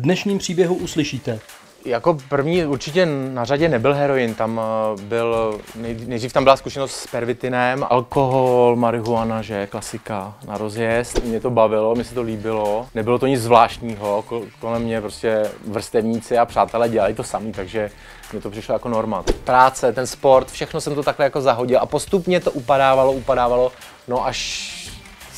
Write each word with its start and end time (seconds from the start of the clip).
Dnešním 0.00 0.38
příběhu 0.38 0.74
uslyšíte, 0.74 1.38
Jako 1.84 2.18
první 2.28 2.64
určitě 2.64 3.06
na 3.06 3.44
řadě 3.44 3.68
nebyl 3.68 3.94
heroin, 3.94 4.34
tam 4.34 4.60
eh, 4.60 5.02
byl, 5.02 5.60
nej- 5.76 6.06
nejdřív 6.06 6.32
tam 6.32 6.44
byla 6.44 6.56
zkušenost 6.56 6.92
s 6.92 7.06
pervitinem, 7.06 7.86
alkohol, 7.90 8.76
marihuana, 8.76 9.42
že 9.42 9.66
klasika 9.66 10.34
na 10.48 10.58
rozjezd. 10.58 11.24
Mě 11.24 11.40
to 11.40 11.50
bavilo, 11.50 11.94
mi 11.94 12.04
se 12.04 12.14
to 12.14 12.22
líbilo, 12.22 12.86
nebylo 12.94 13.18
to 13.18 13.26
nic 13.26 13.40
zvláštního, 13.40 14.24
Ko- 14.28 14.48
kolem 14.60 14.82
mě 14.82 15.00
prostě 15.00 15.50
vrstevníci 15.66 16.38
a 16.38 16.44
přátelé 16.44 16.88
dělali 16.88 17.14
to 17.14 17.22
sami, 17.24 17.52
takže 17.52 17.90
mě 18.32 18.40
to 18.40 18.50
přišlo 18.50 18.72
jako 18.72 18.88
norma. 18.88 19.24
Práce, 19.44 19.92
ten 19.92 20.06
sport, 20.06 20.50
všechno 20.50 20.80
jsem 20.80 20.94
to 20.94 21.02
takhle 21.02 21.24
jako 21.26 21.40
zahodil 21.40 21.78
a 21.80 21.86
postupně 21.86 22.40
to 22.40 22.50
upadávalo, 22.50 23.12
upadávalo, 23.12 23.72
no 24.08 24.26
až 24.26 24.70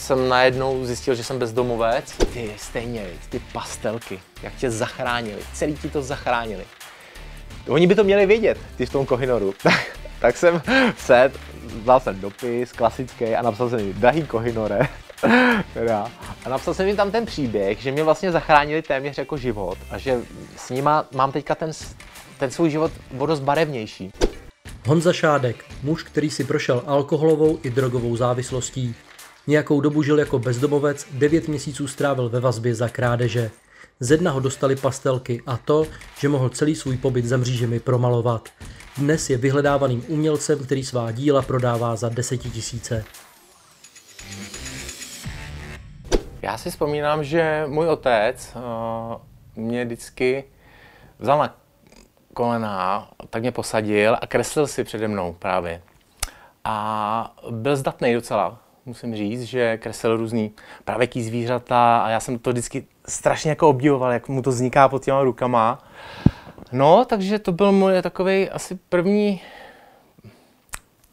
jsem 0.03 0.29
najednou 0.29 0.84
zjistil, 0.84 1.14
že 1.14 1.25
jsem 1.25 1.39
bezdomovec. 1.39 2.17
Ty 2.32 2.53
stejně, 2.57 3.07
ty 3.29 3.43
pastelky, 3.53 4.21
jak 4.43 4.54
tě 4.54 4.71
zachránili, 4.71 5.43
celý 5.53 5.75
ti 5.75 5.89
to 5.89 6.03
zachránili. 6.03 6.64
Oni 7.68 7.86
by 7.86 7.94
to 7.94 8.04
měli 8.04 8.27
vědět, 8.27 8.58
ty 8.77 8.86
v 8.86 8.91
tom 8.91 9.07
Kohinoru. 9.07 9.54
Tak, 9.63 9.86
tak 10.21 10.36
jsem 10.36 10.63
set, 10.96 11.32
dal 11.85 12.00
jsem 12.00 12.21
dopis 12.21 12.72
klasický 12.72 13.25
a 13.25 13.43
napsal 13.43 13.71
jsem 13.71 13.79
jim, 13.79 13.93
drahý 13.93 14.22
Kohinore, 14.22 14.89
teda. 15.75 16.11
A 16.44 16.49
napsal 16.49 16.75
jsem 16.75 16.86
jim 16.86 16.96
tam 16.96 17.11
ten 17.11 17.27
příběh, 17.27 17.82
že 17.82 17.93
mě 17.93 18.03
vlastně 18.03 18.32
zachránili 18.32 18.82
téměř 18.82 19.19
jako 19.19 19.36
život 19.36 19.79
a 19.91 19.99
že 19.99 20.21
s 20.57 20.71
nima 20.71 21.07
mám 21.14 21.32
teďka 21.32 21.55
ten, 21.55 21.71
ten 22.39 22.50
svůj 22.50 22.71
život 22.71 22.93
o 23.19 23.27
dost 23.27 23.41
barevnější. 23.41 24.13
Honza 24.86 25.13
Šádek, 25.13 25.64
muž, 25.82 26.03
který 26.03 26.30
si 26.30 26.44
prošel 26.44 26.82
alkoholovou 26.86 27.58
i 27.63 27.71
drogovou 27.71 28.16
závislostí. 28.16 28.94
Nějakou 29.46 29.81
dobu 29.81 30.03
žil 30.03 30.19
jako 30.19 30.39
bezdomovec, 30.39 31.07
9 31.13 31.49
měsíců 31.49 31.89
strávil 31.89 32.28
ve 32.28 32.41
vazbě 32.41 32.75
za 32.75 32.89
krádeže. 32.89 33.50
Ze 34.00 34.16
dna 34.16 34.30
ho 34.30 34.41
dostali 34.41 34.77
pastelky 34.77 35.42
a 35.47 35.56
to, 35.56 35.86
že 36.19 36.28
mohl 36.28 36.48
celý 36.48 36.75
svůj 36.75 36.97
pobyt 36.97 37.25
za 37.25 37.36
mřížemi 37.36 37.81
promalovat. 37.81 38.48
Dnes 38.98 39.31
je 39.31 39.36
vyhledávaným 39.36 40.05
umělcem, 40.08 40.64
který 40.64 40.84
svá 40.84 41.12
díla 41.12 41.42
prodává 41.42 41.97
za 41.97 42.08
desetitisíce. 42.08 43.05
Já 46.42 46.59
si 46.59 46.70
vzpomínám, 46.70 47.25
že 47.25 47.64
můj 47.66 47.88
otec 47.88 48.53
uh, 48.56 49.20
mě 49.56 49.84
vždycky 49.84 50.44
vzal 51.19 51.38
na 51.38 51.56
kolena, 52.34 53.09
tak 53.31 53.42
mě 53.42 53.53
posadil 53.53 54.16
a 54.20 54.27
kreslil 54.27 54.66
si 54.66 54.84
přede 54.84 55.09
mnou 55.09 55.33
právě. 55.33 55.83
A 56.64 57.36
byl 57.50 57.77
zdatný 57.77 58.14
docela, 58.14 58.61
musím 58.86 59.16
říct, 59.16 59.42
že 59.42 59.78
kreslil 59.78 60.16
různý 60.16 60.52
pravěký 60.84 61.22
zvířata 61.22 62.02
a 62.02 62.08
já 62.08 62.20
jsem 62.20 62.38
to 62.38 62.50
vždycky 62.50 62.86
strašně 63.08 63.50
jako 63.50 63.69
obdivoval, 63.69 64.12
jak 64.12 64.28
mu 64.28 64.42
to 64.42 64.50
vzniká 64.50 64.88
pod 64.88 65.05
těma 65.05 65.22
rukama. 65.22 65.78
No, 66.72 67.05
takže 67.05 67.38
to 67.38 67.53
byl 67.53 67.72
můj 67.72 68.03
takový 68.03 68.50
asi 68.50 68.78
první, 68.88 69.41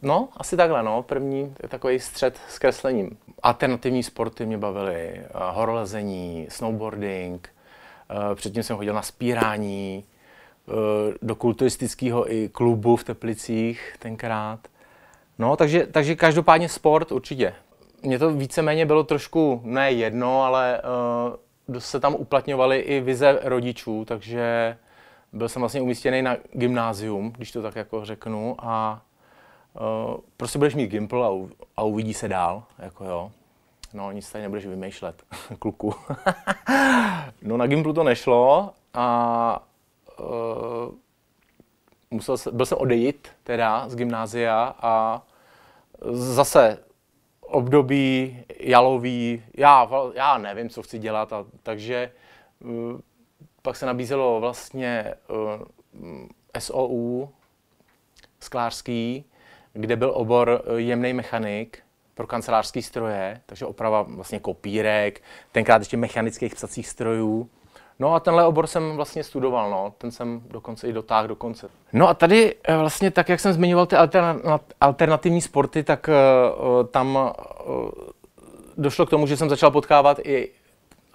no, 0.02 0.28
asi 0.36 0.56
takhle, 0.56 0.82
no, 0.82 1.02
první 1.02 1.54
takový 1.68 1.98
střed 2.00 2.40
s 2.48 2.58
kreslením. 2.58 3.16
Alternativní 3.42 4.02
sporty 4.02 4.46
mě 4.46 4.58
bavily, 4.58 5.08
eh, 5.08 5.28
horolezení, 5.34 6.46
snowboarding, 6.50 7.48
eh, 8.10 8.34
předtím 8.34 8.62
jsem 8.62 8.76
chodil 8.76 8.94
na 8.94 9.02
spírání, 9.02 10.04
eh, 10.68 10.72
do 11.22 11.34
kulturistického 11.34 12.32
i 12.32 12.48
klubu 12.48 12.96
v 12.96 13.04
Teplicích 13.04 13.94
tenkrát. 13.98 14.60
No, 15.40 15.56
takže, 15.56 15.86
takže 15.86 16.14
každopádně 16.14 16.68
sport 16.68 17.12
určitě. 17.12 17.54
Mně 18.02 18.18
to 18.18 18.30
víceméně 18.30 18.86
bylo 18.86 19.04
trošku 19.04 19.60
ne 19.64 19.92
jedno, 19.92 20.42
ale 20.42 20.82
uh, 21.68 21.78
se 21.78 22.00
tam 22.00 22.14
uplatňovaly 22.14 22.78
i 22.78 23.00
vize 23.00 23.38
rodičů, 23.42 24.04
takže 24.04 24.76
byl 25.32 25.48
jsem 25.48 25.60
vlastně 25.60 25.80
umístěný 25.80 26.22
na 26.22 26.36
gymnázium, 26.52 27.32
když 27.36 27.52
to 27.52 27.62
tak 27.62 27.76
jako 27.76 28.04
řeknu, 28.04 28.56
a 28.58 29.02
uh, 29.80 30.16
prostě 30.36 30.58
budeš 30.58 30.74
mít 30.74 30.90
gimpl 30.90 31.24
a, 31.24 31.30
u, 31.30 31.50
a 31.76 31.82
uvidí 31.82 32.14
se 32.14 32.28
dál, 32.28 32.62
jako 32.78 33.04
jo. 33.04 33.30
No, 33.94 34.12
nic 34.12 34.32
tady 34.32 34.42
nebudeš 34.42 34.66
vymýšlet, 34.66 35.22
kluku. 35.58 35.94
no, 37.42 37.56
na 37.56 37.66
gimplu 37.66 37.92
to 37.92 38.04
nešlo 38.04 38.70
a 38.94 39.66
uh, 40.20 40.94
musel 42.10 42.36
jsem, 42.36 42.56
byl 42.56 42.66
jsem 42.66 42.78
odejít 42.78 43.28
teda 43.44 43.88
z 43.88 43.96
gymnázia 43.96 44.74
a 44.82 45.22
zase 46.10 46.78
období 47.40 48.38
jalový, 48.60 49.42
já, 49.56 49.88
já 50.14 50.38
nevím, 50.38 50.68
co 50.68 50.82
chci 50.82 50.98
dělat, 50.98 51.32
a, 51.32 51.46
takže 51.62 52.12
uh, 52.60 53.00
pak 53.62 53.76
se 53.76 53.86
nabízelo 53.86 54.40
vlastně 54.40 55.14
uh, 55.28 56.26
SOU 56.58 57.28
sklářský, 58.40 59.24
kde 59.72 59.96
byl 59.96 60.12
obor 60.14 60.62
uh, 60.64 60.76
jemný 60.76 61.12
mechanik 61.12 61.82
pro 62.14 62.26
kancelářský 62.26 62.82
stroje, 62.82 63.40
takže 63.46 63.66
oprava 63.66 64.02
vlastně 64.02 64.40
kopírek, 64.40 65.22
tenkrát 65.52 65.82
ještě 65.82 65.96
mechanických 65.96 66.54
psacích 66.54 66.88
strojů. 66.88 67.50
No 68.00 68.14
a 68.14 68.20
tenhle 68.20 68.46
obor 68.46 68.66
jsem 68.66 68.96
vlastně 68.96 69.24
studoval, 69.24 69.70
no. 69.70 69.92
ten 69.98 70.10
jsem 70.10 70.42
dokonce 70.50 70.88
i 70.88 70.92
dotáhl 70.92 71.28
do 71.28 71.36
konce. 71.36 71.68
No 71.92 72.08
a 72.08 72.14
tady 72.14 72.54
eh, 72.64 72.76
vlastně 72.76 73.10
tak, 73.10 73.28
jak 73.28 73.40
jsem 73.40 73.52
zmiňoval 73.52 73.86
ty 73.86 73.96
alterna- 73.96 74.60
alternativní 74.80 75.40
sporty, 75.40 75.82
tak 75.82 76.08
uh, 76.08 76.86
tam 76.86 77.16
uh, 77.16 77.90
došlo 78.76 79.06
k 79.06 79.10
tomu, 79.10 79.26
že 79.26 79.36
jsem 79.36 79.48
začal 79.48 79.70
potkávat 79.70 80.18
i 80.24 80.50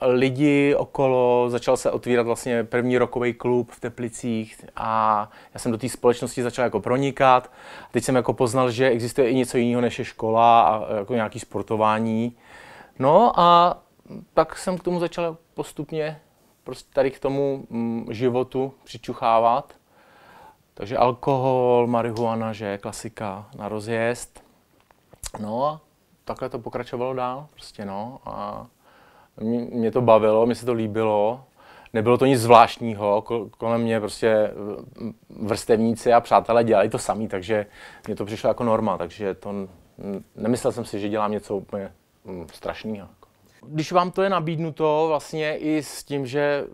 lidi 0.01 0.75
okolo, 0.75 1.49
začal 1.49 1.77
se 1.77 1.91
otvírat 1.91 2.25
vlastně 2.25 2.63
první 2.63 2.97
rokový 2.97 3.33
klub 3.33 3.71
v 3.71 3.79
Teplicích 3.79 4.65
a 4.75 5.29
já 5.53 5.59
jsem 5.59 5.71
do 5.71 5.77
té 5.77 5.89
společnosti 5.89 6.43
začal 6.43 6.63
jako 6.63 6.79
pronikat. 6.79 7.51
Teď 7.91 8.03
jsem 8.03 8.15
jako 8.15 8.33
poznal, 8.33 8.71
že 8.71 8.89
existuje 8.89 9.29
i 9.29 9.35
něco 9.35 9.57
jiného 9.57 9.81
než 9.81 9.99
je 9.99 10.05
škola 10.05 10.61
a 10.61 10.95
jako 10.95 11.13
nějaký 11.13 11.39
sportování. 11.39 12.35
No 12.99 13.39
a 13.39 13.77
tak 14.33 14.57
jsem 14.57 14.77
k 14.77 14.83
tomu 14.83 14.99
začal 14.99 15.37
postupně 15.53 16.19
prostě 16.65 16.93
tady 16.93 17.11
k 17.11 17.19
tomu 17.19 17.65
mm, 17.69 18.07
životu 18.09 18.73
přičuchávat. 18.83 19.73
Takže 20.73 20.97
alkohol, 20.97 21.87
marihuana, 21.87 22.53
že 22.53 22.77
klasika 22.77 23.49
na 23.57 23.69
rozjezd. 23.69 24.43
No 25.39 25.65
a 25.65 25.81
takhle 26.25 26.49
to 26.49 26.59
pokračovalo 26.59 27.13
dál, 27.13 27.47
prostě 27.51 27.85
no. 27.85 28.19
A 28.25 28.67
mě, 29.41 29.91
to 29.91 30.01
bavilo, 30.01 30.45
mě 30.45 30.55
se 30.55 30.65
to 30.65 30.73
líbilo. 30.73 31.43
Nebylo 31.93 32.17
to 32.17 32.25
nic 32.25 32.41
zvláštního, 32.41 33.21
kol- 33.21 33.49
kolem 33.57 33.81
mě 33.81 33.99
prostě 33.99 34.51
mm, 34.99 35.13
vrstevníci 35.29 36.13
a 36.13 36.21
přátelé 36.21 36.63
dělali 36.63 36.89
to 36.89 36.97
sami, 36.97 37.27
takže 37.27 37.65
mě 38.07 38.15
to 38.15 38.25
přišlo 38.25 38.47
jako 38.47 38.63
norma, 38.63 38.97
takže 38.97 39.33
to 39.33 39.53
nemyslel 40.35 40.71
jsem 40.71 40.85
si, 40.85 40.99
že 40.99 41.09
dělám 41.09 41.31
něco 41.31 41.55
úplně 41.57 41.91
mm, 42.25 42.47
strašného. 42.53 43.07
Když 43.67 43.91
vám 43.91 44.11
to 44.11 44.21
je 44.21 44.29
nabídnuto 44.29 45.05
vlastně 45.07 45.57
i 45.57 45.83
s 45.83 46.03
tím, 46.03 46.27
že 46.27 46.65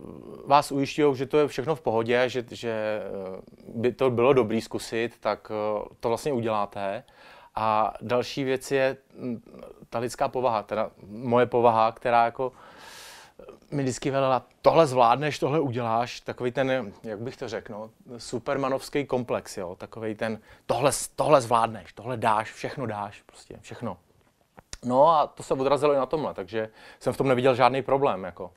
vás 0.45 0.71
ujišťují, 0.71 1.15
že 1.15 1.25
to 1.25 1.37
je 1.37 1.47
všechno 1.47 1.75
v 1.75 1.81
pohodě, 1.81 2.29
že, 2.29 2.45
že 2.51 3.01
eh, 3.03 3.41
by 3.67 3.91
to 3.91 4.09
bylo 4.09 4.33
dobrý 4.33 4.61
zkusit, 4.61 5.19
tak 5.19 5.51
eh, 5.51 5.85
to 5.99 6.09
vlastně 6.09 6.33
uděláte. 6.33 7.03
A 7.55 7.93
další 8.01 8.43
věc 8.43 8.71
je 8.71 8.97
mm, 9.15 9.41
ta 9.89 9.99
lidská 9.99 10.27
povaha, 10.27 10.63
teda 10.63 10.91
moje 11.07 11.45
povaha, 11.45 11.91
která 11.91 12.25
jako 12.25 12.51
mi 13.71 13.83
vždycky 13.83 14.11
velila, 14.11 14.45
tohle 14.61 14.87
zvládneš, 14.87 15.39
tohle 15.39 15.59
uděláš, 15.59 16.21
takový 16.21 16.51
ten, 16.51 16.93
jak 17.03 17.19
bych 17.19 17.37
to 17.37 17.47
řekl, 17.47 17.73
no, 17.73 17.89
supermanovský 18.17 19.05
komplex, 19.05 19.57
jo, 19.57 19.75
takový 19.75 20.15
ten, 20.15 20.39
tohle, 20.65 20.91
tohle 21.15 21.41
zvládneš, 21.41 21.93
tohle 21.93 22.17
dáš, 22.17 22.51
všechno 22.51 22.85
dáš, 22.85 23.21
prostě, 23.21 23.57
všechno. 23.61 23.97
No 24.85 25.09
a 25.09 25.27
to 25.27 25.43
se 25.43 25.53
odrazilo 25.53 25.93
i 25.93 25.97
na 25.97 26.05
tomhle, 26.05 26.33
takže 26.33 26.69
jsem 26.99 27.13
v 27.13 27.17
tom 27.17 27.27
neviděl 27.27 27.55
žádný 27.55 27.81
problém, 27.81 28.23
jako. 28.23 28.51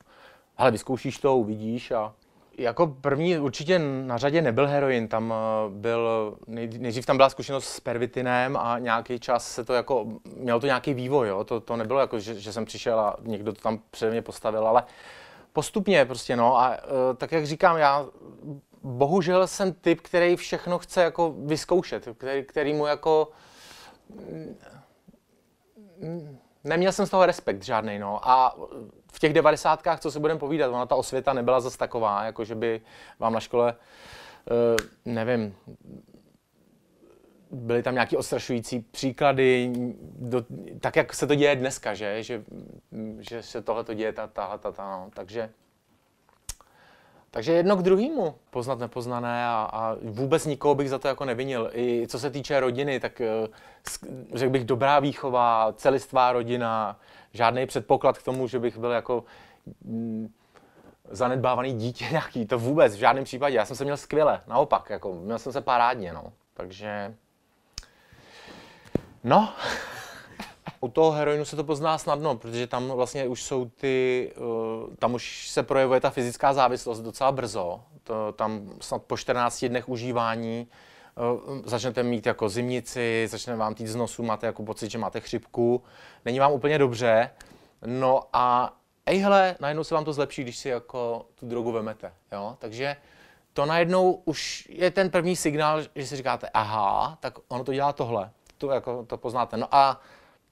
Hele, 0.55 0.71
vyzkoušíš 0.71 1.17
to, 1.17 1.37
uvidíš 1.37 1.91
a 1.91 2.13
jako 2.57 2.87
první 2.87 3.37
určitě 3.37 3.79
na 3.79 4.17
řadě 4.17 4.41
nebyl 4.41 4.67
heroin, 4.67 5.07
tam 5.07 5.33
eh, 5.33 5.69
byl, 5.69 6.35
nej- 6.47 6.79
nejdřív 6.79 7.05
tam 7.05 7.17
byla 7.17 7.29
zkušenost 7.29 7.65
s 7.67 7.79
pervitinem 7.79 8.57
a 8.57 8.79
nějaký 8.79 9.19
čas 9.19 9.51
se 9.51 9.65
to 9.65 9.73
jako, 9.73 10.05
mělo 10.35 10.59
to 10.59 10.65
nějaký 10.65 10.93
vývoj, 10.93 11.27
jo? 11.27 11.43
To, 11.43 11.59
to 11.59 11.75
nebylo 11.75 11.99
jako, 11.99 12.19
že, 12.19 12.39
že 12.39 12.53
jsem 12.53 12.65
přišel 12.65 12.99
a 12.99 13.15
někdo 13.21 13.53
to 13.53 13.61
tam 13.61 13.79
přede 13.91 14.11
mě 14.11 14.21
postavil, 14.21 14.67
ale 14.67 14.83
postupně 15.53 16.05
prostě 16.05 16.35
no 16.35 16.57
a 16.57 16.73
eh, 16.77 17.15
tak 17.17 17.31
jak 17.31 17.45
říkám, 17.45 17.77
já 17.77 18.05
bohužel 18.83 19.47
jsem 19.47 19.73
typ, 19.73 20.01
který 20.01 20.35
všechno 20.35 20.79
chce 20.79 21.03
jako 21.03 21.35
vyzkoušet, 21.37 22.07
který, 22.17 22.43
který 22.43 22.73
mu 22.73 22.85
jako 22.85 23.31
neměl 26.63 26.91
jsem 26.91 27.05
z 27.05 27.09
toho 27.09 27.25
respekt 27.25 27.63
žádný, 27.63 27.99
no. 27.99 28.29
A 28.29 28.55
v 29.11 29.19
těch 29.19 29.33
devadesátkách, 29.33 29.99
co 29.99 30.11
si 30.11 30.19
budeme 30.19 30.39
povídat, 30.39 30.71
ona 30.71 30.85
ta 30.85 30.95
osvěta 30.95 31.33
nebyla 31.33 31.59
zas 31.59 31.77
taková, 31.77 32.23
jako 32.23 32.43
že 32.45 32.55
by 32.55 32.81
vám 33.19 33.33
na 33.33 33.39
škole, 33.39 33.75
eh, 34.51 34.75
nevím, 35.05 35.55
byly 37.51 37.83
tam 37.83 37.93
nějaké 37.93 38.17
odstrašující 38.17 38.79
příklady, 38.79 39.73
do, 40.19 40.45
tak 40.79 40.95
jak 40.95 41.13
se 41.13 41.27
to 41.27 41.35
děje 41.35 41.55
dneska, 41.55 41.93
že, 41.93 42.23
že, 42.23 42.43
že 43.19 43.43
se 43.43 43.61
tohle 43.61 43.83
to 43.83 43.93
děje, 43.93 44.13
ta, 44.13 44.27
tahle, 44.27 44.57
ta, 44.57 44.71
ta, 44.71 44.97
no. 44.97 45.11
takže 45.13 45.49
Takže 47.35 47.53
jedno 47.53 47.75
k 47.75 47.83
druhému 47.83 48.35
poznat 48.49 48.79
nepoznané 48.79 49.45
a, 49.45 49.69
a 49.73 49.95
vůbec 50.01 50.45
nikoho 50.45 50.75
bych 50.75 50.89
za 50.89 50.99
to 50.99 51.07
jako 51.07 51.25
nevinil. 51.25 51.69
I 51.73 52.07
co 52.07 52.19
se 52.19 52.31
týče 52.31 52.59
rodiny, 52.59 52.99
tak 52.99 53.21
eh, 53.21 53.47
řekl 54.33 54.51
bych 54.51 54.65
dobrá 54.65 54.99
výchova, 54.99 55.73
celistvá 55.75 56.31
rodina, 56.31 56.99
žádný 57.33 57.65
předpoklad 57.65 58.17
k 58.17 58.23
tomu, 58.23 58.47
že 58.47 58.59
bych 58.59 58.77
byl 58.77 58.91
jako 58.91 59.23
mm, 59.83 60.33
zanedbávaný 61.11 61.73
dítě 61.73 62.05
nějaký, 62.11 62.45
to 62.45 62.59
vůbec 62.59 62.95
v 62.95 62.99
žádném 62.99 63.23
případě. 63.23 63.57
Já 63.57 63.65
jsem 63.65 63.75
se 63.75 63.83
měl 63.83 63.97
skvěle, 63.97 64.41
naopak, 64.47 64.89
jako 64.89 65.13
měl 65.13 65.39
jsem 65.39 65.51
se 65.51 65.61
parádně, 65.61 66.13
no. 66.13 66.33
Takže, 66.53 67.15
no, 69.23 69.53
u 70.79 70.87
toho 70.87 71.11
heroinu 71.11 71.45
se 71.45 71.55
to 71.55 71.63
pozná 71.63 71.97
snadno, 71.97 72.35
protože 72.37 72.67
tam 72.67 72.87
vlastně 72.87 73.27
už 73.27 73.43
jsou 73.43 73.65
ty, 73.65 74.31
uh, 74.37 74.95
tam 74.99 75.13
už 75.13 75.49
se 75.49 75.63
projevuje 75.63 75.99
ta 75.99 76.09
fyzická 76.09 76.53
závislost 76.53 76.99
docela 76.99 77.31
brzo. 77.31 77.81
To, 78.03 78.31
tam 78.31 78.69
snad 78.81 79.03
po 79.03 79.17
14 79.17 79.65
dnech 79.65 79.89
užívání 79.89 80.67
uh, 81.47 81.61
začnete 81.65 82.03
mít 82.03 82.25
jako 82.25 82.49
zimnici, 82.49 83.27
začne 83.31 83.55
vám 83.55 83.75
týt 83.75 83.87
z 83.87 83.95
nosu, 83.95 84.23
máte 84.23 84.47
jako 84.47 84.63
pocit, 84.63 84.91
že 84.91 84.97
máte 84.97 85.19
chřipku, 85.19 85.83
není 86.25 86.39
vám 86.39 86.51
úplně 86.51 86.77
dobře. 86.77 87.29
No 87.85 88.23
a 88.33 88.73
ejhle, 89.05 89.55
najednou 89.59 89.83
se 89.83 89.95
vám 89.95 90.05
to 90.05 90.13
zlepší, 90.13 90.43
když 90.43 90.57
si 90.57 90.69
jako 90.69 91.25
tu 91.35 91.47
drogu 91.47 91.71
vemete. 91.71 92.13
Jo? 92.31 92.55
Takže 92.59 92.95
to 93.53 93.65
najednou 93.65 94.11
už 94.25 94.67
je 94.69 94.91
ten 94.91 95.09
první 95.09 95.35
signál, 95.35 95.81
že 95.95 96.07
si 96.07 96.15
říkáte, 96.15 96.49
aha, 96.53 97.17
tak 97.19 97.33
ono 97.47 97.63
to 97.63 97.73
dělá 97.73 97.93
tohle. 97.93 98.31
To, 98.57 98.71
jako, 98.71 99.05
to 99.05 99.17
poznáte. 99.17 99.57
No 99.57 99.67
a 99.75 100.01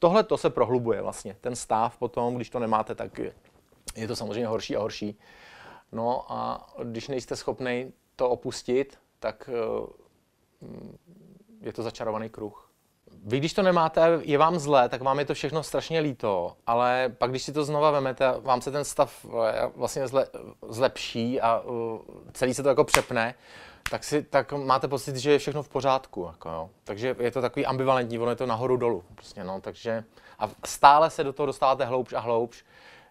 tohle 0.03 0.23
to 0.23 0.37
se 0.37 0.49
prohlubuje 0.49 1.01
vlastně. 1.01 1.37
Ten 1.41 1.55
stav 1.55 1.97
potom, 1.97 2.35
když 2.35 2.49
to 2.49 2.59
nemáte, 2.59 2.95
tak 2.95 3.19
je 3.95 4.07
to 4.07 4.15
samozřejmě 4.15 4.47
horší 4.47 4.75
a 4.75 4.79
horší. 4.79 5.19
No 5.91 6.31
a 6.31 6.69
když 6.83 7.07
nejste 7.07 7.35
schopni 7.35 7.93
to 8.15 8.29
opustit, 8.29 8.99
tak 9.19 9.49
eh, 9.49 9.87
je 11.61 11.73
to 11.73 11.83
začarovaný 11.83 12.29
kruh. 12.29 12.72
Vy, 13.25 13.37
když 13.37 13.53
to 13.53 13.61
nemáte, 13.61 14.19
je 14.21 14.37
vám 14.37 14.59
zlé, 14.59 14.89
tak 14.89 15.01
vám 15.01 15.19
je 15.19 15.25
to 15.25 15.33
všechno 15.33 15.63
strašně 15.63 15.99
líto, 15.99 16.53
ale 16.67 17.11
pak, 17.17 17.29
když 17.29 17.43
si 17.43 17.53
to 17.53 17.65
znova 17.65 17.91
vemete, 17.91 18.33
vám 18.39 18.61
se 18.61 18.71
ten 18.71 18.85
stav 18.85 19.25
eh, 19.25 19.71
vlastně 19.75 20.07
zle, 20.07 20.27
zlepší 20.69 21.41
a 21.41 21.59
uh, 21.59 21.99
celý 22.33 22.53
se 22.53 22.63
to 22.63 22.69
jako 22.69 22.83
přepne, 22.83 23.35
tak, 23.89 24.03
si, 24.03 24.23
tak 24.23 24.53
máte 24.53 24.87
pocit, 24.87 25.15
že 25.15 25.31
je 25.31 25.39
všechno 25.39 25.63
v 25.63 25.69
pořádku. 25.69 26.25
Jako 26.25 26.49
jo. 26.49 26.69
Takže 26.83 27.15
je 27.19 27.31
to 27.31 27.41
takový 27.41 27.65
ambivalentní, 27.65 28.19
ono 28.19 28.29
je 28.29 28.35
to 28.35 28.45
nahoru 28.45 28.77
dolů. 28.77 29.03
Prostě, 29.15 29.43
no. 29.43 29.61
Takže, 29.61 30.03
a 30.39 30.49
stále 30.65 31.09
se 31.09 31.23
do 31.23 31.33
toho 31.33 31.45
dostáváte 31.45 31.85
hloubš 31.85 32.13
a 32.13 32.19
hloubš, 32.19 32.65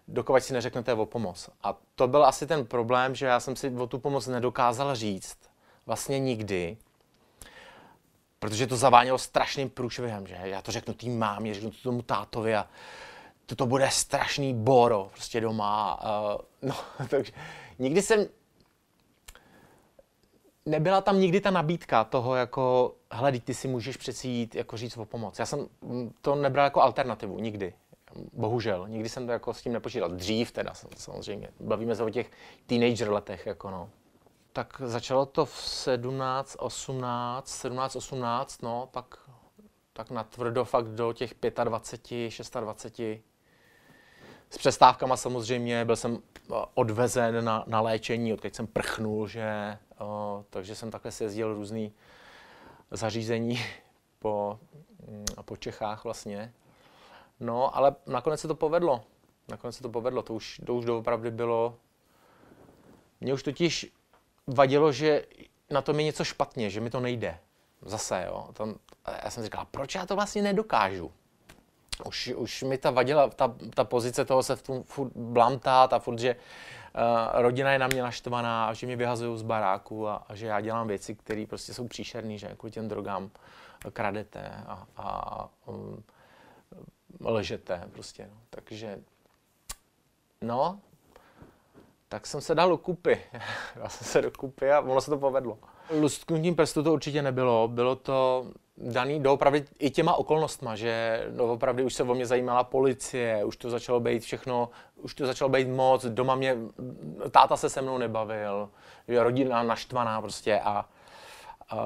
dokud 0.07 0.43
si 0.43 0.53
neřeknete 0.53 0.93
o 0.93 1.05
pomoc. 1.05 1.49
A 1.63 1.77
to 1.95 2.07
byl 2.07 2.25
asi 2.25 2.47
ten 2.47 2.65
problém, 2.65 3.15
že 3.15 3.25
já 3.25 3.39
jsem 3.39 3.55
si 3.55 3.69
o 3.69 3.87
tu 3.87 3.99
pomoc 3.99 4.27
nedokázal 4.27 4.95
říct 4.95 5.37
vlastně 5.85 6.19
nikdy, 6.19 6.77
protože 8.43 8.67
to 8.67 8.77
zavánělo 8.77 9.17
strašným 9.17 9.69
průšvihem, 9.69 10.27
že 10.27 10.37
já 10.43 10.61
to 10.61 10.71
řeknu 10.71 10.93
tým 10.93 11.19
mámě, 11.19 11.53
řeknu 11.53 11.71
to 11.71 11.77
tomu 11.83 12.01
tátovi 12.01 12.55
a 12.55 12.67
to, 13.45 13.55
to 13.55 13.65
bude 13.65 13.89
strašný 13.89 14.53
boro 14.53 15.09
prostě 15.13 15.41
doma. 15.41 15.99
Uh, 16.03 16.69
no, 16.69 16.75
takže 17.09 17.31
nikdy 17.79 18.01
jsem 18.01 18.25
nebyla 20.65 21.01
tam 21.01 21.19
nikdy 21.19 21.41
ta 21.41 21.51
nabídka 21.51 22.03
toho 22.03 22.35
jako, 22.35 22.95
hele, 23.11 23.31
ty 23.31 23.53
si 23.53 23.67
můžeš 23.67 23.97
přeci 23.97 24.27
jít 24.27 24.55
jako 24.55 24.77
říct 24.77 24.97
o 24.97 25.05
pomoc. 25.05 25.39
Já 25.39 25.45
jsem 25.45 25.67
to 26.21 26.35
nebral 26.35 26.65
jako 26.65 26.81
alternativu, 26.81 27.39
nikdy. 27.39 27.73
Bohužel, 28.33 28.87
nikdy 28.87 29.09
jsem 29.09 29.25
to 29.25 29.31
jako 29.31 29.53
s 29.53 29.61
tím 29.61 29.73
nepočítal. 29.73 30.09
Dřív 30.09 30.51
teda, 30.51 30.73
samozřejmě. 30.97 31.49
Bavíme 31.59 31.95
se 31.95 32.03
o 32.03 32.09
těch 32.09 32.31
teenager 32.65 33.11
letech, 33.11 33.45
jako 33.45 33.69
no. 33.69 33.89
Tak 34.53 34.81
začalo 34.85 35.25
to 35.25 35.45
v 35.45 35.57
17, 35.57 36.55
18, 36.59 37.47
17, 37.47 37.95
18, 37.95 38.61
no, 38.61 38.89
pak 38.91 39.17
tak 39.93 40.11
natvrdo 40.11 40.65
fakt 40.65 40.87
do 40.87 41.13
těch 41.13 41.33
25, 41.63 42.61
26. 42.61 43.23
S 44.49 44.57
přestávkama 44.57 45.17
samozřejmě, 45.17 45.85
byl 45.85 45.95
jsem 45.95 46.19
odvezen 46.73 47.45
na, 47.45 47.63
na 47.67 47.81
léčení, 47.81 48.33
odkud 48.33 48.55
jsem 48.55 48.67
prchnul, 48.67 49.27
že 49.27 49.77
O, 49.99 50.45
takže 50.49 50.75
jsem 50.75 50.91
takhle 50.91 51.11
si 51.11 51.23
jezdil 51.23 51.53
různý 51.53 51.93
zařízení 52.91 53.59
po, 54.19 54.59
mm, 55.07 55.25
po 55.45 55.57
Čechách 55.57 56.03
vlastně. 56.03 56.53
No, 57.39 57.77
ale 57.77 57.95
nakonec 58.07 58.39
se 58.39 58.47
to 58.47 58.55
povedlo. 58.55 59.03
Nakonec 59.49 59.75
se 59.75 59.83
to 59.83 59.89
povedlo, 59.89 60.21
to 60.21 60.33
už, 60.33 60.61
to 60.65 60.75
už 60.75 60.85
doopravdy 60.85 61.31
bylo. 61.31 61.75
Mně 63.21 63.33
už 63.33 63.43
totiž 63.43 63.93
vadilo, 64.47 64.91
že 64.91 65.25
na 65.69 65.81
tom 65.81 65.99
je 65.99 66.05
něco 66.05 66.23
špatně, 66.23 66.69
že 66.69 66.81
mi 66.81 66.89
to 66.89 66.99
nejde. 66.99 67.39
Zase, 67.81 68.23
jo. 68.27 68.47
Tam, 68.53 68.75
já 69.23 69.29
jsem 69.29 69.43
říkal, 69.43 69.67
proč 69.71 69.95
já 69.95 70.05
to 70.05 70.15
vlastně 70.15 70.41
nedokážu? 70.41 71.11
Už, 72.05 72.33
už 72.35 72.63
mi 72.63 72.77
ta 72.77 72.91
vadila, 72.91 73.29
ta, 73.29 73.55
ta 73.73 73.83
pozice 73.83 74.25
toho 74.25 74.43
se 74.43 74.55
v 74.55 74.61
tom 74.61 74.83
furt 74.83 75.11
blamtát 75.15 75.93
a 75.93 75.99
furt, 75.99 76.19
že 76.19 76.35
uh, 76.35 77.41
rodina 77.41 77.71
je 77.71 77.79
na 77.79 77.87
mě 77.87 78.01
naštvaná 78.01 78.65
a 78.67 78.73
že 78.73 78.87
mě 78.87 78.95
vyhazují 78.95 79.39
z 79.39 79.41
baráku 79.41 80.07
a, 80.07 80.15
a 80.15 80.35
že 80.35 80.47
já 80.47 80.61
dělám 80.61 80.87
věci, 80.87 81.15
které 81.15 81.45
prostě 81.49 81.73
jsou 81.73 81.87
příšerné, 81.87 82.37
že 82.37 82.47
jako 82.47 82.69
těm 82.69 82.87
drogám 82.87 83.29
kradete 83.93 84.51
a, 84.67 84.87
a 84.97 85.49
um, 85.65 86.03
lžete 87.25 87.83
prostě. 87.91 88.29
No. 88.31 88.37
Takže, 88.49 88.99
no, 90.41 90.79
tak 92.13 92.27
jsem 92.27 92.41
se 92.41 92.55
dal 92.55 92.69
do 92.69 92.77
kupy. 92.77 93.19
dal 93.75 93.89
jsem 93.89 94.07
se 94.07 94.21
do 94.21 94.31
kupy 94.31 94.71
a 94.71 94.79
ono 94.79 95.01
se 95.01 95.11
to 95.11 95.17
povedlo. 95.17 95.57
Lusknutím 95.99 96.55
prstu 96.55 96.83
to 96.83 96.93
určitě 96.93 97.21
nebylo. 97.21 97.67
Bylo 97.67 97.95
to 97.95 98.45
daný 98.77 99.19
doopravdy 99.19 99.65
i 99.79 99.89
těma 99.89 100.13
okolnostma, 100.13 100.75
že 100.75 101.23
doopravdy 101.29 101.83
už 101.83 101.93
se 101.93 102.03
o 102.03 102.13
mě 102.13 102.25
zajímala 102.25 102.63
policie, 102.63 103.43
už 103.45 103.57
to 103.57 103.69
začalo 103.69 103.99
být 103.99 104.23
všechno, 104.23 104.69
už 104.95 105.13
to 105.13 105.25
začalo 105.25 105.49
být 105.49 105.67
moc, 105.67 106.05
doma 106.05 106.35
mě, 106.35 106.57
táta 107.31 107.57
se 107.57 107.69
se 107.69 107.81
mnou 107.81 107.97
nebavil, 107.97 108.69
rodina 109.07 109.63
naštvaná 109.63 110.21
prostě 110.21 110.59
a 110.59 110.85
uh, 111.73 111.79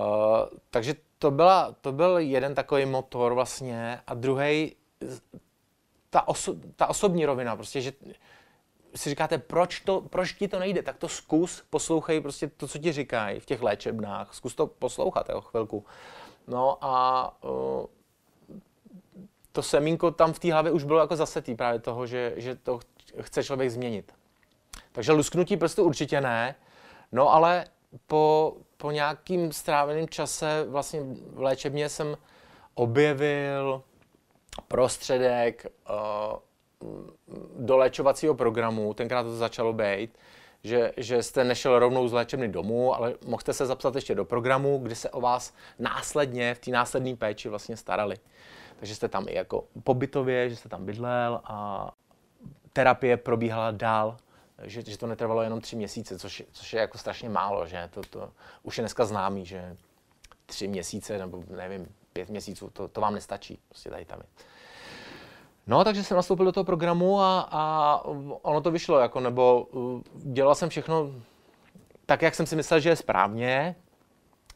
takže 0.71 0.95
to, 1.19 1.31
byla, 1.31 1.75
to 1.81 1.91
byl 1.91 2.17
jeden 2.17 2.55
takový 2.55 2.85
motor 2.85 3.33
vlastně 3.33 3.99
a 4.07 4.13
druhý 4.13 4.75
ta, 6.09 6.27
oso, 6.27 6.55
ta 6.75 6.87
osobní 6.87 7.25
rovina, 7.25 7.55
prostě, 7.55 7.81
že 7.81 7.91
si 8.97 9.09
říkáte, 9.09 9.37
proč, 9.37 9.79
to, 9.79 10.01
proč 10.01 10.33
ti 10.33 10.47
to 10.47 10.59
nejde, 10.59 10.83
tak 10.83 10.97
to 10.97 11.07
zkus, 11.07 11.63
poslouchej 11.69 12.21
prostě 12.21 12.47
to, 12.47 12.67
co 12.67 12.77
ti 12.77 12.91
říkají 12.91 13.39
v 13.39 13.45
těch 13.45 13.61
léčebnách, 13.61 14.33
zkus 14.33 14.55
to 14.55 14.67
poslouchat 14.67 15.29
jo, 15.29 15.41
chvilku. 15.41 15.85
No 16.47 16.77
a 16.81 17.33
uh, 17.43 17.85
to 19.51 19.63
semínko 19.63 20.11
tam 20.11 20.33
v 20.33 20.39
té 20.39 20.53
hlavě 20.53 20.71
už 20.71 20.83
bylo 20.83 20.99
jako 20.99 21.15
zasetý 21.15 21.55
právě 21.55 21.79
toho, 21.79 22.07
že, 22.07 22.33
že 22.35 22.55
to 22.55 22.79
chce 23.21 23.43
člověk 23.43 23.71
změnit. 23.71 24.13
Takže 24.91 25.11
lusknutí 25.11 25.57
prstu 25.57 25.83
určitě 25.83 26.21
ne, 26.21 26.55
no 27.11 27.33
ale 27.33 27.65
po, 28.07 28.53
po 28.77 28.91
nějakým 28.91 29.51
stráveném 29.51 30.07
čase 30.07 30.65
vlastně 30.69 31.01
v 31.33 31.41
léčebně 31.41 31.89
jsem 31.89 32.17
objevil 32.73 33.83
prostředek 34.67 35.65
uh, 35.89 35.95
do 37.59 37.77
léčovacího 37.77 38.35
programu, 38.35 38.93
tenkrát 38.93 39.23
to 39.23 39.35
začalo 39.35 39.73
být, 39.73 40.17
že, 40.63 40.91
že 40.97 41.23
jste 41.23 41.43
nešel 41.43 41.79
rovnou 41.79 42.07
z 42.07 42.13
léčebny 42.13 42.47
domů, 42.47 42.95
ale 42.95 43.15
mohli 43.25 43.53
se 43.53 43.65
zapsat 43.65 43.95
ještě 43.95 44.15
do 44.15 44.25
programu, 44.25 44.77
kde 44.77 44.95
se 44.95 45.09
o 45.09 45.21
vás 45.21 45.53
následně 45.79 46.53
v 46.53 46.59
té 46.59 46.71
následné 46.71 47.15
péči 47.15 47.49
vlastně 47.49 47.77
starali. 47.77 48.15
Takže 48.79 48.95
jste 48.95 49.07
tam 49.07 49.25
i 49.27 49.35
jako 49.35 49.63
pobytově, 49.83 50.49
že 50.49 50.55
jste 50.55 50.69
tam 50.69 50.85
bydlel 50.85 51.41
a 51.43 51.91
terapie 52.73 53.17
probíhala 53.17 53.71
dál, 53.71 54.17
že, 54.63 54.81
že 54.81 54.97
to 54.97 55.07
netrvalo 55.07 55.41
jenom 55.41 55.61
tři 55.61 55.75
měsíce, 55.75 56.19
což, 56.19 56.43
což 56.51 56.73
je 56.73 56.79
jako 56.79 56.97
strašně 56.97 57.29
málo, 57.29 57.65
že 57.67 57.89
to, 57.93 58.01
to 58.01 58.31
už 58.63 58.77
je 58.77 58.81
dneska 58.81 59.05
známý, 59.05 59.45
že 59.45 59.77
tři 60.45 60.67
měsíce 60.67 61.17
nebo 61.17 61.43
nevím, 61.49 61.87
pět 62.13 62.29
měsíců, 62.29 62.69
to, 62.69 62.87
to 62.87 63.01
vám 63.01 63.13
nestačí, 63.13 63.59
prostě 63.69 63.89
tady 63.89 64.05
tam 64.05 64.19
je. 64.19 64.25
No, 65.67 65.83
takže 65.83 66.03
jsem 66.03 66.17
nastoupil 66.17 66.45
do 66.45 66.51
toho 66.51 66.63
programu 66.63 67.19
a, 67.19 67.47
a 67.51 68.01
ono 68.41 68.61
to 68.61 68.71
vyšlo, 68.71 68.99
jako, 68.99 69.19
nebo 69.19 69.67
uh, 69.71 70.01
dělal 70.13 70.55
jsem 70.55 70.69
všechno 70.69 71.11
tak, 72.05 72.21
jak 72.21 72.35
jsem 72.35 72.45
si 72.45 72.55
myslel, 72.55 72.79
že 72.79 72.89
je 72.89 72.95
správně. 72.95 73.75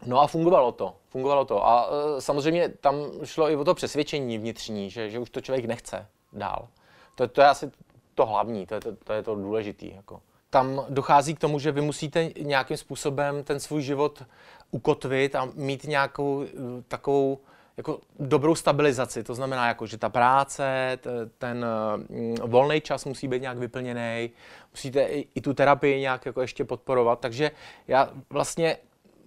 No 0.05 0.21
a 0.21 0.27
fungovalo 0.27 0.71
to, 0.71 0.95
fungovalo 1.09 1.45
to. 1.45 1.67
A 1.67 1.89
uh, 1.89 2.19
samozřejmě 2.19 2.69
tam 2.69 2.95
šlo 3.23 3.49
i 3.49 3.55
o 3.55 3.63
to 3.63 3.73
přesvědčení 3.73 4.37
vnitřní, 4.37 4.89
že, 4.89 5.09
že 5.09 5.19
už 5.19 5.29
to 5.29 5.41
člověk 5.41 5.65
nechce 5.65 6.07
dál. 6.33 6.67
To, 7.15 7.27
to 7.27 7.41
je 7.41 7.47
asi 7.47 7.71
to 8.15 8.25
hlavní, 8.25 8.65
to 8.65 8.73
je 8.73 8.81
to, 8.81 8.95
to, 8.95 9.13
je 9.13 9.23
to 9.23 9.35
důležité. 9.35 9.85
Jako. 9.85 10.21
Tam 10.49 10.85
dochází 10.89 11.35
k 11.35 11.39
tomu, 11.39 11.59
že 11.59 11.71
vy 11.71 11.81
musíte 11.81 12.29
nějakým 12.41 12.77
způsobem 12.77 13.43
ten 13.43 13.59
svůj 13.59 13.81
život 13.81 14.23
ukotvit 14.71 15.35
a 15.35 15.49
mít 15.53 15.83
nějakou 15.83 16.35
uh, 16.35 16.45
takovou 16.87 17.39
jako 17.81 17.99
dobrou 18.19 18.55
stabilizaci, 18.55 19.23
to 19.23 19.35
znamená, 19.35 19.67
jako, 19.67 19.85
že 19.85 19.97
ta 19.97 20.09
práce, 20.09 20.97
ten 21.37 21.65
mm, 22.09 22.35
volný 22.35 22.81
čas 22.81 23.05
musí 23.05 23.27
být 23.27 23.41
nějak 23.41 23.57
vyplněný, 23.57 24.29
musíte 24.71 25.03
i, 25.03 25.41
tu 25.41 25.53
terapii 25.53 26.01
nějak 26.01 26.25
jako 26.25 26.41
ještě 26.41 26.65
podporovat, 26.65 27.19
takže 27.19 27.51
já 27.87 28.09
vlastně, 28.29 28.77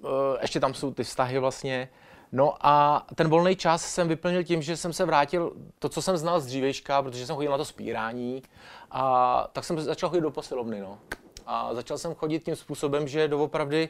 eh, 0.04 0.08
ještě 0.42 0.60
tam 0.60 0.74
jsou 0.74 0.94
ty 0.94 1.04
vztahy 1.04 1.38
vlastně, 1.38 1.88
No 2.36 2.54
a 2.60 3.06
ten 3.14 3.28
volný 3.28 3.56
čas 3.56 3.86
jsem 3.86 4.08
vyplnil 4.08 4.44
tím, 4.44 4.62
že 4.62 4.76
jsem 4.76 4.92
se 4.92 5.04
vrátil 5.04 5.52
to, 5.78 5.88
co 5.88 6.02
jsem 6.02 6.16
znal 6.16 6.40
z 6.40 6.46
dřívejška, 6.46 7.02
protože 7.02 7.26
jsem 7.26 7.36
chodil 7.36 7.50
na 7.50 7.58
to 7.58 7.64
spírání, 7.64 8.42
a 8.90 9.48
tak 9.52 9.64
jsem 9.64 9.80
začal 9.80 10.10
chodit 10.10 10.20
do 10.20 10.30
posilovny. 10.30 10.80
No. 10.80 10.98
A 11.46 11.74
začal 11.74 11.98
jsem 11.98 12.14
chodit 12.14 12.44
tím 12.44 12.56
způsobem, 12.56 13.08
že 13.08 13.28
doopravdy 13.28 13.88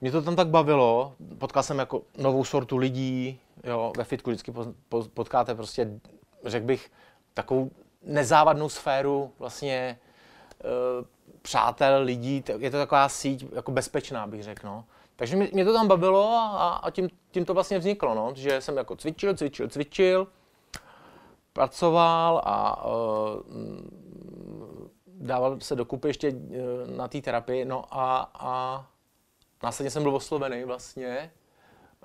mě 0.00 0.12
to 0.12 0.22
tam 0.22 0.36
tak 0.36 0.48
bavilo, 0.48 1.14
potkal 1.38 1.62
jsem 1.62 1.78
jako 1.78 2.02
novou 2.18 2.44
sortu 2.44 2.76
lidí, 2.76 3.40
jo, 3.64 3.92
ve 3.96 4.04
fitku 4.04 4.30
vždycky 4.30 4.52
potkáte 5.14 5.54
prostě, 5.54 6.00
řekl 6.44 6.66
bych, 6.66 6.90
takovou 7.34 7.70
nezávadnou 8.02 8.68
sféru 8.68 9.32
vlastně 9.38 9.74
e, 9.74 9.98
přátel, 11.42 12.02
lidí, 12.02 12.44
je 12.58 12.70
to 12.70 12.76
taková 12.76 13.08
síť 13.08 13.46
jako 13.52 13.72
bezpečná, 13.72 14.26
bych 14.26 14.42
řekl, 14.42 14.66
no. 14.66 14.84
Takže 15.16 15.36
mě, 15.36 15.48
mě 15.52 15.64
to 15.64 15.72
tam 15.72 15.88
bavilo 15.88 16.28
a, 16.32 16.80
a 16.82 16.90
tím, 16.90 17.08
tím 17.30 17.44
to 17.44 17.54
vlastně 17.54 17.78
vzniklo, 17.78 18.14
no, 18.14 18.32
že 18.34 18.60
jsem 18.60 18.76
jako 18.76 18.96
cvičil, 18.96 19.34
cvičil, 19.34 19.68
cvičil, 19.68 20.28
pracoval 21.52 22.42
a 22.44 22.86
uh, 22.86 23.40
dával 25.06 25.60
se 25.60 25.76
dokupy 25.76 26.08
ještě 26.08 26.30
uh, 26.30 26.36
na 26.96 27.08
té 27.08 27.20
terapii, 27.20 27.64
no 27.64 27.84
a, 27.90 28.30
a 28.34 28.86
Následně 29.64 29.90
jsem 29.90 30.02
byl 30.02 30.14
oslovený 30.14 30.64
vlastně 30.64 31.30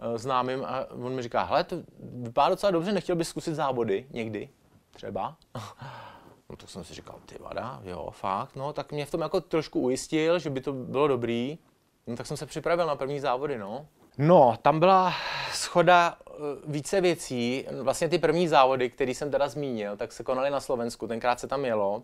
uh, 0.07 0.17
známým 0.17 0.65
a 0.65 0.85
on 0.91 1.15
mi 1.15 1.21
říká, 1.21 1.43
hele, 1.43 1.63
to 1.63 1.75
vypadá 1.99 2.49
docela 2.49 2.71
dobře, 2.71 2.91
nechtěl 2.91 3.15
bys 3.15 3.29
zkusit 3.29 3.55
závody 3.55 4.07
někdy, 4.09 4.49
třeba. 4.91 5.35
no 6.49 6.55
tak 6.55 6.69
jsem 6.69 6.83
si 6.83 6.93
říkal, 6.93 7.15
ty 7.25 7.35
vada, 7.39 7.81
jo, 7.83 8.11
fakt, 8.11 8.55
no, 8.55 8.73
tak 8.73 8.91
mě 8.91 9.05
v 9.05 9.11
tom 9.11 9.21
jako 9.21 9.41
trošku 9.41 9.79
ujistil, 9.79 10.39
že 10.39 10.49
by 10.49 10.61
to 10.61 10.73
bylo 10.73 11.07
dobrý. 11.07 11.59
No 12.07 12.15
tak 12.15 12.25
jsem 12.25 12.37
se 12.37 12.45
připravil 12.45 12.87
na 12.87 12.95
první 12.95 13.19
závody, 13.19 13.57
no. 13.57 13.87
No, 14.17 14.57
tam 14.61 14.79
byla 14.79 15.13
schoda 15.53 16.17
uh, 16.29 16.71
více 16.71 17.01
věcí. 17.01 17.65
Vlastně 17.81 18.09
ty 18.09 18.19
první 18.19 18.47
závody, 18.47 18.89
které 18.89 19.11
jsem 19.11 19.31
teda 19.31 19.47
zmínil, 19.47 19.97
tak 19.97 20.11
se 20.11 20.23
konaly 20.23 20.49
na 20.49 20.59
Slovensku, 20.59 21.07
tenkrát 21.07 21.39
se 21.39 21.47
tam 21.47 21.65
jelo. 21.65 22.03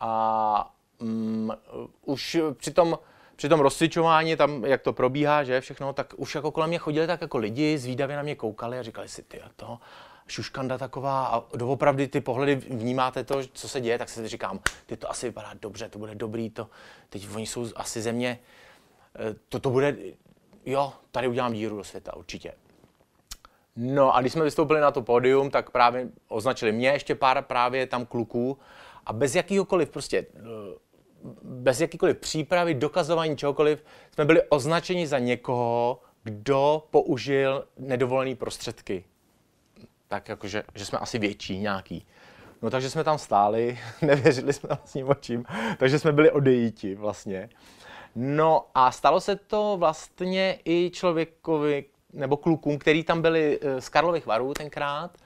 A 0.00 0.74
um, 1.00 1.52
už 2.04 2.36
při 2.56 2.70
tom 2.70 2.98
při 3.36 3.48
tom 3.48 3.60
rozcvičování, 3.60 4.36
tam, 4.36 4.64
jak 4.64 4.82
to 4.82 4.92
probíhá, 4.92 5.44
že 5.44 5.60
všechno, 5.60 5.92
tak 5.92 6.14
už 6.16 6.34
jako 6.34 6.50
kolem 6.50 6.68
mě 6.68 6.78
chodili 6.78 7.06
tak 7.06 7.20
jako 7.20 7.38
lidi, 7.38 7.78
zvídavě 7.78 8.16
na 8.16 8.22
mě 8.22 8.34
koukali 8.34 8.78
a 8.78 8.82
říkali 8.82 9.08
si, 9.08 9.22
ty 9.22 9.42
a 9.42 9.50
to, 9.56 9.78
šuškanda 10.26 10.78
taková 10.78 11.26
a 11.26 11.56
doopravdy 11.56 12.08
ty 12.08 12.20
pohledy 12.20 12.54
vnímáte 12.54 13.24
to, 13.24 13.40
co 13.52 13.68
se 13.68 13.80
děje, 13.80 13.98
tak 13.98 14.08
si 14.08 14.28
říkám, 14.28 14.60
ty 14.86 14.96
to 14.96 15.10
asi 15.10 15.26
vypadá 15.26 15.50
dobře, 15.62 15.88
to 15.88 15.98
bude 15.98 16.14
dobrý, 16.14 16.50
to, 16.50 16.68
teď 17.08 17.28
oni 17.34 17.46
jsou 17.46 17.66
asi 17.76 18.02
země, 18.02 18.38
eh, 19.14 19.34
to, 19.48 19.60
to 19.60 19.70
bude, 19.70 19.96
jo, 20.66 20.92
tady 21.10 21.28
udělám 21.28 21.52
díru 21.52 21.76
do 21.76 21.84
světa, 21.84 22.16
určitě. 22.16 22.52
No 23.76 24.16
a 24.16 24.20
když 24.20 24.32
jsme 24.32 24.44
vystoupili 24.44 24.80
na 24.80 24.90
to 24.90 25.02
pódium, 25.02 25.50
tak 25.50 25.70
právě 25.70 26.08
označili 26.28 26.72
mě, 26.72 26.88
ještě 26.88 27.14
pár 27.14 27.42
právě 27.42 27.86
tam 27.86 28.06
kluků 28.06 28.58
a 29.06 29.12
bez 29.12 29.34
jakýhokoliv 29.34 29.90
prostě 29.90 30.26
eh, 30.34 30.40
bez 31.42 31.80
jakýkoliv 31.80 32.16
přípravy, 32.16 32.74
dokazování 32.74 33.36
čehokoliv, 33.36 33.84
jsme 34.14 34.24
byli 34.24 34.42
označeni 34.42 35.06
za 35.06 35.18
někoho, 35.18 36.00
kdo 36.24 36.86
použil 36.90 37.66
nedovolené 37.78 38.34
prostředky. 38.34 39.04
Tak 40.08 40.28
jakože, 40.28 40.62
že 40.74 40.84
jsme 40.84 40.98
asi 40.98 41.18
větší 41.18 41.58
nějaký. 41.58 42.06
No 42.62 42.70
takže 42.70 42.90
jsme 42.90 43.04
tam 43.04 43.18
stáli, 43.18 43.78
nevěřili 44.02 44.52
jsme 44.52 44.66
vlastním 44.68 45.08
očím, 45.08 45.44
takže 45.78 45.98
jsme 45.98 46.12
byli 46.12 46.30
odejíti 46.30 46.94
vlastně. 46.94 47.48
No 48.14 48.66
a 48.74 48.92
stalo 48.92 49.20
se 49.20 49.36
to 49.36 49.76
vlastně 49.78 50.58
i 50.64 50.90
člověkovi, 50.94 51.84
nebo 52.12 52.36
klukům, 52.36 52.78
který 52.78 53.04
tam 53.04 53.22
byli 53.22 53.58
eh, 53.62 53.80
z 53.80 53.88
Karlových 53.88 54.26
varů 54.26 54.54
tenkrát. 54.54 55.18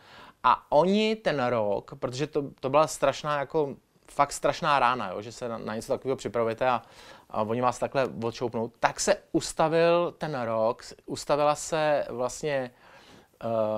A 0.42 0.72
oni 0.72 1.16
ten 1.16 1.44
rok, 1.46 1.94
protože 1.98 2.26
to, 2.26 2.44
to 2.60 2.70
byla 2.70 2.86
strašná 2.86 3.38
jako 3.38 3.76
fakt 4.10 4.32
strašná 4.32 4.78
rána, 4.78 5.10
jo, 5.10 5.22
že 5.22 5.32
se 5.32 5.48
na, 5.48 5.58
na 5.58 5.74
něco 5.74 5.92
takového 5.92 6.16
připravujete 6.16 6.68
a, 6.68 6.82
a 7.30 7.42
oni 7.42 7.60
vás 7.60 7.78
takhle 7.78 8.08
odšoupnou, 8.24 8.72
tak 8.80 9.00
se 9.00 9.16
ustavil 9.32 10.14
ten 10.18 10.40
rok, 10.40 10.84
ustavila 11.06 11.54
se 11.54 12.06
vlastně 12.08 12.70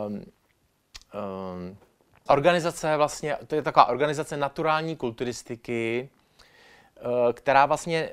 um, 0.06 0.14
um, 0.14 1.76
organizace 2.28 2.96
vlastně, 2.96 3.36
to 3.46 3.54
je 3.54 3.62
taková 3.62 3.86
organizace 3.86 4.36
naturální 4.36 4.96
kulturistiky, 4.96 6.08
uh, 7.04 7.32
která 7.32 7.66
vlastně 7.66 8.10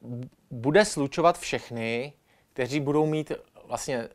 uh, 0.00 0.20
bude 0.50 0.84
slučovat 0.84 1.38
všechny, 1.38 2.12
kteří 2.52 2.80
budou 2.80 3.06
mít 3.06 3.32
vlastně 3.64 4.08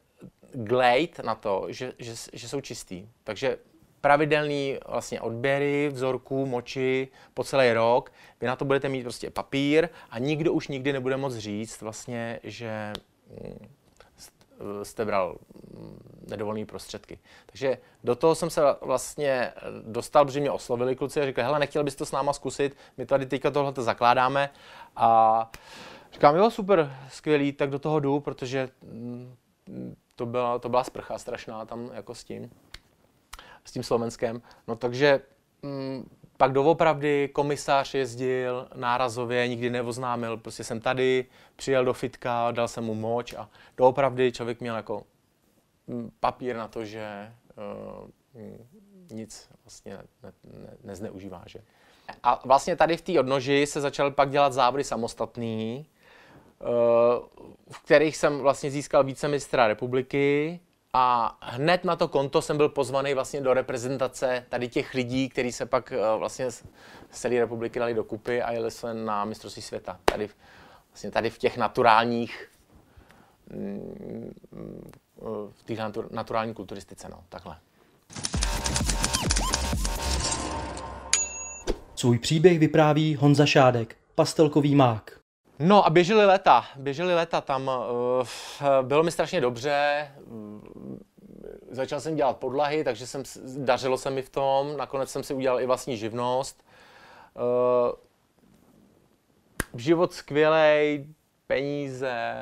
glejt 0.53 1.19
na 1.19 1.35
to, 1.35 1.65
že, 1.69 1.93
že, 1.99 2.13
že 2.33 2.49
jsou 2.49 2.61
čistý. 2.61 3.09
Takže 3.23 3.57
pravidelný 4.07 4.77
vlastně 4.87 5.21
odběry 5.21 5.89
vzorků 5.93 6.45
moči 6.45 7.07
po 7.33 7.43
celý 7.43 7.73
rok. 7.73 8.11
Vy 8.41 8.47
na 8.47 8.55
to 8.55 8.65
budete 8.65 8.89
mít 8.89 9.03
prostě 9.03 9.29
papír 9.29 9.89
a 10.09 10.19
nikdo 10.19 10.53
už 10.53 10.67
nikdy 10.67 10.93
nebude 10.93 11.17
moc 11.17 11.35
říct 11.35 11.81
vlastně, 11.81 12.39
že 12.43 12.93
mm, 13.29 13.67
jste 14.83 15.05
bral 15.05 15.35
mm, 15.73 16.23
nedovolné 16.29 16.65
prostředky. 16.65 17.19
Takže 17.45 17.77
do 18.03 18.15
toho 18.15 18.35
jsem 18.35 18.49
se 18.49 18.61
vlastně 18.81 19.51
dostal, 19.81 20.25
protože 20.25 20.39
mě 20.39 20.51
oslovili 20.51 20.95
kluci 20.95 21.21
a 21.21 21.25
řekli, 21.25 21.43
hele, 21.43 21.59
nechtěl 21.59 21.83
bys 21.83 21.95
to 21.95 22.05
s 22.05 22.11
náma 22.11 22.33
zkusit, 22.33 22.77
my 22.97 23.05
tady 23.05 23.25
teďka 23.25 23.51
tohle 23.51 23.73
zakládáme 23.75 24.49
a 24.95 25.51
říkám, 26.13 26.35
jo, 26.35 26.51
super, 26.51 26.93
skvělý, 27.11 27.51
tak 27.51 27.69
do 27.69 27.79
toho 27.79 27.99
jdu, 27.99 28.19
protože 28.19 28.69
mm, 28.81 29.35
to 30.15 30.25
byla, 30.25 30.59
to 30.59 30.69
byla 30.69 30.83
sprcha 30.83 31.17
strašná 31.17 31.65
tam 31.65 31.89
jako 31.93 32.15
s 32.15 32.23
tím 32.23 32.51
s 33.67 33.71
tím 33.71 33.83
Slovenskem. 33.83 34.41
No 34.67 34.75
takže 34.75 35.21
mm, 35.61 36.09
pak 36.37 36.53
doopravdy 36.53 37.29
komisář 37.33 37.93
jezdil 37.93 38.67
nárazově, 38.75 39.47
nikdy 39.47 39.69
neoznámil, 39.69 40.37
prostě 40.37 40.63
jsem 40.63 40.81
tady, 40.81 41.25
přijel 41.55 41.85
do 41.85 41.93
fitka, 41.93 42.51
dal 42.51 42.67
jsem 42.67 42.83
mu 42.83 42.95
moč 42.95 43.33
a 43.33 43.49
doopravdy 43.77 44.31
člověk 44.31 44.61
měl 44.61 44.75
jako 44.75 45.03
mm, 45.87 46.11
papír 46.19 46.55
na 46.55 46.67
to, 46.67 46.85
že 46.85 47.33
uh, 47.57 48.09
nic 49.11 49.49
vlastně 49.63 49.97
ne, 50.23 50.31
ne, 50.43 50.77
nezneužívá. 50.83 51.43
Že? 51.45 51.59
A 52.23 52.41
vlastně 52.45 52.75
tady 52.75 52.97
v 52.97 53.01
té 53.01 53.19
odnoži 53.19 53.67
se 53.67 53.81
začal 53.81 54.11
pak 54.11 54.29
dělat 54.29 54.53
závody 54.53 54.83
samostatný, 54.83 55.85
uh, 56.59 56.67
v 57.71 57.79
kterých 57.83 58.17
jsem 58.17 58.39
vlastně 58.39 58.71
získal 58.71 59.03
více 59.03 59.27
mistra 59.27 59.67
republiky, 59.67 60.59
a 60.93 61.37
hned 61.41 61.83
na 61.83 61.95
to 61.95 62.07
konto 62.07 62.41
jsem 62.41 62.57
byl 62.57 62.69
pozvaný 62.69 63.13
vlastně 63.13 63.41
do 63.41 63.53
reprezentace 63.53 64.45
tady 64.49 64.67
těch 64.67 64.93
lidí, 64.93 65.29
kteří 65.29 65.51
se 65.51 65.65
pak 65.65 65.91
eh, 65.91 66.17
vlastně 66.17 66.51
z 66.51 66.63
celé 67.11 67.39
republiky 67.39 67.79
dali 67.79 67.93
dokupy 67.93 68.41
a 68.41 68.51
jeli 68.51 68.71
se 68.71 68.93
na 68.93 69.25
mistrovství 69.25 69.61
světa. 69.61 69.99
Tady, 70.05 70.29
vlastně 70.89 71.11
tady 71.11 71.29
v 71.29 71.37
těch 71.37 71.57
naturálních 71.57 72.49
mm, 73.53 74.33
v 75.51 75.63
té 75.63 75.73
naturální 76.11 76.53
kulturistice, 76.53 77.09
no, 77.09 77.23
takhle. 77.29 77.57
Svůj 81.95 82.19
příběh 82.19 82.59
vypráví 82.59 83.15
Honza 83.15 83.45
Šádek, 83.45 83.95
pastelkový 84.15 84.75
mák. 84.75 85.19
No 85.59 85.85
a 85.85 85.89
běžely 85.89 86.25
leta, 86.25 86.65
běžely 86.75 87.15
leta 87.15 87.41
tam. 87.41 87.67
Uh, 87.67 88.27
bylo 88.81 89.03
mi 89.03 89.11
strašně 89.11 89.41
dobře, 89.41 90.11
začal 91.71 92.01
jsem 92.01 92.15
dělat 92.15 92.37
podlahy, 92.37 92.83
takže 92.83 93.07
jsem, 93.07 93.23
dařilo 93.57 93.97
se 93.97 94.09
mi 94.09 94.21
v 94.21 94.29
tom, 94.29 94.77
nakonec 94.77 95.11
jsem 95.11 95.23
si 95.23 95.33
udělal 95.33 95.61
i 95.61 95.65
vlastní 95.65 95.97
živnost. 95.97 96.63
Uh, 97.35 97.91
život 99.79 100.13
skvělej, 100.13 101.07
peníze, 101.47 102.35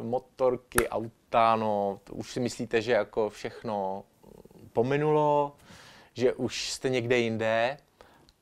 motorky, 0.00 0.88
auta, 0.88 1.56
no, 1.56 2.00
to 2.04 2.12
už 2.12 2.32
si 2.32 2.40
myslíte, 2.40 2.82
že 2.82 2.92
jako 2.92 3.30
všechno 3.30 4.04
pominulo, 4.72 5.56
že 6.14 6.32
už 6.32 6.70
jste 6.70 6.88
někde 6.88 7.18
jinde. 7.18 7.76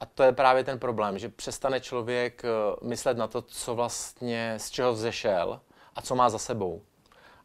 A 0.00 0.06
to 0.06 0.22
je 0.22 0.32
právě 0.32 0.64
ten 0.64 0.78
problém, 0.78 1.18
že 1.18 1.28
přestane 1.28 1.80
člověk 1.80 2.42
eh, 2.44 2.48
myslet 2.86 3.18
na 3.18 3.26
to, 3.26 3.42
co 3.42 3.74
vlastně, 3.74 4.54
z 4.56 4.70
čeho 4.70 4.92
vzešel 4.92 5.60
a 5.94 6.02
co 6.02 6.14
má 6.14 6.28
za 6.28 6.38
sebou. 6.38 6.82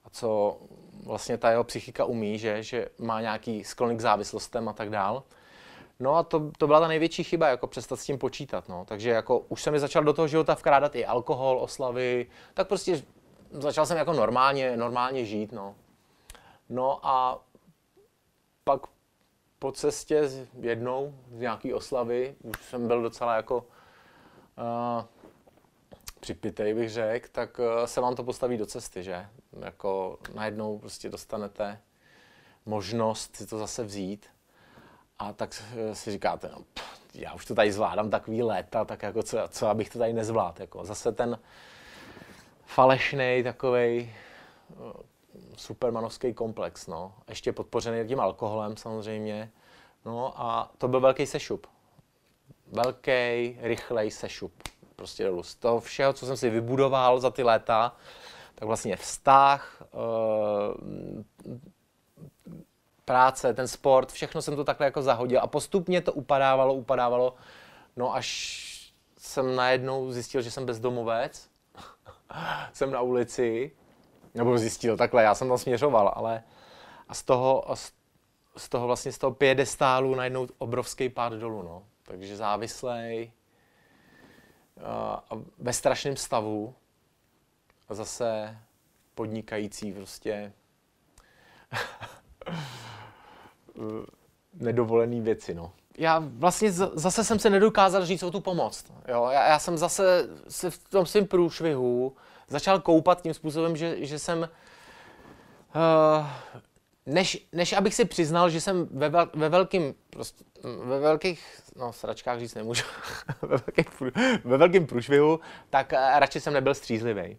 A 0.06 0.10
co 0.10 0.58
vlastně 1.04 1.38
ta 1.38 1.50
jeho 1.52 1.64
psychika 1.64 2.06
umí, 2.06 2.40
že, 2.40 2.64
že 2.64 2.90
má 3.00 3.22
nějaký 3.22 3.64
sklony 3.64 3.96
k 3.96 4.02
závislostem 4.02 4.70
a 4.70 4.74
tak 4.74 4.90
dál. 4.90 5.24
No 6.00 6.16
a 6.16 6.24
to, 6.24 6.52
to 6.58 6.68
byla 6.68 6.80
ta 6.80 6.88
největší 6.88 7.24
chyba, 7.24 7.48
jako 7.48 7.68
přestat 7.68 8.00
s 8.00 8.06
tím 8.06 8.18
počítat. 8.18 8.70
No. 8.70 8.86
Takže 8.86 9.10
jako 9.10 9.40
už 9.40 9.64
jsem 9.64 9.74
mi 9.74 9.80
začal 9.80 10.04
do 10.04 10.14
toho 10.14 10.28
života 10.28 10.56
vkrádat 10.56 10.96
i 10.96 11.06
alkohol, 11.06 11.60
oslavy, 11.60 12.28
tak 12.54 12.68
prostě 12.68 13.04
začal 13.52 13.86
jsem 13.86 13.98
jako 13.98 14.14
normálně, 14.14 14.78
normálně 14.78 15.26
žít. 15.26 15.52
No, 15.52 15.76
no 16.70 17.00
a 17.04 17.40
pak 18.64 18.82
po 19.64 19.72
cestě 19.72 20.30
jednou 20.60 21.16
z 21.32 21.40
nějaký 21.40 21.74
oslavy, 21.74 22.36
už 22.44 22.64
jsem 22.64 22.88
byl 22.88 23.02
docela 23.02 23.36
jako 23.36 23.58
uh, 23.58 25.04
připitej, 26.20 26.74
bych 26.74 26.90
řekl, 26.90 27.28
tak 27.32 27.60
uh, 27.60 27.66
se 27.86 28.02
vám 28.02 28.16
to 28.16 28.24
postaví 28.24 28.58
do 28.58 28.66
cesty, 28.66 29.04
že? 29.04 29.28
Jako 29.60 30.20
najednou 30.34 30.80
prostě 30.80 31.10
dostanete 31.10 31.80
možnost 32.66 33.36
si 33.36 33.48
to 33.48 33.58
zase 33.58 33.84
vzít 33.84 34.26
a 35.20 35.34
tak 35.34 35.54
si 35.94 36.12
říkáte, 36.12 36.50
no, 36.52 36.64
pff, 36.74 37.02
já 37.14 37.34
už 37.34 37.46
to 37.46 37.56
tady 37.56 37.72
zvládám 37.72 38.10
takový 38.10 38.44
léta, 38.44 38.86
tak 38.86 39.04
jako 39.04 39.24
co, 39.24 39.38
co 39.50 39.68
abych 39.68 39.90
to 39.90 40.00
tady 40.00 40.14
nezvládl. 40.14 40.62
Jako 40.62 40.86
zase 40.86 41.12
ten 41.12 41.40
falešný 42.66 43.42
takový 43.44 44.14
supermanovský 45.58 46.34
komplex, 46.34 46.88
no. 46.88 47.14
Ještě 47.30 47.54
podpořený 47.54 48.08
tím 48.08 48.20
alkoholem 48.20 48.78
samozřejmě. 48.78 49.52
No 50.06 50.42
a 50.42 50.72
to 50.78 50.88
byl 50.88 51.00
velký 51.00 51.26
sešup. 51.26 51.68
Velký, 52.68 53.58
rychlej 53.62 54.12
sešup. 54.12 54.54
Prostě 54.96 55.24
dolů. 55.24 55.44
Z 55.44 55.56
toho 55.56 55.80
všeho, 55.80 56.14
co 56.14 56.26
jsem 56.26 56.38
si 56.38 56.50
vybudoval 56.50 57.20
za 57.20 57.30
ty 57.30 57.44
léta, 57.44 57.96
tak 58.56 58.68
vlastně 58.68 58.96
vztah, 58.96 59.84
eh, 59.84 61.24
práce, 63.06 63.54
ten 63.54 63.68
sport, 63.68 64.12
všechno 64.12 64.42
jsem 64.42 64.56
to 64.56 64.64
takhle 64.64 64.86
jako 64.86 65.02
zahodil 65.02 65.40
a 65.44 65.48
postupně 65.48 66.02
to 66.02 66.14
upadávalo, 66.14 66.74
upadávalo, 66.74 67.36
no 67.96 68.16
až 68.16 68.70
jsem 69.18 69.56
najednou 69.56 70.12
zjistil, 70.12 70.42
že 70.42 70.52
jsem 70.52 70.66
bezdomovec, 70.66 71.50
jsem 72.74 72.92
na 72.92 73.02
ulici, 73.02 73.72
nebo 74.34 74.58
zjistil 74.58 74.98
takhle, 74.98 75.24
já 75.24 75.36
jsem 75.36 75.48
tam 75.48 75.58
směřoval, 75.58 76.14
ale 76.16 76.44
a 77.08 77.14
z 77.14 77.24
toho, 77.24 77.72
a 77.72 77.76
z, 77.76 78.70
toho 78.70 78.88
vlastně 78.88 79.12
z 79.12 79.18
toho 79.18 79.34
piedestálu 79.34 80.16
najednou 80.16 80.48
obrovský 80.58 81.10
pád 81.10 81.34
dolů, 81.34 81.62
no. 81.64 81.84
Takže 82.04 82.38
závislej 82.38 83.32
a 84.84 85.36
ve 85.58 85.74
strašném 85.74 86.16
stavu 86.16 86.76
a 87.90 87.94
zase 87.94 88.58
podnikající 89.16 89.94
prostě 89.94 90.54
nedovolený 94.54 95.22
věci, 95.22 95.54
no. 95.54 95.72
Já 95.98 96.24
vlastně 96.26 96.72
zase 96.72 97.24
jsem 97.24 97.40
se 97.40 97.50
nedokázal 97.50 98.06
říct 98.06 98.24
o 98.24 98.32
tu 98.32 98.42
pomoc. 98.42 98.86
Jo? 99.08 99.30
Já, 99.32 99.48
já 99.48 99.60
jsem 99.60 99.78
zase 99.78 100.30
se 100.48 100.72
v 100.72 100.90
tom 100.90 101.06
svém 101.06 101.28
průšvihu 101.28 102.16
začal 102.48 102.80
koupat 102.80 103.22
tím 103.22 103.34
způsobem, 103.34 103.76
že, 103.76 104.06
že 104.06 104.20
jsem... 104.20 104.50
Uh, 105.76 106.28
než, 107.06 107.48
než 107.52 107.74
abych 107.74 107.96
si 107.96 108.06
přiznal, 108.06 108.50
že 108.50 108.62
jsem 108.62 108.88
ve, 108.92 109.10
vel, 109.10 109.30
ve 109.34 109.50
velkým, 109.50 109.96
prostě, 110.10 110.44
ve 110.84 111.00
velkých, 111.00 111.60
no 111.76 111.94
sračkách 111.94 112.40
říct 112.40 112.56
nemůžu, 112.56 112.84
ve, 113.42 113.48
velkých, 113.58 114.02
ve 114.44 114.58
velkým 114.58 114.88
průšvihu, 114.88 115.40
tak 115.70 115.92
uh, 115.92 116.20
radši 116.20 116.40
jsem 116.40 116.54
nebyl 116.54 116.74
střízlivý. 116.74 117.38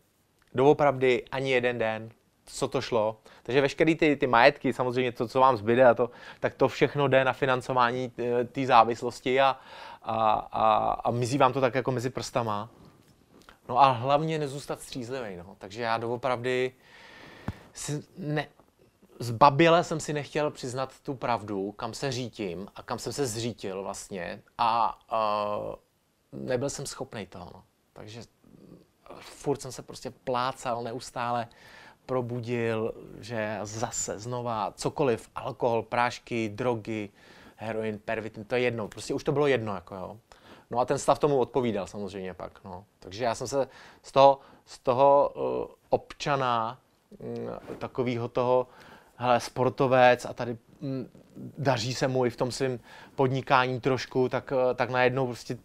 Doopravdy 0.55 1.25
ani 1.31 1.51
jeden 1.51 1.79
den, 1.79 2.11
co 2.47 2.69
to 2.69 2.81
šlo. 2.81 3.21
Takže 3.43 3.61
veškeré 3.61 3.95
ty, 3.95 4.17
ty 4.17 4.27
majetky, 4.27 4.73
samozřejmě 4.73 5.13
to, 5.13 5.29
co 5.29 5.41
vám 5.41 5.57
zbyde, 5.57 5.87
a 5.87 5.95
to, 5.95 6.11
tak 6.41 6.55
to 6.55 6.69
všechno 6.69 7.09
jde 7.09 7.25
na 7.25 7.33
financování 7.33 8.13
eh, 8.19 8.45
té 8.45 8.67
závislosti 8.67 9.41
a, 9.41 9.57
a, 10.03 10.33
a, 10.53 10.93
a 11.05 11.11
mizí 11.11 11.39
vám 11.39 11.53
to 11.53 11.61
tak 11.61 11.75
jako 11.75 11.93
mezi 11.93 12.11
prstama. 12.11 12.71
No 13.69 13.79
a 13.79 13.91
hlavně 13.91 14.39
nezůstat 14.39 14.81
střízlivý. 14.83 15.37
No. 15.37 15.57
Takže 15.59 15.83
já 15.83 15.99
doopravdy 15.99 16.73
si 17.73 18.05
ne, 18.19 18.49
zbaběle 19.19 19.85
jsem 19.85 20.01
si 20.01 20.13
nechtěl 20.13 20.51
přiznat 20.51 21.01
tu 21.01 21.15
pravdu, 21.15 21.73
kam 21.73 21.95
se 21.95 22.13
řítím 22.13 22.69
a 22.77 22.83
kam 22.83 22.99
jsem 22.99 23.13
se 23.13 23.27
zřítil 23.27 23.83
vlastně 23.83 24.43
a 24.59 24.99
uh, 25.13 25.75
nebyl 26.47 26.71
jsem 26.71 26.87
schopný 26.87 27.27
toho. 27.27 27.51
No. 27.55 27.65
Takže 27.93 28.23
furt 29.21 29.63
jsem 29.63 29.73
se 29.73 29.83
prostě 29.83 30.11
plácal 30.11 30.83
neustále 30.83 31.49
probudil, 32.07 32.95
že 33.21 33.59
zase 33.63 34.19
znova 34.19 34.73
cokoliv, 34.77 35.31
alkohol, 35.35 35.83
prášky, 35.83 36.49
drogy, 36.49 37.11
heroin, 37.57 37.99
pervitin, 37.99 38.45
to 38.45 38.55
je 38.55 38.61
jedno, 38.61 38.89
prostě 38.89 39.15
už 39.15 39.25
to 39.25 39.33
bylo 39.33 39.47
jedno, 39.47 39.75
jako 39.75 39.95
jo. 39.95 40.19
No 40.75 40.81
a 40.81 40.85
ten 40.85 40.99
stav 40.99 41.19
tomu 41.19 41.39
odpovídal 41.39 41.87
samozřejmě 41.87 42.35
pak, 42.35 42.65
no. 42.65 42.85
Takže 42.99 43.25
já 43.25 43.35
jsem 43.35 43.49
se 43.49 43.69
z 44.03 44.13
toho, 44.13 44.39
z 44.65 44.79
toho 44.79 45.33
uh, 45.35 45.75
občana, 45.89 46.79
um, 47.19 47.79
takového 47.79 48.29
toho, 48.29 48.67
hele, 49.17 49.41
sportovec 49.41 50.25
a 50.25 50.33
tady 50.33 50.59
um, 50.81 51.09
daří 51.59 51.95
se 51.95 52.09
mu 52.09 52.27
i 52.27 52.31
v 52.31 52.37
tom 52.37 52.53
svém 52.53 52.81
podnikání 53.15 53.81
trošku, 53.81 54.29
tak, 54.29 54.53
uh, 54.53 54.75
tak 54.75 54.91
najednou 54.91 55.27
prostě 55.27 55.59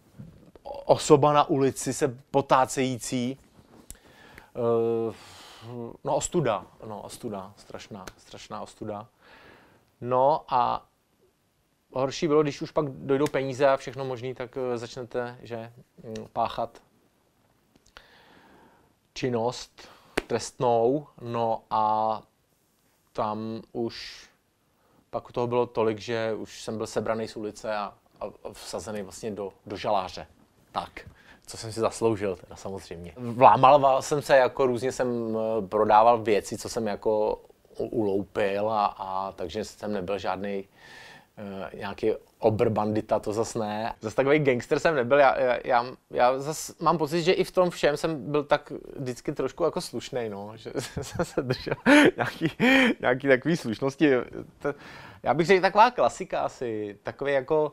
osoba 0.84 1.32
na 1.32 1.44
ulici 1.44 1.92
se 1.92 2.18
potácející, 2.30 3.38
uh, 4.54 5.14
no 6.04 6.16
ostuda, 6.16 6.66
no 6.86 7.02
ostuda, 7.02 7.52
strašná, 7.56 8.04
strašná 8.18 8.62
ostuda. 8.62 9.06
No 10.00 10.44
a 10.48 10.86
horší 11.92 12.28
bylo, 12.28 12.42
když 12.42 12.62
už 12.62 12.70
pak 12.70 12.88
dojdou 12.88 13.26
peníze 13.26 13.68
a 13.68 13.76
všechno 13.76 14.04
možné, 14.04 14.34
tak 14.34 14.56
eh, 14.56 14.78
začnete, 14.78 15.38
že 15.42 15.72
mm, 16.04 16.26
páchat 16.32 16.82
činnost 19.14 19.88
trestnou, 20.26 21.06
no 21.20 21.62
a 21.70 22.22
tam 23.12 23.62
už 23.72 24.26
pak 25.10 25.32
toho 25.32 25.46
bylo 25.46 25.66
tolik, 25.66 25.98
že 25.98 26.34
už 26.34 26.62
jsem 26.62 26.76
byl 26.76 26.86
sebraný 26.86 27.28
z 27.28 27.36
ulice 27.36 27.76
a, 27.76 27.94
a 28.20 28.52
vsazený 28.52 29.02
vlastně 29.02 29.30
do, 29.30 29.52
do 29.66 29.76
žaláře. 29.76 30.26
Tak 30.72 30.90
co 31.46 31.56
jsem 31.56 31.72
si 31.72 31.80
zasloužil, 31.80 32.36
teda 32.36 32.56
samozřejmě. 32.56 33.14
Vlámal 33.16 34.02
jsem 34.02 34.22
se, 34.22 34.36
jako 34.36 34.66
různě 34.66 34.92
jsem 34.92 35.36
eh, 35.36 35.66
prodával 35.68 36.22
věci, 36.22 36.58
co 36.58 36.68
jsem 36.68 36.86
jako 36.86 37.40
uloupil 37.78 38.70
a, 38.70 38.86
a 38.86 39.32
takže 39.32 39.64
jsem 39.64 39.92
nebyl 39.92 40.18
žádný 40.18 40.68
nějaký 41.74 42.12
obr 42.38 42.68
bandita, 42.68 43.18
to 43.18 43.32
zase 43.32 43.58
ne. 43.58 43.94
Zase 44.00 44.16
takový 44.16 44.38
gangster 44.38 44.78
jsem 44.78 44.94
nebyl, 44.94 45.18
já, 45.18 45.58
já, 45.64 45.86
já, 46.10 46.38
zase 46.38 46.72
mám 46.80 46.98
pocit, 46.98 47.22
že 47.22 47.32
i 47.32 47.44
v 47.44 47.50
tom 47.50 47.70
všem 47.70 47.96
jsem 47.96 48.30
byl 48.30 48.44
tak 48.44 48.72
vždycky 48.96 49.32
trošku 49.32 49.64
jako 49.64 49.80
slušný, 49.80 50.28
no, 50.28 50.52
že 50.56 50.72
jsem 51.02 51.24
se 51.24 51.42
držel 51.42 51.74
nějaký, 52.16 52.52
nějaký 53.00 53.28
takový 53.28 53.56
slušnosti. 53.56 54.10
To, 54.58 54.74
já 55.22 55.34
bych 55.34 55.46
řekl 55.46 55.62
taková 55.62 55.90
klasika 55.90 56.40
asi, 56.40 56.98
takový 57.02 57.32
jako 57.32 57.72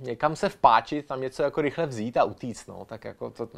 někam 0.00 0.36
se 0.36 0.48
vpáčit, 0.48 1.06
tam 1.06 1.20
něco 1.20 1.42
jako 1.42 1.60
rychle 1.60 1.86
vzít 1.86 2.16
a 2.16 2.24
utíct, 2.24 2.68
no, 2.68 2.84
tak 2.84 3.04
jako 3.04 3.30
to... 3.30 3.48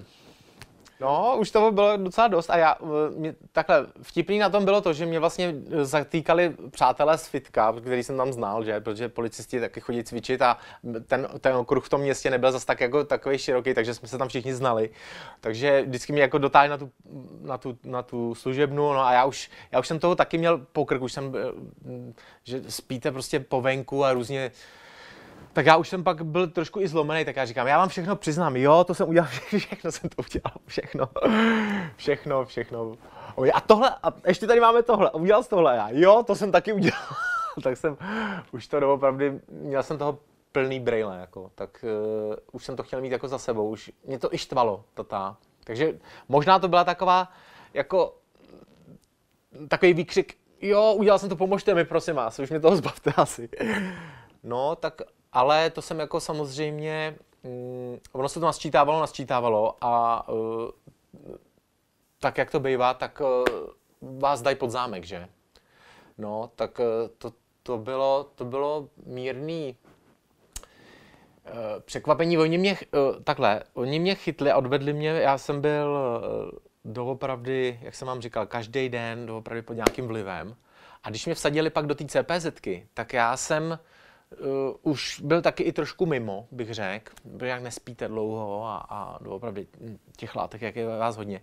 No, 1.01 1.37
už 1.39 1.51
toho 1.51 1.73
bylo 1.73 1.97
docela 1.97 2.29
dost 2.29 2.51
a 2.51 2.57
já, 2.57 2.77
mě, 3.17 3.35
takhle, 3.53 3.87
vtipný 4.03 4.39
na 4.39 4.51
tom 4.51 4.65
bylo 4.65 4.81
to, 4.81 4.93
že 4.93 5.07
mě 5.07 5.21
vlastně 5.21 5.55
zatýkali 5.83 6.55
přátelé 6.71 7.19
z 7.19 7.27
fitka, 7.27 7.73
který 7.73 8.03
jsem 8.03 8.17
tam 8.17 8.33
znal, 8.33 8.65
že, 8.65 8.81
protože 8.81 9.09
policisti 9.09 9.61
taky 9.61 9.81
chodí 9.81 10.05
cvičit 10.05 10.43
a 10.43 10.59
ten, 11.07 11.29
ten 11.41 11.57
okruh 11.57 11.85
v 11.85 11.89
tom 11.89 12.01
městě 12.01 12.31
nebyl 12.31 12.53
zase 12.53 12.67
tak 12.67 12.81
jako 12.81 13.05
takový 13.05 13.39
široký, 13.39 13.75
takže 13.75 13.95
jsme 13.95 14.09
se 14.09 14.19
tam 14.19 14.29
všichni 14.29 14.55
znali. 14.55 14.91
Takže 15.41 15.83
vždycky 15.83 16.13
mě 16.13 16.23
jako 16.23 16.39
dotáhli 16.39 16.69
na 16.69 16.79
tu, 16.79 16.91
na 17.43 17.59
tu, 17.59 17.79
na 17.85 18.03
tu 18.03 18.35
služebnu, 18.35 18.93
no 18.93 19.01
a 19.01 19.13
já 19.13 19.25
už, 19.25 19.51
já 19.73 19.81
už 19.81 19.87
jsem 19.89 19.99
toho 19.99 20.15
taky 20.15 20.39
měl 20.39 20.59
pokrk, 20.73 21.03
už 21.03 21.13
jsem, 21.13 21.33
že 22.45 22.63
spíte 22.69 23.13
prostě 23.13 23.41
po 23.41 23.61
venku 23.61 24.05
a 24.05 24.13
různě 24.13 24.51
tak 25.57 25.67
já 25.67 25.77
už 25.77 25.89
jsem 25.89 26.05
pak 26.05 26.25
byl 26.25 26.47
trošku 26.47 26.81
i 26.81 26.89
zlomený, 26.89 27.25
tak 27.25 27.37
já 27.37 27.45
říkám, 27.45 27.67
já 27.67 27.79
vám 27.79 27.89
všechno 27.89 28.17
přiznám, 28.17 28.57
jo, 28.57 28.85
to 28.85 28.95
jsem 28.95 29.09
udělal, 29.09 29.29
všechno 29.59 29.93
jsem 29.93 30.11
to 30.11 30.23
udělal, 30.23 30.53
všechno, 30.67 31.09
všechno, 31.97 32.45
všechno. 32.45 32.97
A 33.55 33.61
tohle, 33.61 33.91
a 34.03 34.13
ještě 34.27 34.47
tady 34.47 34.61
máme 34.61 34.83
tohle, 34.83 35.11
udělal 35.11 35.43
jsi 35.43 35.49
tohle, 35.49 35.77
já, 35.77 35.89
jo, 35.93 36.23
to 36.27 36.35
jsem 36.35 36.53
taky 36.53 36.73
udělal. 36.73 37.03
tak 37.63 37.77
jsem 37.77 37.97
už 38.53 38.67
to 38.67 38.81
doopravdy, 38.81 39.41
měl 39.49 39.83
jsem 39.83 39.99
toho 39.99 40.19
plný 40.53 40.81
brejle, 40.81 41.19
jako, 41.21 41.51
tak 41.55 41.85
uh, 42.29 42.35
už 42.53 42.65
jsem 42.65 42.77
to 42.77 42.83
chtěl 42.83 43.01
mít 43.01 43.13
jako 43.13 43.29
za 43.29 43.39
sebou, 43.39 43.71
už 43.71 43.93
mě 44.05 44.19
to 44.19 44.35
i 44.35 44.39
štvalo, 44.39 44.85
to 44.95 45.05
ta. 45.05 45.37
Takže 45.65 45.99
možná 46.29 46.59
to 46.59 46.69
byla 46.69 46.85
taková, 46.85 47.33
jako, 47.75 48.17
takový 49.69 49.95
výkřik, 49.95 50.37
jo, 50.61 50.93
udělal 50.93 51.19
jsem 51.19 51.29
to, 51.29 51.37
pomožte 51.37 51.75
mi, 51.75 51.85
prosím 51.85 52.15
vás, 52.15 52.39
už 52.39 52.51
mě 52.51 52.61
toho 52.61 52.77
zbavte 52.77 53.13
asi. 53.17 53.49
No, 54.43 54.77
tak 54.77 55.03
ale 55.37 55.71
to 55.71 55.83
jsem 55.83 55.99
jako 55.99 56.21
samozřejmě, 56.21 57.17
mm, 57.43 57.99
ono 58.13 58.29
se 58.29 58.41
to 58.41 58.47
nasčítávalo, 58.47 59.01
nasčítávalo 59.01 59.77
a 59.81 60.29
uh, 60.29 60.71
tak, 62.21 62.39
jak 62.39 62.51
to 62.51 62.61
bývá, 62.61 62.95
tak 62.95 63.21
uh, 63.21 63.45
vás 64.21 64.43
dají 64.43 64.57
pod 64.57 64.71
zámek, 64.71 65.05
že? 65.05 65.29
No, 66.19 66.51
tak 66.57 66.79
uh, 66.79 66.85
to, 67.19 67.33
to, 67.63 67.79
bylo, 67.79 68.27
to 68.35 68.45
bylo 68.45 68.89
mírný 69.07 69.77
uh, 71.45 71.53
překvapení. 71.81 72.39
Oni 72.39 72.59
mě, 72.59 72.77
uh, 72.95 73.23
takhle, 73.25 73.63
oni 73.75 73.99
mě 73.99 74.15
chytli 74.15 74.51
a 74.51 74.57
odvedli 74.57 74.93
mě, 74.93 75.09
já 75.09 75.39
jsem 75.39 75.61
byl 75.61 76.21
uh, 76.85 76.93
doopravdy, 76.93 77.79
jak 77.83 77.95
jsem 77.95 78.09
vám 78.09 78.21
říkal, 78.21 78.47
každý 78.47 78.89
den 78.89 79.27
doopravdy 79.27 79.63
pod 79.63 79.75
nějakým 79.75 80.07
vlivem. 80.07 80.57
A 81.05 81.11
když 81.11 81.27
mě 81.27 81.35
vsadili 81.35 81.71
pak 81.71 81.87
do 81.87 81.95
té 81.95 82.05
CPZky, 82.05 82.89
tak 82.95 83.13
já 83.13 83.37
jsem 83.37 83.79
uh, 84.41 84.93
už 84.93 85.21
byl 85.21 85.43
taky 85.43 85.63
i 85.63 85.73
trošku 85.73 86.07
mimo, 86.07 86.47
bych 86.51 86.75
řekl, 86.75 87.13
jak 87.45 87.63
nespíte 87.63 88.09
dlouho 88.09 88.65
a, 88.65 88.77
a 88.77 89.19
opravdu 89.27 89.63
těch 90.17 90.37
látek, 90.37 90.63
jak 90.63 90.77
je 90.77 90.99
vás 90.99 91.17
hodně, 91.17 91.41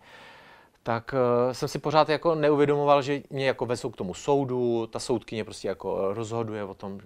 tak 0.84 1.14
uh, 1.14 1.52
jsem 1.54 1.68
si 1.68 1.80
pořád 1.80 2.10
jako 2.10 2.36
neuvědomoval, 2.36 3.02
že 3.02 3.22
mě 3.30 3.48
jako 3.48 3.66
vezou 3.66 3.90
k 3.90 3.98
tomu 3.98 4.14
soudu, 4.14 4.88
ta 4.88 5.00
soudkyně 5.00 5.44
prostě 5.44 5.68
jako 5.68 6.14
rozhoduje 6.14 6.64
o 6.64 6.74
tom, 6.74 7.00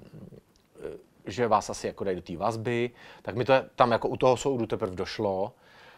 že 1.28 1.48
vás 1.48 1.70
asi 1.70 1.88
jako 1.88 2.04
dají 2.04 2.16
do 2.16 2.22
té 2.22 2.38
vazby, 2.38 2.92
tak 3.22 3.36
mi 3.36 3.46
to 3.46 3.54
tam 3.76 3.92
jako 3.92 4.08
u 4.08 4.18
toho 4.18 4.38
soudu 4.38 4.66
teprve 4.66 4.96
došlo, 4.96 5.54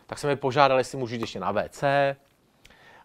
tak 0.08 0.20
jsme 0.20 0.30
mi 0.30 0.36
požádali, 0.36 0.80
jestli 0.80 0.98
můžu 0.98 1.16
jít 1.16 1.22
ještě 1.22 1.40
na 1.40 1.52
WC, 1.52 1.84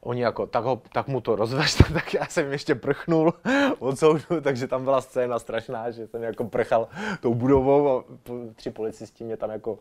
oni 0.05 0.23
jako, 0.23 0.47
tak, 0.47 0.65
ho, 0.65 0.83
tak 0.93 1.09
mu 1.09 1.21
to 1.21 1.37
rozvežte, 1.37 1.85
tak 1.93 2.15
já 2.15 2.27
jsem 2.27 2.53
ještě 2.53 2.75
prchnul 2.75 3.35
od 3.79 3.99
soudu, 3.99 4.41
takže 4.43 4.69
tam 4.69 4.85
byla 4.85 5.01
scéna 5.01 5.39
strašná, 5.39 5.91
že 5.91 6.07
jsem 6.07 6.23
jako 6.23 6.45
prchal 6.45 6.89
tou 7.21 7.35
budovou 7.35 7.89
a 7.89 8.05
tři 8.55 8.71
policisti 8.71 9.25
mě 9.25 9.37
tam 9.37 9.51
jako, 9.51 9.79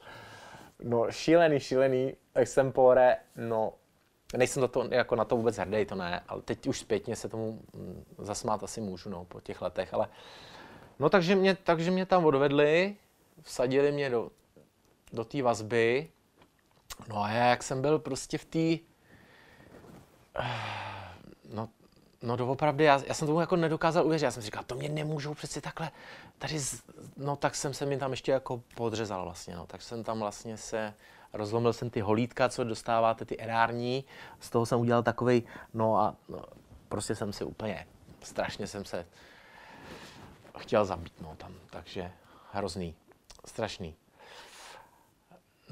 no 0.84 1.12
šílený, 1.12 1.60
šílený 1.60 2.14
extempore, 2.36 3.18
no 3.36 3.74
nejsem 4.38 4.62
to, 4.62 4.68
to, 4.68 4.88
jako 4.92 5.16
na 5.16 5.26
to 5.26 5.38
vůbec 5.38 5.58
hrdý, 5.58 5.86
to 5.86 5.96
ne, 5.96 6.22
ale 6.28 6.42
teď 6.42 6.68
už 6.68 6.80
zpětně 6.80 7.16
se 7.16 7.30
tomu 7.30 7.60
mm, 7.74 8.04
zasmát 8.18 8.64
asi 8.64 8.82
můžu, 8.82 9.10
no, 9.10 9.26
po 9.26 9.42
těch 9.42 9.62
letech, 9.62 9.94
ale 9.94 10.08
no 11.00 11.10
takže 11.10 11.36
mě, 11.36 11.56
takže 11.56 11.92
mě 11.92 12.06
tam 12.06 12.26
odvedli, 12.26 12.96
vsadili 13.42 13.92
mě 13.92 14.10
do, 14.10 14.32
do 15.14 15.26
té 15.26 15.42
vazby, 15.42 16.10
no 17.10 17.24
a 17.24 17.30
já 17.30 17.46
jak 17.46 17.64
jsem 17.64 17.82
byl 17.82 18.00
prostě 18.00 18.38
v 18.38 18.46
té 18.46 18.93
No, 21.54 21.70
no 22.22 22.36
doopravdy, 22.36 22.84
já, 22.84 23.02
já 23.08 23.14
jsem 23.14 23.28
tomu 23.28 23.40
jako 23.40 23.56
nedokázal 23.56 24.06
uvěřit. 24.06 24.26
Já 24.26 24.32
jsem 24.32 24.42
si 24.42 24.46
říkal, 24.46 24.64
to 24.64 24.76
mě 24.76 24.90
nemůžou 24.90 25.34
přeci 25.34 25.62
takhle 25.62 25.92
tady, 26.38 26.60
z... 26.60 26.84
no 27.18 27.36
tak 27.36 27.56
jsem 27.56 27.74
se 27.74 27.86
mi 27.86 27.98
tam 27.98 28.12
ještě 28.12 28.32
jako 28.32 28.62
podřezal 28.76 29.24
vlastně, 29.24 29.56
no. 29.56 29.66
Tak 29.66 29.82
jsem 29.82 30.04
tam 30.04 30.20
vlastně 30.20 30.58
se, 30.58 30.94
rozlomil 31.34 31.74
jsem 31.74 31.90
ty 31.90 32.00
holítka, 32.02 32.50
co 32.50 32.64
dostáváte, 32.64 33.26
ty 33.26 33.40
erární, 33.40 34.06
z 34.40 34.50
toho 34.50 34.66
jsem 34.66 34.80
udělal 34.80 35.04
takovej, 35.04 35.44
no 35.74 35.98
a 35.98 36.16
no, 36.30 36.46
prostě 36.90 37.16
jsem 37.16 37.34
si 37.34 37.44
úplně, 37.44 37.88
strašně 38.22 38.68
jsem 38.68 38.86
se 38.86 39.06
chtěl 40.58 40.86
zabít, 40.86 41.22
no 41.22 41.36
tam, 41.38 41.54
takže 41.70 42.12
hrozný, 42.52 42.96
strašný. 43.46 43.96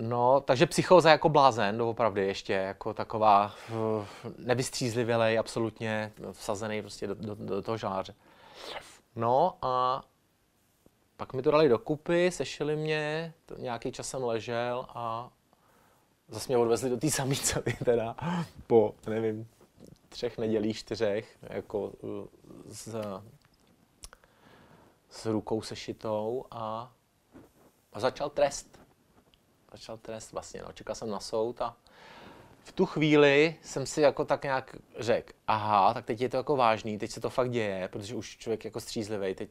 No, 0.02 0.42
takže 0.42 0.66
psychóza 0.66 1.12
jako 1.12 1.30
blázen, 1.30 1.78
doopravdy 1.78 2.28
ještě, 2.28 2.54
jako 2.54 2.94
taková 2.94 3.54
uh, 3.72 4.06
nevystřízlivělej, 4.38 5.40
absolutně 5.40 6.14
vsazený 6.32 6.82
prostě 6.82 7.08
do, 7.08 7.16
do, 7.16 7.36
do 7.36 7.62
toho 7.62 7.78
žáře. 7.78 8.16
No 9.16 9.58
a 9.62 10.04
pak 11.18 11.34
mi 11.34 11.42
to 11.42 11.52
dali 11.52 11.70
dokupy, 11.70 12.32
sešili 12.32 12.76
mě, 12.76 13.34
to 13.46 13.58
nějaký 13.58 13.92
čas 13.92 14.10
jsem 14.10 14.24
ležel 14.24 14.86
a 14.90 15.30
zase 16.28 16.48
mě 16.48 16.58
odvezli 16.58 16.90
do 16.90 16.98
té 16.98 17.12
samé 17.12 17.36
cely 17.36 17.78
teda 17.86 18.16
po, 18.68 18.96
nevím, 19.08 19.48
třech 20.10 20.38
nedělích, 20.38 20.78
čtyřech, 20.78 21.38
jako 21.42 21.80
uh, 21.80 22.26
s, 22.70 22.96
s 25.10 25.26
rukou 25.26 25.62
sešitou 25.62 26.46
a, 26.52 26.92
a 27.94 28.00
začal 28.00 28.30
trest 28.30 28.81
začal 29.72 29.98
trest 29.98 30.32
vlastně, 30.32 30.62
no, 30.62 30.72
čekal 30.74 30.96
jsem 30.96 31.10
na 31.10 31.20
soud 31.20 31.62
a 31.62 31.76
v 32.64 32.72
tu 32.72 32.86
chvíli 32.86 33.56
jsem 33.62 33.86
si 33.86 34.02
jako 34.02 34.26
tak 34.26 34.44
nějak 34.44 34.76
řekl, 35.00 35.34
aha, 35.48 35.94
tak 35.94 36.06
teď 36.06 36.22
je 36.22 36.30
to 36.30 36.38
jako 36.38 36.56
vážný, 36.56 36.98
teď 36.98 37.12
se 37.12 37.22
to 37.22 37.30
fakt 37.30 37.52
děje, 37.52 37.88
protože 37.88 38.16
už 38.16 38.38
člověk 38.38 38.66
jako 38.66 38.80
střízlivý, 38.80 39.36
teď, 39.36 39.50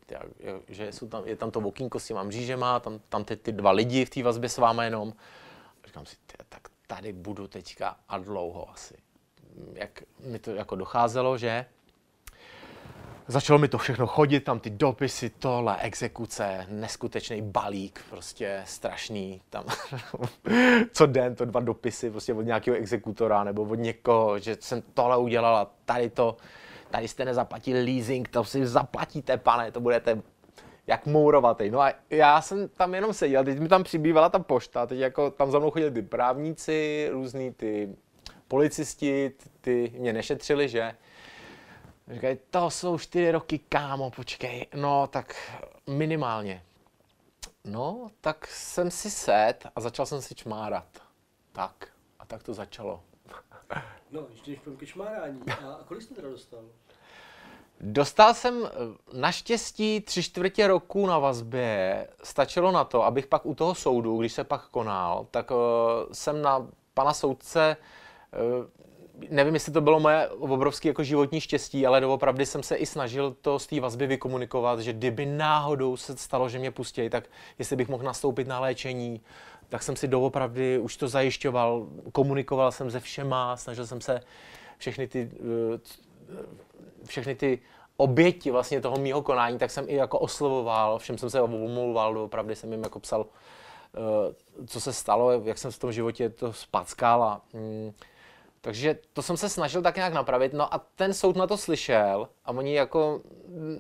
že 0.68 0.92
jsou 0.92 1.08
tam, 1.08 1.26
je 1.26 1.36
tam 1.36 1.50
to 1.50 1.60
okýnko 1.60 2.00
s 2.00 2.06
těma 2.06 2.22
mřížema, 2.22 2.80
tam, 2.80 3.00
tam 3.08 3.24
ty, 3.24 3.36
ty 3.36 3.52
dva 3.52 3.70
lidi 3.70 4.04
v 4.04 4.10
té 4.10 4.22
vazbě 4.22 4.48
s 4.48 4.58
váma 4.58 4.84
jenom. 4.84 5.14
Říkám 5.86 6.06
si, 6.06 6.16
tě, 6.26 6.36
tak 6.48 6.68
tady 6.86 7.12
budu 7.12 7.48
teďka 7.48 7.96
a 8.08 8.18
dlouho 8.18 8.70
asi. 8.70 8.94
Jak 9.72 10.02
mi 10.20 10.38
to 10.38 10.50
jako 10.50 10.76
docházelo, 10.76 11.38
že 11.38 11.66
začalo 13.30 13.58
mi 13.58 13.68
to 13.68 13.78
všechno 13.78 14.06
chodit, 14.06 14.40
tam 14.40 14.60
ty 14.60 14.70
dopisy, 14.70 15.30
tohle, 15.30 15.76
exekuce, 15.80 16.66
neskutečný 16.68 17.42
balík, 17.42 18.00
prostě 18.10 18.62
strašný, 18.66 19.42
tam 19.50 19.64
co 20.92 21.06
den 21.06 21.34
to 21.34 21.44
dva 21.44 21.60
dopisy 21.60 22.10
prostě 22.10 22.34
od 22.34 22.42
nějakého 22.42 22.76
exekutora 22.76 23.44
nebo 23.44 23.62
od 23.62 23.74
někoho, 23.74 24.38
že 24.38 24.56
jsem 24.60 24.82
tohle 24.94 25.18
udělala, 25.18 25.70
tady 25.84 26.10
to, 26.10 26.36
tady 26.90 27.08
jste 27.08 27.24
nezaplatili 27.24 27.84
leasing, 27.84 28.28
to 28.28 28.44
si 28.44 28.66
zaplatíte, 28.66 29.36
pane, 29.36 29.72
to 29.72 29.80
budete 29.80 30.22
jak 30.86 31.06
mourovatý. 31.06 31.70
No 31.70 31.80
a 31.80 31.92
já 32.10 32.42
jsem 32.42 32.68
tam 32.68 32.94
jenom 32.94 33.12
seděl, 33.12 33.44
teď 33.44 33.58
mi 33.58 33.68
tam 33.68 33.82
přibývala 33.82 34.28
ta 34.28 34.38
pošta, 34.38 34.86
teď 34.86 34.98
jako 34.98 35.30
tam 35.30 35.50
za 35.50 35.58
mnou 35.58 35.70
chodili 35.70 35.90
ty 35.90 36.02
právníci, 36.02 37.08
různý 37.12 37.52
ty 37.52 37.96
policisti, 38.48 39.32
ty 39.60 39.92
mě 39.98 40.12
nešetřili, 40.12 40.68
že? 40.68 40.94
Říkají, 42.10 42.38
to 42.50 42.70
jsou 42.70 42.98
čtyři 42.98 43.30
roky, 43.30 43.58
kámo, 43.58 44.10
počkej. 44.10 44.66
No, 44.74 45.06
tak 45.06 45.36
minimálně. 45.86 46.64
No, 47.64 48.10
tak 48.20 48.46
jsem 48.46 48.90
si 48.90 49.10
set 49.10 49.66
a 49.76 49.80
začal 49.80 50.06
jsem 50.06 50.22
si 50.22 50.34
čmárat. 50.34 50.86
Tak. 51.52 51.88
A 52.18 52.26
tak 52.26 52.42
to 52.42 52.54
začalo. 52.54 53.02
No, 54.12 54.26
ještě 54.30 54.50
než 54.50 54.60
ke 54.78 54.86
čmárání. 54.86 55.42
A 55.50 55.80
kolik 55.84 56.02
jste 56.02 56.14
teda 56.14 56.28
dostal? 56.28 56.60
Dostal 57.80 58.34
jsem 58.34 58.66
eh, 58.66 58.68
naštěstí 59.18 60.00
tři 60.00 60.22
čtvrtě 60.22 60.66
roku 60.66 61.06
na 61.06 61.18
vazbě. 61.18 62.08
Stačilo 62.22 62.72
na 62.72 62.84
to, 62.84 63.04
abych 63.04 63.26
pak 63.26 63.46
u 63.46 63.54
toho 63.54 63.74
soudu, 63.74 64.18
když 64.18 64.32
se 64.32 64.44
pak 64.44 64.68
konal, 64.68 65.26
tak 65.30 65.50
uh, 65.50 65.56
jsem 66.12 66.42
na 66.42 66.66
pana 66.94 67.14
soudce 67.14 67.76
uh, 68.60 68.66
nevím, 69.28 69.54
jestli 69.54 69.72
to 69.72 69.80
bylo 69.80 70.00
moje 70.00 70.28
obrovské 70.28 70.88
jako 70.88 71.02
životní 71.02 71.40
štěstí, 71.40 71.86
ale 71.86 72.00
doopravdy 72.00 72.46
jsem 72.46 72.62
se 72.62 72.76
i 72.76 72.86
snažil 72.86 73.36
to 73.40 73.58
z 73.58 73.66
té 73.66 73.80
vazby 73.80 74.06
vykomunikovat, 74.06 74.80
že 74.80 74.92
kdyby 74.92 75.26
náhodou 75.26 75.96
se 75.96 76.16
stalo, 76.16 76.48
že 76.48 76.58
mě 76.58 76.70
pustí, 76.70 77.10
tak 77.10 77.24
jestli 77.58 77.76
bych 77.76 77.88
mohl 77.88 78.04
nastoupit 78.04 78.48
na 78.48 78.60
léčení, 78.60 79.20
tak 79.68 79.82
jsem 79.82 79.96
si 79.96 80.08
doopravdy 80.08 80.78
už 80.78 80.96
to 80.96 81.08
zajišťoval, 81.08 81.86
komunikoval 82.12 82.72
jsem 82.72 82.90
se 82.90 83.00
všema, 83.00 83.56
snažil 83.56 83.86
jsem 83.86 84.00
se 84.00 84.20
všechny 84.78 85.08
ty, 85.08 85.30
eh, 85.74 85.78
všechny 87.04 87.34
ty 87.34 87.58
oběti 87.96 88.50
vlastně 88.50 88.80
toho 88.80 88.96
mýho 88.96 89.22
konání, 89.22 89.58
tak 89.58 89.70
jsem 89.70 89.84
i 89.88 89.94
jako 89.94 90.18
oslovoval, 90.18 90.98
všem 90.98 91.18
jsem 91.18 91.30
se 91.30 91.40
omlouval, 91.40 92.14
doopravdy 92.14 92.56
jsem 92.56 92.72
jim 92.72 92.82
jako 92.82 93.00
psal, 93.00 93.26
eh, 93.94 94.66
co 94.66 94.80
se 94.80 94.92
stalo, 94.92 95.30
jak 95.44 95.58
jsem 95.58 95.70
v 95.70 95.78
tom 95.78 95.92
životě 95.92 96.28
to 96.28 96.52
spackal 96.52 97.22
a 97.22 97.40
mm, 97.52 97.92
takže 98.60 98.98
to 99.12 99.22
jsem 99.22 99.36
se 99.36 99.48
snažil 99.48 99.82
tak 99.82 99.96
nějak 99.96 100.12
napravit. 100.12 100.52
No 100.52 100.74
a 100.74 100.78
ten 100.78 101.14
soud 101.14 101.36
na 101.36 101.46
to 101.46 101.56
slyšel 101.56 102.28
a 102.44 102.50
oni 102.50 102.74
jako 102.74 103.20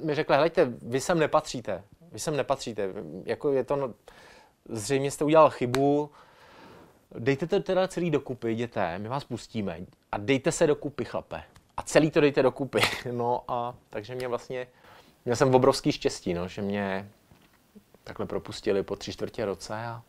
mi 0.02 0.14
řekli, 0.14 0.36
hleďte, 0.36 0.72
vy 0.82 1.00
sem 1.00 1.18
nepatříte. 1.18 1.82
Vy 2.12 2.18
sem 2.18 2.36
nepatříte. 2.36 2.88
Jako 3.24 3.52
je 3.52 3.64
to, 3.64 3.76
no, 3.76 3.94
zřejmě 4.68 5.10
jste 5.10 5.24
udělal 5.24 5.50
chybu, 5.50 6.10
dejte 7.14 7.46
to 7.46 7.60
teda 7.60 7.88
celý 7.88 8.10
dokupy, 8.10 8.52
jděte, 8.52 8.98
my 8.98 9.08
vás 9.08 9.24
pustíme 9.24 9.80
a 10.12 10.18
dejte 10.18 10.52
se 10.52 10.66
dokupy, 10.66 11.04
chlape. 11.04 11.42
A 11.76 11.82
celý 11.82 12.10
to 12.10 12.20
dejte 12.20 12.42
dokupy. 12.42 12.80
No 13.12 13.44
a 13.48 13.74
takže 13.90 14.14
mě 14.14 14.28
vlastně, 14.28 14.66
měl 15.24 15.36
jsem 15.36 15.54
obrovský 15.54 15.92
štěstí, 15.92 16.34
no, 16.34 16.48
že 16.48 16.62
mě 16.62 17.10
takhle 18.04 18.26
propustili 18.26 18.82
po 18.82 18.96
tři 18.96 19.12
čtvrtě 19.12 19.44
roce 19.44 19.74
a 19.74 20.02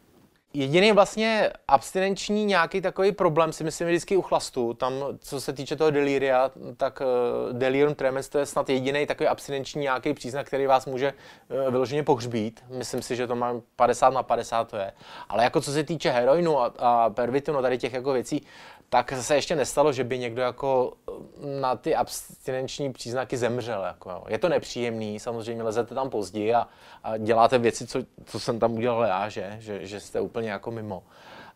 Jediný 0.53 0.91
vlastně 0.91 1.51
abstinenční 1.67 2.45
nějaký 2.45 2.81
takový 2.81 3.11
problém 3.11 3.53
si 3.53 3.63
myslím 3.63 3.87
vždycky 3.87 4.17
u 4.17 4.21
chlastu. 4.21 4.73
Tam, 4.73 4.93
co 5.19 5.41
se 5.41 5.53
týče 5.53 5.75
toho 5.75 5.91
deliria, 5.91 6.51
tak 6.77 7.01
uh, 7.01 7.57
delirium 7.57 7.95
tremens 7.95 8.29
to 8.29 8.39
je 8.39 8.45
snad 8.45 8.69
jediný 8.69 9.05
takový 9.05 9.27
abstinenční 9.27 9.81
nějaký 9.81 10.13
příznak, 10.13 10.47
který 10.47 10.65
vás 10.65 10.85
může 10.85 11.13
uh, 11.13 11.71
vyloženě 11.71 12.03
pohřbít. 12.03 12.63
Myslím 12.69 13.01
si, 13.01 13.15
že 13.15 13.27
to 13.27 13.35
má 13.35 13.61
50 13.75 14.09
na 14.09 14.23
50 14.23 14.67
to 14.67 14.77
je. 14.77 14.91
Ale 15.29 15.43
jako 15.43 15.61
co 15.61 15.71
se 15.71 15.83
týče 15.83 16.11
heroinu 16.11 16.59
a, 16.59 16.73
a 16.79 17.09
pervitinu, 17.09 17.61
tady 17.61 17.77
těch 17.77 17.93
jako 17.93 18.13
věcí, 18.13 18.45
tak 18.93 19.13
se 19.21 19.35
ještě 19.35 19.55
nestalo, 19.55 19.93
že 19.93 20.03
by 20.03 20.19
někdo 20.19 20.41
jako 20.41 20.93
eh, 21.09 21.59
na 21.61 21.75
ty 21.75 21.95
abstinenční 21.95 22.93
příznaky 22.93 23.37
zemřel. 23.37 23.83
Jako. 23.83 24.23
Je 24.27 24.37
to 24.37 24.49
nepříjemný, 24.49 25.19
samozřejmě 25.19 25.63
lezete 25.63 25.95
tam 25.95 26.09
později 26.09 26.53
a, 26.53 26.67
a 27.03 27.17
děláte 27.17 27.57
věci, 27.57 27.87
co, 27.87 27.99
co 28.25 28.39
jsem 28.39 28.59
tam 28.59 28.73
udělal 28.73 29.03
já, 29.03 29.29
že, 29.29 29.57
že, 29.59 29.85
že 29.85 29.99
jste 29.99 30.21
úplně 30.21 30.40
jako 30.47 30.71
mimo. 30.71 31.03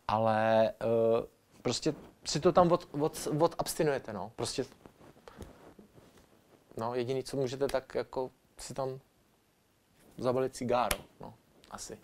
Ale 0.08 0.71
uh, 0.84 1.26
prostě 1.62 1.93
si 2.26 2.39
to 2.39 2.52
tam 2.52 2.71
od, 2.71 2.88
od, 3.00 3.28
no. 4.13 4.32
Prostě 4.36 4.65
no, 6.78 6.95
jediný, 6.95 7.24
co 7.24 7.38
můžete, 7.38 7.67
tak 7.67 7.95
jako 7.95 8.32
si 8.58 8.74
tam 8.74 9.00
zabalit 10.17 10.56
cigáro, 10.56 10.98
no, 11.21 11.34
asi. 11.71 11.98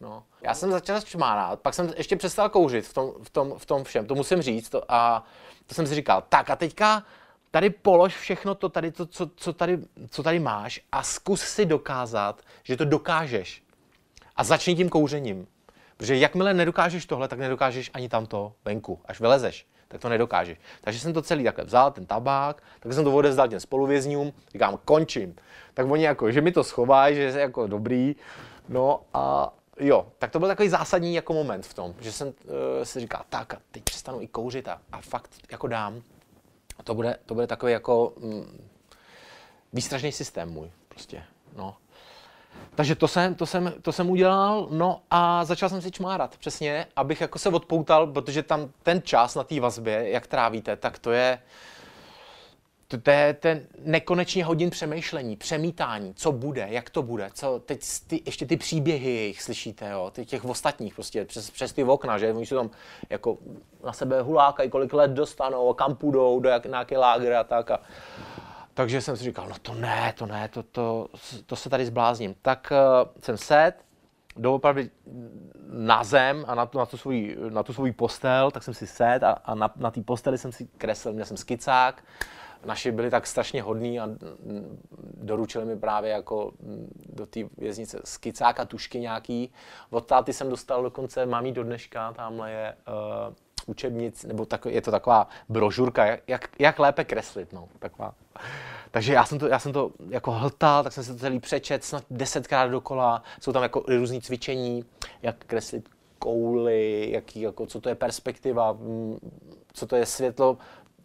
No. 0.00 0.24
Já 0.42 0.54
jsem 0.54 0.70
začal 0.70 1.00
čmárat, 1.00 1.60
pak 1.60 1.74
jsem 1.74 1.92
ještě 1.96 2.16
přestal 2.16 2.48
kouřit 2.48 2.86
v 2.86 2.94
tom, 2.94 3.12
v 3.22 3.30
tom, 3.30 3.58
v 3.58 3.66
tom 3.66 3.84
všem, 3.84 4.06
to 4.06 4.14
musím 4.14 4.42
říct. 4.42 4.68
To, 4.68 4.92
a 4.92 5.24
to 5.66 5.74
jsem 5.74 5.86
si 5.86 5.94
říkal, 5.94 6.24
tak 6.28 6.50
a 6.50 6.56
teďka 6.56 7.04
tady 7.50 7.70
polož 7.70 8.16
všechno 8.16 8.54
to 8.54 8.68
tady, 8.68 8.92
to, 8.92 9.06
co, 9.06 9.30
co, 9.36 9.52
tady, 9.52 9.78
co 10.10 10.22
tady 10.22 10.38
máš 10.38 10.80
a 10.92 11.02
zkus 11.02 11.40
si 11.40 11.66
dokázat, 11.66 12.42
že 12.62 12.76
to 12.76 12.84
dokážeš. 12.84 13.62
A 14.36 14.44
začni 14.44 14.76
tím 14.76 14.88
kouřením. 14.88 15.46
Protože 16.02 16.16
jakmile 16.16 16.54
nedokážeš 16.54 17.06
tohle, 17.06 17.28
tak 17.28 17.38
nedokážeš 17.38 17.90
ani 17.94 18.08
tamto 18.08 18.52
venku. 18.64 19.00
Až 19.04 19.20
vylezeš, 19.20 19.66
tak 19.88 20.00
to 20.00 20.08
nedokážeš. 20.08 20.58
Takže 20.80 21.00
jsem 21.00 21.12
to 21.12 21.22
celý 21.22 21.44
takhle 21.44 21.64
vzal, 21.64 21.90
ten 21.90 22.06
tabák, 22.06 22.62
tak 22.80 22.92
jsem 22.92 23.04
to 23.04 23.14
odezdal 23.14 23.48
těm 23.48 23.60
spoluvězňům, 23.60 24.32
říkám, 24.52 24.78
končím. 24.84 25.36
Tak 25.74 25.90
oni 25.90 26.04
jako, 26.04 26.30
že 26.30 26.40
mi 26.40 26.52
to 26.52 26.64
schovají, 26.64 27.14
že 27.14 27.22
je 27.22 27.40
jako 27.40 27.66
dobrý. 27.66 28.16
No 28.68 29.00
a 29.14 29.54
jo, 29.80 30.06
tak 30.18 30.30
to 30.30 30.38
byl 30.38 30.48
takový 30.48 30.68
zásadní 30.68 31.14
jako 31.14 31.32
moment 31.32 31.66
v 31.66 31.74
tom, 31.74 31.94
že 32.00 32.12
jsem 32.12 32.28
uh, 32.28 32.34
si 32.82 33.00
říkal, 33.00 33.22
tak 33.28 33.54
a 33.54 33.58
teď 33.70 33.82
přestanu 33.82 34.20
i 34.20 34.26
kouřit 34.26 34.68
a, 34.68 34.80
a 34.92 35.00
fakt 35.00 35.30
jako 35.50 35.66
dám. 35.66 36.02
A 36.78 36.82
to 36.82 36.94
bude, 36.94 37.16
to 37.26 37.34
bude 37.34 37.46
takový 37.46 37.72
jako 37.72 38.12
mm, 38.16 38.68
výstražný 39.72 40.12
systém 40.12 40.50
můj 40.50 40.70
prostě, 40.88 41.24
no. 41.56 41.76
Takže 42.74 42.94
to 42.94 43.08
jsem, 43.08 43.34
to, 43.34 43.46
jsem, 43.46 43.74
to 43.82 43.92
jsem 43.92 44.10
udělal, 44.10 44.68
no 44.70 45.00
a 45.10 45.44
začal 45.44 45.68
jsem 45.68 45.82
si 45.82 45.90
čmárat, 45.90 46.36
přesně, 46.36 46.86
abych 46.96 47.20
jako 47.20 47.38
se 47.38 47.48
odpoutal, 47.48 48.06
protože 48.06 48.42
tam 48.42 48.70
ten 48.82 49.02
čas 49.02 49.34
na 49.34 49.44
té 49.44 49.60
vazbě, 49.60 50.10
jak 50.10 50.26
trávíte, 50.26 50.76
tak 50.76 50.98
to 50.98 51.12
je, 51.12 51.38
to, 52.88 52.98
to 52.98 53.10
je 53.10 53.34
ten 53.34 53.66
nekonečně 53.84 54.44
hodin 54.44 54.70
přemýšlení, 54.70 55.36
přemítání, 55.36 56.14
co 56.14 56.32
bude, 56.32 56.66
jak 56.70 56.90
to 56.90 57.02
bude, 57.02 57.30
co 57.34 57.58
teď 57.66 57.80
ty, 58.06 58.22
ještě 58.26 58.46
ty 58.46 58.56
příběhy 58.56 59.10
jejich 59.10 59.42
slyšíte, 59.42 59.90
jo, 59.90 60.10
ty 60.14 60.26
těch 60.26 60.44
ostatních 60.44 60.94
prostě 60.94 61.24
přes, 61.24 61.50
přes 61.50 61.72
ty 61.72 61.84
okna, 61.84 62.18
že? 62.18 62.32
Oni 62.32 62.46
se 62.46 62.54
tam 62.54 62.70
jako 63.10 63.38
na 63.84 63.92
sebe 63.92 64.22
hulákají, 64.22 64.70
kolik 64.70 64.92
let 64.92 65.10
dostanou, 65.10 65.74
kam 65.74 65.96
půjdou, 65.96 66.40
do 66.40 66.48
jak, 66.48 66.66
nějaké 66.66 66.98
lágry 66.98 67.36
a 67.36 67.44
tak 67.44 67.70
a, 67.70 67.80
takže 68.74 69.00
jsem 69.00 69.16
si 69.16 69.24
říkal, 69.24 69.48
no 69.48 69.54
to 69.62 69.74
ne, 69.74 70.14
to 70.18 70.26
ne, 70.26 70.48
to, 70.48 70.62
to, 70.62 71.08
to 71.46 71.56
se 71.56 71.70
tady 71.70 71.86
zblázním. 71.86 72.34
Tak 72.42 72.72
uh, 72.72 73.10
jsem 73.20 73.36
set, 73.36 73.74
doopravdy 74.36 74.90
na 75.68 76.04
zem 76.04 76.44
a 76.48 76.54
na 76.54 76.66
tu, 76.66 76.78
na 76.78 76.86
tu, 76.86 76.96
svůj, 76.96 77.36
na 77.50 77.62
tu 77.62 77.72
svůj 77.72 77.92
postel, 77.92 78.50
tak 78.50 78.62
jsem 78.62 78.74
si 78.74 78.86
set 78.86 79.22
a, 79.22 79.30
a 79.32 79.54
na, 79.54 79.72
na 79.76 79.90
té 79.90 80.02
posteli 80.02 80.38
jsem 80.38 80.52
si 80.52 80.68
kreslil, 80.78 81.14
měl 81.14 81.26
jsem 81.26 81.36
skicák. 81.36 82.04
Naši 82.64 82.92
byli 82.92 83.10
tak 83.10 83.26
strašně 83.26 83.62
hodní 83.62 84.00
a 84.00 84.08
doručili 85.14 85.64
mi 85.64 85.76
právě 85.76 86.10
jako 86.10 86.52
do 87.08 87.26
té 87.26 87.40
věznice 87.58 88.00
skicák 88.04 88.60
a 88.60 88.64
tušky 88.64 89.00
nějaký. 89.00 89.52
Od 89.90 90.06
táty 90.06 90.32
jsem 90.32 90.50
dostal 90.50 90.82
dokonce, 90.82 91.26
mám 91.26 91.46
jí 91.46 91.52
do 91.52 91.64
dneška, 91.64 92.12
tamhle 92.12 92.50
je 92.50 92.74
uh, 92.88 93.34
učebnic, 93.66 94.24
nebo 94.24 94.46
tak, 94.46 94.66
je 94.68 94.80
to 94.80 94.90
taková 94.90 95.28
brožurka, 95.48 96.06
jak, 96.26 96.48
jak, 96.58 96.78
lépe 96.78 97.04
kreslit, 97.04 97.52
no, 97.52 97.68
taková. 97.78 98.14
Takže 98.90 99.12
já 99.12 99.24
jsem 99.24 99.38
to, 99.38 99.48
já 99.48 99.58
jsem 99.58 99.72
to 99.72 99.90
jako 100.08 100.30
hltal, 100.30 100.82
tak 100.82 100.92
jsem 100.92 101.04
se 101.04 101.12
to 101.12 101.18
celý 101.18 101.40
přečet 101.40 101.84
snad 101.84 102.04
desetkrát 102.10 102.70
dokola. 102.70 103.22
Jsou 103.40 103.52
tam 103.52 103.62
jako 103.62 103.84
různé 103.88 104.20
cvičení, 104.20 104.84
jak 105.22 105.36
kreslit 105.46 105.88
kouly, 106.18 107.10
jaký, 107.10 107.40
jako, 107.40 107.66
co 107.66 107.80
to 107.80 107.88
je 107.88 107.94
perspektiva, 107.94 108.72
mm, 108.72 109.18
co 109.72 109.86
to 109.86 109.96
je 109.96 110.06
světlo, 110.06 110.58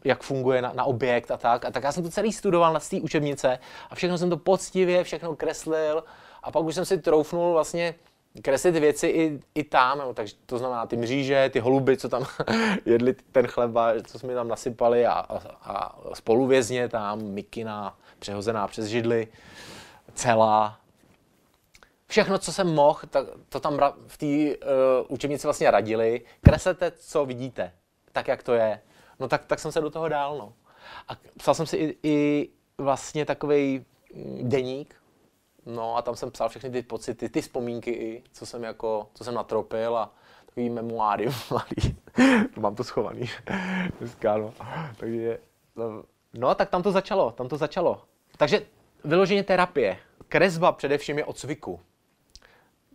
jak 0.04 0.24
funguje 0.24 0.62
na, 0.62 0.74
na 0.74 0.84
objekt 0.84 1.32
a 1.32 1.38
tak. 1.38 1.66
A 1.66 1.72
tak 1.72 1.84
já 1.84 1.92
jsem 1.92 2.04
to 2.04 2.10
celý 2.10 2.34
studoval 2.34 2.74
na 2.74 2.80
té 2.80 3.02
učebnice 3.02 3.60
a 3.90 3.96
všechno 3.96 4.18
jsem 4.18 4.30
to 4.30 4.38
poctivě, 4.38 5.04
všechno 5.04 5.36
kreslil 5.36 6.04
a 6.44 6.52
pak 6.52 6.64
už 6.64 6.76
jsem 6.76 6.86
si 6.86 6.98
troufnul 6.98 7.54
vlastně 7.54 7.96
kreslit 8.42 8.76
věci 8.76 9.08
i, 9.08 9.40
i 9.56 9.64
tam, 9.64 10.00
jo, 10.00 10.14
takže 10.14 10.36
to 10.46 10.58
znamená 10.58 10.86
ty 10.86 10.98
mříže, 10.98 11.50
ty 11.54 11.60
holuby, 11.60 11.98
co 11.98 12.10
tam 12.10 12.26
jedli 12.86 13.16
ten 13.32 13.48
chleba, 13.48 13.94
co 14.08 14.20
jsme 14.20 14.36
tam 14.36 14.48
nasypali 14.48 15.06
a, 15.06 15.12
a, 15.12 15.38
a 15.64 15.96
spoluvězně 16.14 16.90
tam, 16.90 17.22
mikina 17.22 17.98
přehozená 18.20 18.68
přes 18.68 18.86
židly, 18.86 19.28
celá. 20.14 20.80
Všechno, 22.08 22.38
co 22.38 22.54
jsem 22.54 22.68
mohl, 22.68 23.00
tak 23.10 23.26
to 23.50 23.60
tam 23.60 23.80
v 24.08 24.18
té 24.18 24.26
uh, 24.26 25.06
učebnici 25.08 25.48
vlastně 25.48 25.72
radili. 25.72 26.22
Kreslete, 26.42 26.92
co 26.92 27.26
vidíte, 27.26 27.72
tak, 28.12 28.28
jak 28.28 28.44
to 28.44 28.54
je. 28.54 28.82
No 29.20 29.28
tak, 29.28 29.46
tak 29.46 29.60
jsem 29.60 29.72
se 29.72 29.82
do 29.82 29.90
toho 29.90 30.10
dál, 30.10 30.38
no. 30.38 30.54
A 31.08 31.12
psal 31.38 31.54
jsem 31.54 31.66
si 31.66 31.78
i, 31.78 31.98
i 32.04 32.50
vlastně 32.78 33.26
takový 33.26 33.86
mm, 34.14 34.50
deník, 34.50 34.96
No 35.68 35.98
a 35.98 36.02
tam 36.02 36.16
jsem 36.16 36.32
psal 36.32 36.50
všechny 36.50 36.70
ty 36.70 36.82
pocity, 36.82 37.30
ty 37.30 37.42
vzpomínky 37.42 37.92
i, 37.92 38.24
co 38.32 38.46
jsem 38.46 38.64
jako, 38.64 39.08
co 39.14 39.24
jsem 39.24 39.34
natropil 39.34 39.98
a 39.98 40.12
takový 40.46 40.70
memoáry 40.70 41.28
malý. 41.52 41.98
Mám 42.60 42.76
to 42.76 42.84
schovaný 42.84 43.30
dneska, 44.00 44.38
no. 44.38 44.54
Takže, 44.98 45.40
no, 45.76 46.04
no, 46.34 46.56
tak 46.56 46.70
tam 46.70 46.84
to 46.84 46.92
začalo, 46.92 47.32
tam 47.32 47.48
to 47.48 47.58
začalo. 47.58 48.02
Takže 48.38 48.62
vyloženě 49.04 49.44
terapie. 49.44 49.98
Kresba 50.28 50.72
především 50.72 51.18
je 51.18 51.26
od 51.26 51.38
cviku. 51.38 51.80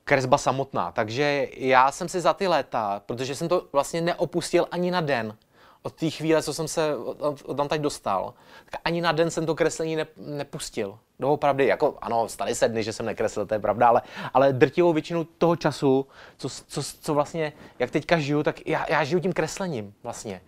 Kresba 0.05 0.39
samotná. 0.39 0.93
Takže 0.93 1.49
já 1.57 1.91
jsem 1.91 2.09
si 2.09 2.21
za 2.21 2.35
ty 2.35 2.49
léta, 2.49 3.03
protože 3.07 3.35
jsem 3.35 3.49
to 3.49 3.69
vlastně 3.73 4.01
neopustil 4.01 4.67
ani 4.71 4.91
na 4.91 5.01
den, 5.01 5.37
od 5.83 5.93
té 5.93 6.11
chvíle, 6.11 6.43
co 6.43 6.55
jsem 6.55 6.69
se 6.69 6.97
od, 6.97 7.57
tam 7.57 7.69
dostal, 7.79 8.35
tak 8.71 8.81
ani 8.85 9.01
na 9.01 9.13
den 9.13 9.31
jsem 9.31 9.47
to 9.47 9.55
kreslení 9.55 9.97
ne, 9.97 10.07
nepustil. 10.17 10.99
Doopravdy, 11.19 11.67
jako 11.67 11.99
ano, 12.01 12.29
staly 12.29 12.55
se 12.55 12.69
dny, 12.69 12.83
že 12.83 12.93
jsem 12.93 13.07
nekreslil, 13.07 13.47
to 13.47 13.55
je 13.55 13.61
pravda, 13.61 13.89
ale, 13.89 14.03
ale 14.35 14.53
drtivou 14.53 14.93
většinu 14.93 15.25
toho 15.25 15.57
času, 15.57 16.07
co, 16.37 16.49
co, 16.49 16.83
co 17.01 17.15
vlastně, 17.15 17.53
jak 17.79 17.91
teďka 17.91 18.19
žiju, 18.19 18.43
tak 18.43 18.67
já, 18.67 18.87
já 18.89 19.05
žiju 19.05 19.21
tím 19.21 19.33
kreslením 19.33 19.95
vlastně. 20.03 20.41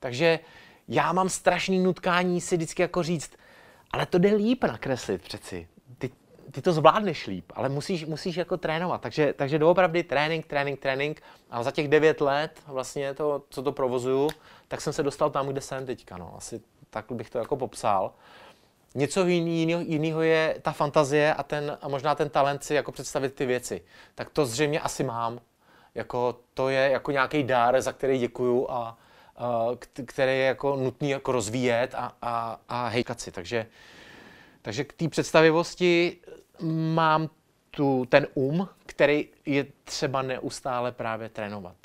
Takže 0.00 0.38
já 0.88 1.12
mám 1.12 1.28
strašný 1.28 1.78
nutkání 1.78 2.40
si 2.40 2.56
vždycky 2.56 2.82
jako 2.82 3.02
říct, 3.02 3.30
ale 3.90 4.06
to 4.06 4.18
jde 4.18 4.34
líp 4.34 4.64
nakreslit 4.64 5.22
přeci. 5.22 5.68
Ty, 5.98 6.10
ty 6.50 6.62
to 6.62 6.72
zvládneš 6.72 7.26
líp, 7.26 7.52
ale 7.54 7.68
musíš, 7.68 8.04
musíš 8.04 8.36
jako 8.36 8.56
trénovat. 8.56 9.00
Takže, 9.00 9.32
takže 9.32 9.58
doopravdy 9.58 10.02
trénink, 10.02 10.46
trénink, 10.46 10.80
trénink. 10.80 11.22
A 11.50 11.62
za 11.62 11.70
těch 11.70 11.88
devět 11.88 12.20
let, 12.20 12.62
vlastně 12.66 13.14
to, 13.14 13.42
co 13.50 13.62
to 13.62 13.72
provozuju, 13.72 14.28
tak 14.68 14.80
jsem 14.80 14.92
se 14.92 15.02
dostal 15.02 15.30
tam, 15.30 15.48
kde 15.48 15.60
jsem 15.60 15.86
teďka. 15.86 16.16
No. 16.16 16.34
Asi 16.36 16.60
tak 16.90 17.12
bych 17.12 17.30
to 17.30 17.38
jako 17.38 17.56
popsal. 17.56 18.12
Něco 18.94 19.26
jiného, 19.26 19.80
jiného 19.80 20.22
je 20.22 20.58
ta 20.62 20.72
fantazie 20.72 21.34
a, 21.34 21.42
ten, 21.42 21.78
a 21.82 21.88
možná 21.88 22.14
ten 22.14 22.30
talent 22.30 22.64
si 22.64 22.74
jako 22.74 22.92
představit 22.92 23.34
ty 23.34 23.46
věci. 23.46 23.82
Tak 24.14 24.30
to 24.30 24.46
zřejmě 24.46 24.80
asi 24.80 25.04
mám. 25.04 25.40
Jako, 25.94 26.40
to 26.54 26.68
je 26.68 26.90
jako 26.90 27.10
nějaký 27.10 27.42
dár, 27.42 27.80
za 27.80 27.92
který 27.92 28.18
děkuju 28.18 28.70
a, 28.70 28.98
a 29.36 29.66
který 30.06 30.32
je 30.32 30.44
jako 30.44 30.76
nutný 30.76 31.10
jako 31.10 31.32
rozvíjet 31.32 31.94
a, 31.94 32.16
a, 32.22 32.60
a 32.68 32.88
hejkat 32.88 33.20
si. 33.20 33.32
Takže, 33.32 33.66
takže 34.62 34.84
k 34.84 34.92
té 34.92 35.08
představivosti 35.08 36.16
mám 36.94 37.30
tu, 37.70 38.06
ten 38.08 38.26
um, 38.34 38.68
který 38.86 39.28
je 39.46 39.66
třeba 39.84 40.22
neustále 40.22 40.92
právě 40.92 41.28
trénovat. 41.28 41.76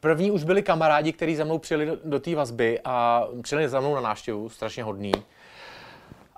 První 0.00 0.30
už 0.30 0.44
byli 0.44 0.62
kamarádi, 0.62 1.12
kteří 1.12 1.36
za 1.36 1.44
mnou 1.44 1.58
přijeli 1.58 1.86
do, 1.86 1.96
do 2.04 2.20
té 2.20 2.34
vazby 2.34 2.80
a 2.84 3.26
přijeli 3.42 3.68
za 3.68 3.80
mnou 3.80 3.94
na 3.94 4.00
návštěvu, 4.00 4.48
strašně 4.48 4.82
hodný. 4.82 5.12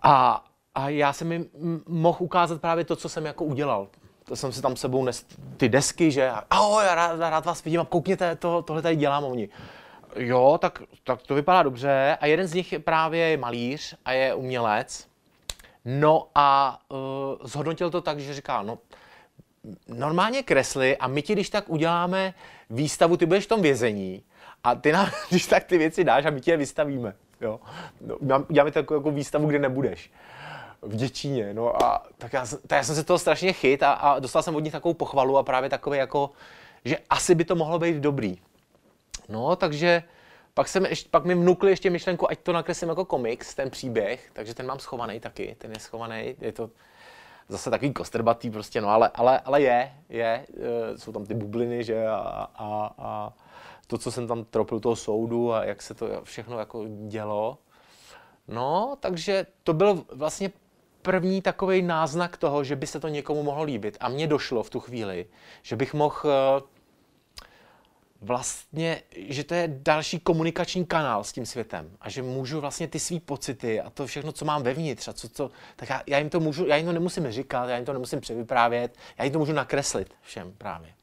A, 0.02 0.44
a 0.74 0.88
já 0.88 1.12
jsem 1.12 1.32
jim 1.32 1.50
mohl 1.86 2.18
ukázat 2.20 2.60
právě 2.60 2.84
to, 2.84 2.96
co 2.96 3.08
jsem 3.08 3.26
jako 3.26 3.44
udělal. 3.44 3.88
To 4.24 4.36
jsem 4.36 4.52
si 4.52 4.62
tam 4.62 4.76
sebou 4.76 5.04
nes 5.04 5.26
ty 5.56 5.68
desky, 5.68 6.10
že 6.10 6.32
ahoj, 6.50 6.84
já 6.84 6.94
rád, 6.94 7.20
rád 7.20 7.46
vás 7.46 7.64
vidím 7.64 7.80
a 7.80 7.84
koukněte, 7.84 8.36
to, 8.36 8.62
tohle 8.62 8.82
tady 8.82 8.96
dělám. 8.96 9.24
Oni, 9.24 9.48
jo, 10.16 10.58
tak, 10.60 10.82
tak 11.04 11.22
to 11.22 11.34
vypadá 11.34 11.62
dobře. 11.62 12.18
A 12.20 12.26
jeden 12.26 12.46
z 12.46 12.54
nich 12.54 12.72
je 12.72 12.78
právě 12.78 13.36
malíř 13.36 13.96
a 14.04 14.12
je 14.12 14.34
umělec. 14.34 15.08
No 15.84 16.26
a 16.34 16.78
uh, 16.88 16.98
zhodnotil 17.42 17.90
to 17.90 18.00
tak, 18.00 18.20
že 18.20 18.34
říká, 18.34 18.62
no 18.62 18.78
normálně 19.88 20.42
kresly 20.42 20.96
a 20.96 21.08
my 21.08 21.22
ti, 21.22 21.32
když 21.32 21.50
tak 21.50 21.68
uděláme 21.68 22.34
výstavu, 22.70 23.16
ty 23.16 23.26
budeš 23.26 23.44
v 23.44 23.48
tom 23.48 23.62
vězení 23.62 24.22
a 24.64 24.74
ty 24.74 24.92
nám, 24.92 25.10
když 25.30 25.46
tak 25.46 25.64
ty 25.64 25.78
věci 25.78 26.04
dáš 26.04 26.26
a 26.26 26.30
my 26.30 26.40
ti 26.40 26.50
je 26.50 26.56
vystavíme. 26.56 27.14
Jo. 27.40 27.60
No, 28.20 28.44
uděláme 28.48 28.70
takovou 28.70 29.00
jako 29.00 29.10
výstavu, 29.10 29.46
kde 29.46 29.58
nebudeš 29.58 30.10
v 30.82 30.96
Děčíně, 30.96 31.54
no 31.54 31.82
a 31.82 32.06
tak 32.18 32.32
já, 32.32 32.46
tak 32.66 32.76
já 32.76 32.84
jsem 32.84 32.94
se 32.94 33.04
toho 33.04 33.18
strašně 33.18 33.52
chyt 33.52 33.82
a, 33.82 33.92
a 33.92 34.18
dostal 34.18 34.42
jsem 34.42 34.56
od 34.56 34.60
nich 34.60 34.72
takovou 34.72 34.94
pochvalu 34.94 35.38
a 35.38 35.42
právě 35.42 35.70
takové 35.70 35.96
jako, 35.96 36.30
že 36.84 36.98
asi 37.10 37.34
by 37.34 37.44
to 37.44 37.54
mohlo 37.54 37.78
být 37.78 37.96
dobrý. 37.96 38.38
No, 39.28 39.56
takže 39.56 40.02
pak, 40.54 40.68
jsem 40.68 40.86
ještě, 40.86 41.08
pak 41.10 41.24
mi 41.24 41.34
vnukli 41.34 41.70
ještě 41.70 41.90
myšlenku, 41.90 42.30
ať 42.30 42.38
to 42.38 42.52
nakreslím 42.52 42.88
jako 42.88 43.04
komiks, 43.04 43.54
ten 43.54 43.70
příběh, 43.70 44.30
takže 44.32 44.54
ten 44.54 44.66
mám 44.66 44.78
schovaný 44.78 45.20
taky, 45.20 45.56
ten 45.58 45.72
je 45.72 45.80
schovaný, 45.80 46.34
je 46.40 46.52
to 46.52 46.70
zase 47.50 47.70
takový 47.70 47.92
kostrbatý 47.92 48.50
prostě, 48.50 48.80
no 48.80 48.88
ale, 48.88 49.10
ale, 49.14 49.40
ale 49.40 49.62
je, 49.62 49.92
je, 50.08 50.46
e, 50.94 50.98
jsou 50.98 51.12
tam 51.12 51.26
ty 51.26 51.34
bubliny, 51.34 51.84
že 51.84 52.06
a, 52.06 52.48
a, 52.54 52.94
a 52.98 53.32
to, 53.86 53.98
co 53.98 54.12
jsem 54.12 54.26
tam 54.26 54.44
tropil 54.44 54.80
toho 54.80 54.96
soudu 54.96 55.52
a 55.52 55.64
jak 55.64 55.82
se 55.82 55.94
to 55.94 56.06
všechno 56.22 56.58
jako 56.58 56.84
dělo. 57.08 57.58
No, 58.48 58.96
takže 59.00 59.46
to 59.62 59.72
byl 59.72 60.04
vlastně 60.12 60.52
první 61.02 61.42
takový 61.42 61.82
náznak 61.82 62.36
toho, 62.36 62.64
že 62.64 62.76
by 62.76 62.86
se 62.86 63.00
to 63.00 63.08
někomu 63.08 63.42
mohlo 63.42 63.62
líbit. 63.62 63.96
A 64.00 64.08
mně 64.08 64.26
došlo 64.26 64.62
v 64.62 64.70
tu 64.70 64.80
chvíli, 64.80 65.26
že 65.62 65.76
bych 65.76 65.94
mohl 65.94 66.16
e, 66.24 66.62
vlastně, 68.20 69.02
že 69.16 69.44
to 69.44 69.54
je 69.54 69.78
další 69.82 70.20
komunikační 70.20 70.86
kanál 70.86 71.24
s 71.24 71.32
tím 71.32 71.46
světem 71.46 71.90
a 72.00 72.10
že 72.10 72.22
můžu 72.22 72.60
vlastně 72.60 72.88
ty 72.88 72.98
své 72.98 73.20
pocity 73.20 73.80
a 73.80 73.90
to 73.90 74.06
všechno, 74.06 74.32
co 74.32 74.44
mám 74.44 74.62
vevnitř 74.62 75.08
a 75.08 75.12
co, 75.12 75.28
co 75.28 75.50
tak 75.76 75.90
já, 75.90 76.02
já, 76.06 76.18
jim 76.18 76.30
to 76.30 76.40
můžu, 76.40 76.66
já 76.66 76.76
jim 76.76 76.86
to 76.86 76.92
nemusím 76.92 77.30
říkat, 77.30 77.68
já 77.68 77.76
jim 77.76 77.84
to 77.84 77.92
nemusím 77.92 78.20
převyprávět, 78.20 78.96
já 79.18 79.24
jim 79.24 79.32
to 79.32 79.38
můžu 79.38 79.52
nakreslit 79.52 80.14
všem 80.20 80.52
právě. 80.58 80.94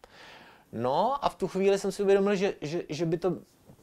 No 0.72 1.26
a 1.26 1.30
v 1.30 1.36
tu 1.36 1.48
chvíli 1.48 1.80
jsem 1.80 1.92
si 1.92 2.04
uvědomil, 2.04 2.36
že, 2.36 2.54
že, 2.62 2.84
že 2.90 3.06
by 3.06 3.18
to 3.18 3.38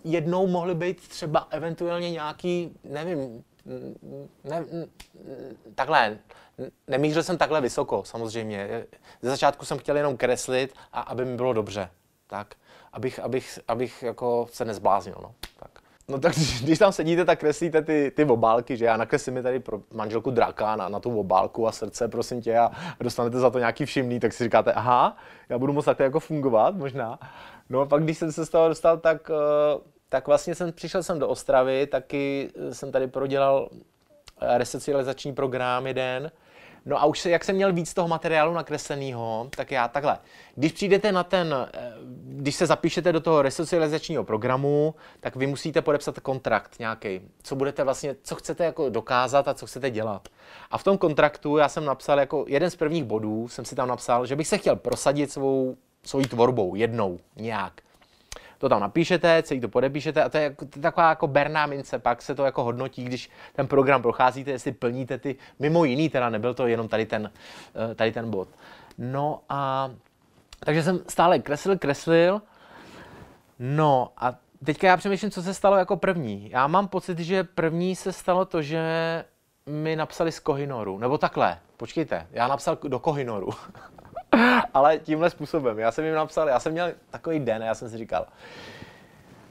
jednou 0.05 0.47
mohly 0.47 0.75
být 0.75 1.09
třeba 1.09 1.49
eventuálně 1.51 2.11
nějaký, 2.11 2.77
nevím, 2.85 3.45
ne, 4.45 4.65
takhle, 5.75 6.19
nemířil 6.87 7.23
jsem 7.23 7.39
takhle 7.39 7.61
vysoko, 7.61 8.05
samozřejmě. 8.05 8.87
Ze 9.23 9.31
začátku 9.31 9.65
jsem 9.65 9.79
chtěl 9.79 9.97
jenom 9.97 10.17
kreslit 10.17 10.75
a 10.93 11.01
aby 11.01 11.25
mi 11.25 11.37
bylo 11.37 11.53
dobře. 11.53 11.91
Tak, 12.27 12.55
abych, 12.95 13.19
abych, 13.19 13.59
abych 13.69 14.03
jako 14.03 14.47
se 14.53 14.65
nezbláznil. 14.65 15.17
No. 15.23 15.35
Tak. 15.61 15.71
No 16.09 16.19
tak 16.19 16.33
když 16.63 16.79
tam 16.79 16.93
sedíte, 16.93 17.25
tak 17.25 17.41
kreslíte 17.41 17.83
ty, 17.83 18.13
ty 18.17 18.25
obálky, 18.25 18.77
že 18.77 18.85
já 18.85 18.97
nakreslím 18.97 19.35
mi 19.35 19.43
tady 19.43 19.61
pro 19.61 19.81
manželku 19.93 20.31
draka 20.31 20.77
na, 20.77 20.89
na 20.89 21.01
tu 21.01 21.21
obálku 21.21 21.69
a 21.69 21.73
srdce, 21.73 22.09
prosím 22.09 22.43
tě, 22.43 22.59
a 22.59 22.71
dostanete 23.01 23.39
za 23.39 23.51
to 23.51 23.59
nějaký 23.59 23.85
všimný, 23.85 24.21
tak 24.21 24.33
si 24.33 24.45
říkáte, 24.45 24.73
aha, 24.73 25.17
já 25.49 25.59
budu 25.59 25.73
moct 25.73 25.85
takhle 25.85 26.05
jako 26.05 26.21
fungovat 26.21 26.77
možná. 26.77 27.19
No 27.71 27.81
a 27.81 27.87
pak 27.87 28.03
když 28.03 28.19
jsem 28.19 28.33
se 28.33 28.47
z 28.47 28.49
toho 28.49 28.69
dostal, 28.69 28.97
tak, 28.97 29.31
eh, 29.31 29.81
tak 30.09 30.27
vlastně 30.27 30.55
jsem 30.55 30.73
přišel 30.73 31.03
jsem 31.03 31.19
do 31.19 31.29
Ostravy, 31.29 31.87
taky 31.87 32.51
jsem 32.73 32.93
tady 32.93 33.07
prodělal 33.07 33.69
resocializační 34.41 35.33
program 35.33 35.87
jeden, 35.87 36.31
No 36.87 37.03
a 37.03 37.05
už 37.05 37.21
se, 37.21 37.31
jak 37.31 37.45
jsem 37.45 37.57
měl 37.57 37.73
víc 37.73 37.95
toho 37.95 38.09
materiálu 38.09 38.55
nakresleného, 38.55 39.49
tak 39.57 39.71
já 39.71 39.89
takhle. 39.89 40.19
Když 40.55 40.73
přijdete 40.73 41.13
na 41.13 41.25
ten, 41.25 41.55
eh, 41.75 41.93
když 42.25 42.55
se 42.55 42.67
zapíšete 42.67 43.13
do 43.13 43.21
toho 43.21 43.43
resocializačního 43.43 44.25
programu, 44.25 44.95
tak 45.21 45.37
vy 45.37 45.47
musíte 45.47 45.83
podepsat 45.83 46.21
kontrakt 46.21 46.79
nějaký, 46.79 47.21
co 47.43 47.57
budete 47.57 47.85
vlastně, 47.85 48.17
co 48.23 48.35
chcete 48.35 48.65
jako 48.65 48.89
dokázat 48.89 49.49
a 49.49 49.55
co 49.55 49.67
chcete 49.67 49.91
dělat. 49.91 50.29
A 50.71 50.79
v 50.79 50.85
tom 50.85 50.99
kontraktu 50.99 51.57
já 51.57 51.69
jsem 51.69 51.85
napsal 51.85 52.21
jako 52.21 52.45
jeden 52.49 52.71
z 52.71 52.77
prvních 52.77 53.05
bodů, 53.05 53.49
jsem 53.49 53.65
si 53.65 53.75
tam 53.75 53.89
napsal, 53.89 54.27
že 54.27 54.37
bych 54.37 54.49
se 54.49 54.59
chtěl 54.59 54.77
prosadit 54.77 55.33
svou, 55.33 55.77
svojí 56.03 56.27
tvorbou 56.27 56.75
jednou, 56.75 57.19
nějak 57.37 57.73
to 58.59 58.69
tam 58.69 58.81
napíšete, 58.81 59.43
celý 59.43 59.61
to 59.61 59.69
podepíšete 59.69 60.23
a 60.23 60.29
to 60.29 60.39
je, 60.39 60.51
to 60.51 60.65
je 60.77 60.83
taková 60.83 61.09
jako 61.09 61.27
berná 61.27 61.67
mince, 61.67 61.99
pak 61.99 62.23
se 62.23 62.35
to 62.35 62.45
jako 62.45 62.65
hodnotí, 62.65 63.05
když 63.05 63.31
ten 63.53 63.67
program 63.67 64.03
procházíte, 64.03 64.51
jestli 64.51 64.73
plníte 64.73 65.19
ty, 65.19 65.37
mimo 65.59 65.85
jiný 65.85 66.09
teda, 66.09 66.31
nebyl 66.31 66.55
to 66.55 66.67
jenom 66.67 66.89
tady 66.89 67.07
ten, 67.07 67.31
eh, 67.91 67.95
tady 67.95 68.13
ten 68.13 68.31
bod. 68.31 68.49
No 68.99 69.41
a 69.49 69.91
takže 70.61 70.83
jsem 70.83 71.01
stále 71.09 71.39
kreslil, 71.39 71.79
kreslil, 71.79 72.43
no 73.59 74.11
a 74.17 74.35
teďka 74.65 74.87
já 74.87 74.97
přemýšlím, 74.97 75.31
co 75.31 75.43
se 75.43 75.55
stalo 75.55 75.77
jako 75.77 75.97
první. 75.97 76.51
Já 76.51 76.67
mám 76.67 76.89
pocit, 76.89 77.19
že 77.19 77.45
první 77.45 77.97
se 77.97 78.13
stalo 78.13 78.45
to, 78.45 78.63
že 78.63 78.81
mi 79.67 79.97
napsali 79.97 80.33
z 80.33 80.41
Kohinoru, 80.41 80.99
nebo 80.99 81.19
takhle, 81.19 81.59
počkejte, 81.77 82.27
já 82.31 82.49
napsal 82.49 82.79
do 82.83 82.99
Kohinoru. 82.99 83.51
Ale 84.75 84.99
tímhle 84.99 85.31
způsobem. 85.31 85.79
Já 85.79 85.93
jsem 85.93 86.05
jim 86.05 86.15
napsal, 86.15 86.49
já 86.49 86.61
jsem 86.61 86.73
měl 86.73 86.93
takový 87.11 87.41
den, 87.41 87.63
já 87.63 87.75
jsem 87.75 87.91
si 87.91 87.99
říkal, 87.99 88.27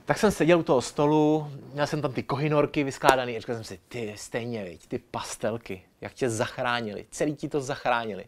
tak 0.05 0.17
jsem 0.17 0.31
seděl 0.31 0.59
u 0.59 0.63
toho 0.63 0.81
stolu, 0.81 1.47
měl 1.73 1.87
jsem 1.87 2.01
tam 2.01 2.13
ty 2.13 2.23
kohinorky 2.23 2.83
vyskládané 2.83 3.31
a 3.31 3.39
říkal 3.39 3.55
jsem 3.55 3.63
si, 3.63 3.79
ty 3.87 4.13
stejně, 4.17 4.63
viď, 4.63 4.87
ty 4.87 4.99
pastelky, 4.99 5.81
jak 6.01 6.13
tě 6.13 6.29
zachránili, 6.29 7.05
celý 7.11 7.35
ti 7.35 7.49
to 7.49 7.61
zachránili. 7.61 8.25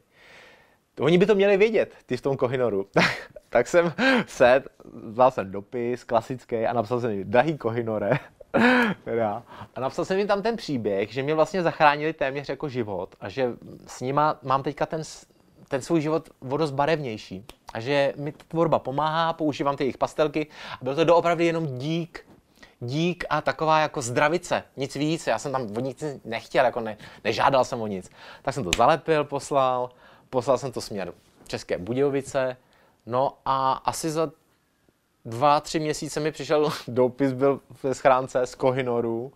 Oni 1.00 1.18
by 1.18 1.26
to 1.26 1.36
měli 1.36 1.58
vědět, 1.58 1.94
ty 2.06 2.18
v 2.18 2.22
tom 2.22 2.38
kohinoru. 2.38 2.88
tak 3.50 3.68
jsem 3.68 3.94
sed, 4.28 4.68
vzal 5.04 5.32
jsem 5.32 5.52
dopis 5.52 6.04
klasický 6.04 6.56
a 6.56 6.74
napsal 6.74 7.02
jsem 7.02 7.12
jim, 7.12 7.30
drahý 7.30 7.58
kohinore, 7.58 8.12
teda. 9.04 9.44
A 9.76 9.80
napsal 9.80 10.06
jsem 10.06 10.18
jim 10.18 10.28
tam 10.28 10.42
ten 10.42 10.56
příběh, 10.56 11.14
že 11.14 11.24
mě 11.24 11.36
vlastně 11.36 11.64
zachránili 11.64 12.14
téměř 12.14 12.50
jako 12.50 12.70
život 12.70 13.16
a 13.20 13.30
že 13.30 13.52
s 13.88 14.02
nima 14.02 14.40
mám 14.44 14.64
teďka 14.64 14.86
ten 14.86 15.04
ten 15.68 15.82
svůj 15.82 16.02
život 16.02 16.30
o 16.50 16.58
dost 16.58 16.72
barevnější. 16.72 17.46
A 17.74 17.80
že 17.80 18.14
mi 18.18 18.32
ta 18.32 18.44
tvorba 18.48 18.80
pomáhá, 18.80 19.34
používám 19.34 19.76
ty 19.78 19.84
jejich 19.84 19.98
pastelky 19.98 20.48
a 20.72 20.84
bylo 20.84 20.96
to 20.96 21.04
doopravdy 21.04 21.46
jenom 21.46 21.78
dík 21.78 22.26
dík 22.80 23.24
a 23.30 23.42
taková 23.42 23.80
jako 23.80 24.02
zdravice, 24.02 24.64
nic 24.78 24.96
víc. 24.96 25.28
Já 25.28 25.40
jsem 25.40 25.52
tam 25.52 25.78
o 25.78 25.80
nic 25.80 26.04
nechtěl, 26.26 26.66
jako 26.66 26.80
ne, 26.80 26.98
nežádal 27.24 27.66
jsem 27.66 27.82
o 27.82 27.88
nic. 27.88 28.12
Tak 28.42 28.54
jsem 28.54 28.64
to 28.64 28.72
zalepil, 28.78 29.24
poslal, 29.24 29.90
poslal 30.30 30.58
jsem 30.58 30.72
to 30.72 30.82
směr 30.82 31.14
České 31.48 31.78
Budějovice, 31.78 32.58
no 33.06 33.38
a 33.46 33.74
asi 33.74 34.12
za 34.12 34.32
dva, 35.26 35.60
tři 35.60 35.80
měsíce 35.80 36.20
mi 36.20 36.32
přišel 36.32 36.70
dopis, 36.88 37.34
byl 37.34 37.60
ve 37.84 37.94
schránce 37.94 38.46
z 38.46 38.56
Kohinoru 38.56 39.34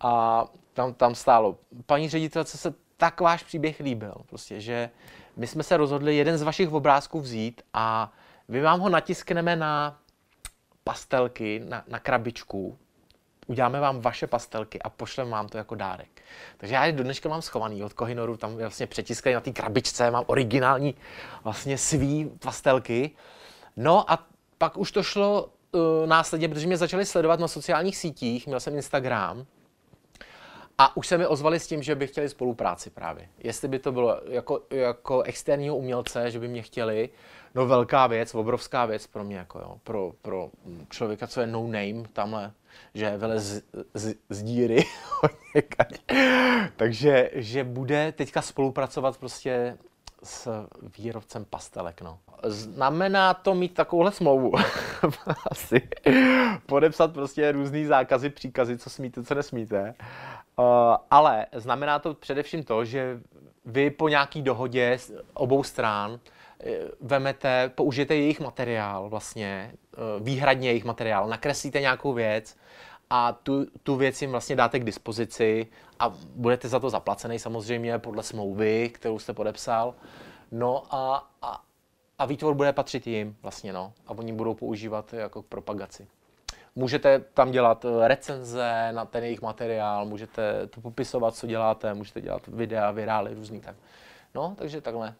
a 0.00 0.44
tam, 0.74 0.94
tam 0.94 1.14
stálo, 1.14 1.56
paní 1.86 2.08
ředitelce 2.08 2.58
se 2.58 2.74
tak 2.96 3.20
váš 3.20 3.42
příběh 3.42 3.80
líbil, 3.80 4.14
prostě, 4.26 4.60
že 4.60 4.90
my 5.40 5.46
jsme 5.46 5.62
se 5.62 5.76
rozhodli 5.76 6.16
jeden 6.16 6.38
z 6.38 6.42
vašich 6.42 6.72
obrázků 6.72 7.20
vzít 7.20 7.62
a 7.74 8.12
my 8.48 8.60
vám 8.60 8.80
ho 8.80 8.88
natiskneme 8.88 9.56
na 9.56 9.98
pastelky, 10.84 11.62
na, 11.68 11.84
na 11.88 11.98
krabičku, 11.98 12.78
uděláme 13.46 13.80
vám 13.80 14.00
vaše 14.00 14.26
pastelky 14.26 14.82
a 14.82 14.90
pošleme 14.90 15.30
vám 15.30 15.48
to 15.48 15.58
jako 15.58 15.74
dárek. 15.74 16.22
Takže 16.56 16.74
já 16.74 16.84
je 16.84 16.92
do 16.92 17.04
dneška 17.04 17.28
mám 17.28 17.42
schovaný 17.42 17.84
od 17.84 17.92
Kohinoru, 17.92 18.36
tam 18.36 18.56
vlastně 18.56 18.86
přetiskají 18.86 19.34
na 19.34 19.40
té 19.40 19.52
krabičce, 19.52 20.10
mám 20.10 20.24
originální 20.26 20.94
vlastně 21.44 21.78
svý 21.78 22.30
pastelky. 22.38 23.10
No 23.76 24.10
a 24.12 24.26
pak 24.58 24.76
už 24.76 24.92
to 24.92 25.02
šlo 25.02 25.50
uh, 25.72 25.80
následně, 26.06 26.48
protože 26.48 26.66
mě 26.66 26.76
začali 26.76 27.06
sledovat 27.06 27.40
na 27.40 27.48
sociálních 27.48 27.96
sítích, 27.96 28.46
měl 28.46 28.60
jsem 28.60 28.74
Instagram, 28.74 29.46
a 30.80 30.96
už 30.96 31.06
se 31.06 31.18
mi 31.18 31.26
ozvali 31.26 31.60
s 31.60 31.66
tím, 31.66 31.82
že 31.82 31.94
by 31.94 32.06
chtěli 32.06 32.28
spolupráci 32.28 32.90
právě. 32.90 33.28
Jestli 33.38 33.68
by 33.68 33.78
to 33.78 33.92
bylo 33.92 34.20
jako, 34.28 34.62
jako 34.70 35.22
externího 35.22 35.76
umělce, 35.76 36.30
že 36.30 36.38
by 36.38 36.48
mě 36.48 36.62
chtěli, 36.62 37.08
no 37.54 37.66
velká 37.66 38.06
věc, 38.06 38.34
obrovská 38.34 38.86
věc 38.86 39.06
pro 39.06 39.24
mě, 39.24 39.36
jako 39.36 39.58
jo, 39.58 39.76
pro, 39.84 40.12
pro 40.22 40.50
člověka, 40.90 41.26
co 41.26 41.40
je 41.40 41.46
no 41.46 41.62
name 41.62 42.08
tamhle, 42.12 42.52
že 42.94 43.16
vele 43.16 43.40
z, 43.40 43.62
z, 43.94 44.14
z 44.28 44.42
díry 44.42 44.84
Takže, 46.76 47.30
že 47.34 47.64
bude 47.64 48.12
teďka 48.12 48.42
spolupracovat 48.42 49.18
prostě 49.18 49.78
s 50.22 50.66
výrobcem 50.98 51.44
pastelek, 51.44 52.02
no. 52.02 52.18
Znamená 52.44 53.34
to 53.34 53.54
mít 53.54 53.74
takovouhle 53.74 54.12
smlouvu. 54.12 54.52
Asi. 55.50 55.88
Podepsat 56.66 57.12
prostě 57.12 57.52
různý 57.52 57.84
zákazy, 57.84 58.30
příkazy, 58.30 58.78
co 58.78 58.90
smíte, 58.90 59.24
co 59.24 59.34
nesmíte. 59.34 59.94
Uh, 60.60 60.96
ale 61.10 61.46
znamená 61.52 61.98
to 61.98 62.14
především 62.14 62.64
to, 62.64 62.84
že 62.84 63.20
vy 63.64 63.90
po 63.90 64.08
nějaký 64.08 64.42
dohodě 64.42 64.98
z 64.98 65.12
obou 65.34 65.62
stran 65.62 66.20
eh, 66.60 66.78
vemete, 67.00 67.70
použijete 67.74 68.14
jejich 68.14 68.40
materiál 68.40 69.08
vlastně, 69.08 69.72
eh, 69.74 69.96
výhradně 70.20 70.68
jejich 70.68 70.84
materiál, 70.84 71.28
nakreslíte 71.28 71.80
nějakou 71.80 72.12
věc 72.12 72.56
a 73.10 73.32
tu, 73.32 73.66
tu 73.82 73.96
věc 73.96 74.22
jim 74.22 74.30
vlastně 74.30 74.56
dáte 74.56 74.78
k 74.78 74.84
dispozici 74.84 75.66
a 75.98 76.12
budete 76.34 76.68
za 76.68 76.80
to 76.80 76.90
zaplacený 76.90 77.38
samozřejmě 77.38 77.98
podle 77.98 78.22
smlouvy, 78.22 78.88
kterou 78.88 79.18
jste 79.18 79.32
podepsal. 79.32 79.94
No 80.52 80.94
a, 80.94 81.30
a, 81.42 81.62
a 82.18 82.24
výtvor 82.24 82.54
bude 82.54 82.72
patřit 82.72 83.06
jim 83.06 83.36
vlastně, 83.42 83.72
no. 83.72 83.92
A 84.06 84.10
oni 84.10 84.32
budou 84.32 84.54
používat 84.54 85.12
jako 85.12 85.42
k 85.42 85.46
propagaci. 85.46 86.06
Můžete 86.74 87.18
tam 87.18 87.50
dělat 87.50 87.84
eh, 87.84 88.08
recenze 88.08 88.92
na 88.92 89.04
ten 89.04 89.24
jejich 89.24 89.42
materiál, 89.42 90.04
můžete 90.04 90.66
to 90.66 90.80
popisovat, 90.80 91.34
co 91.34 91.46
děláte, 91.46 91.94
můžete 91.94 92.20
dělat 92.20 92.46
videa, 92.46 92.90
virály, 92.90 93.34
různý 93.34 93.60
tak. 93.60 93.76
No, 94.34 94.54
takže 94.58 94.80
takhle. 94.80 95.14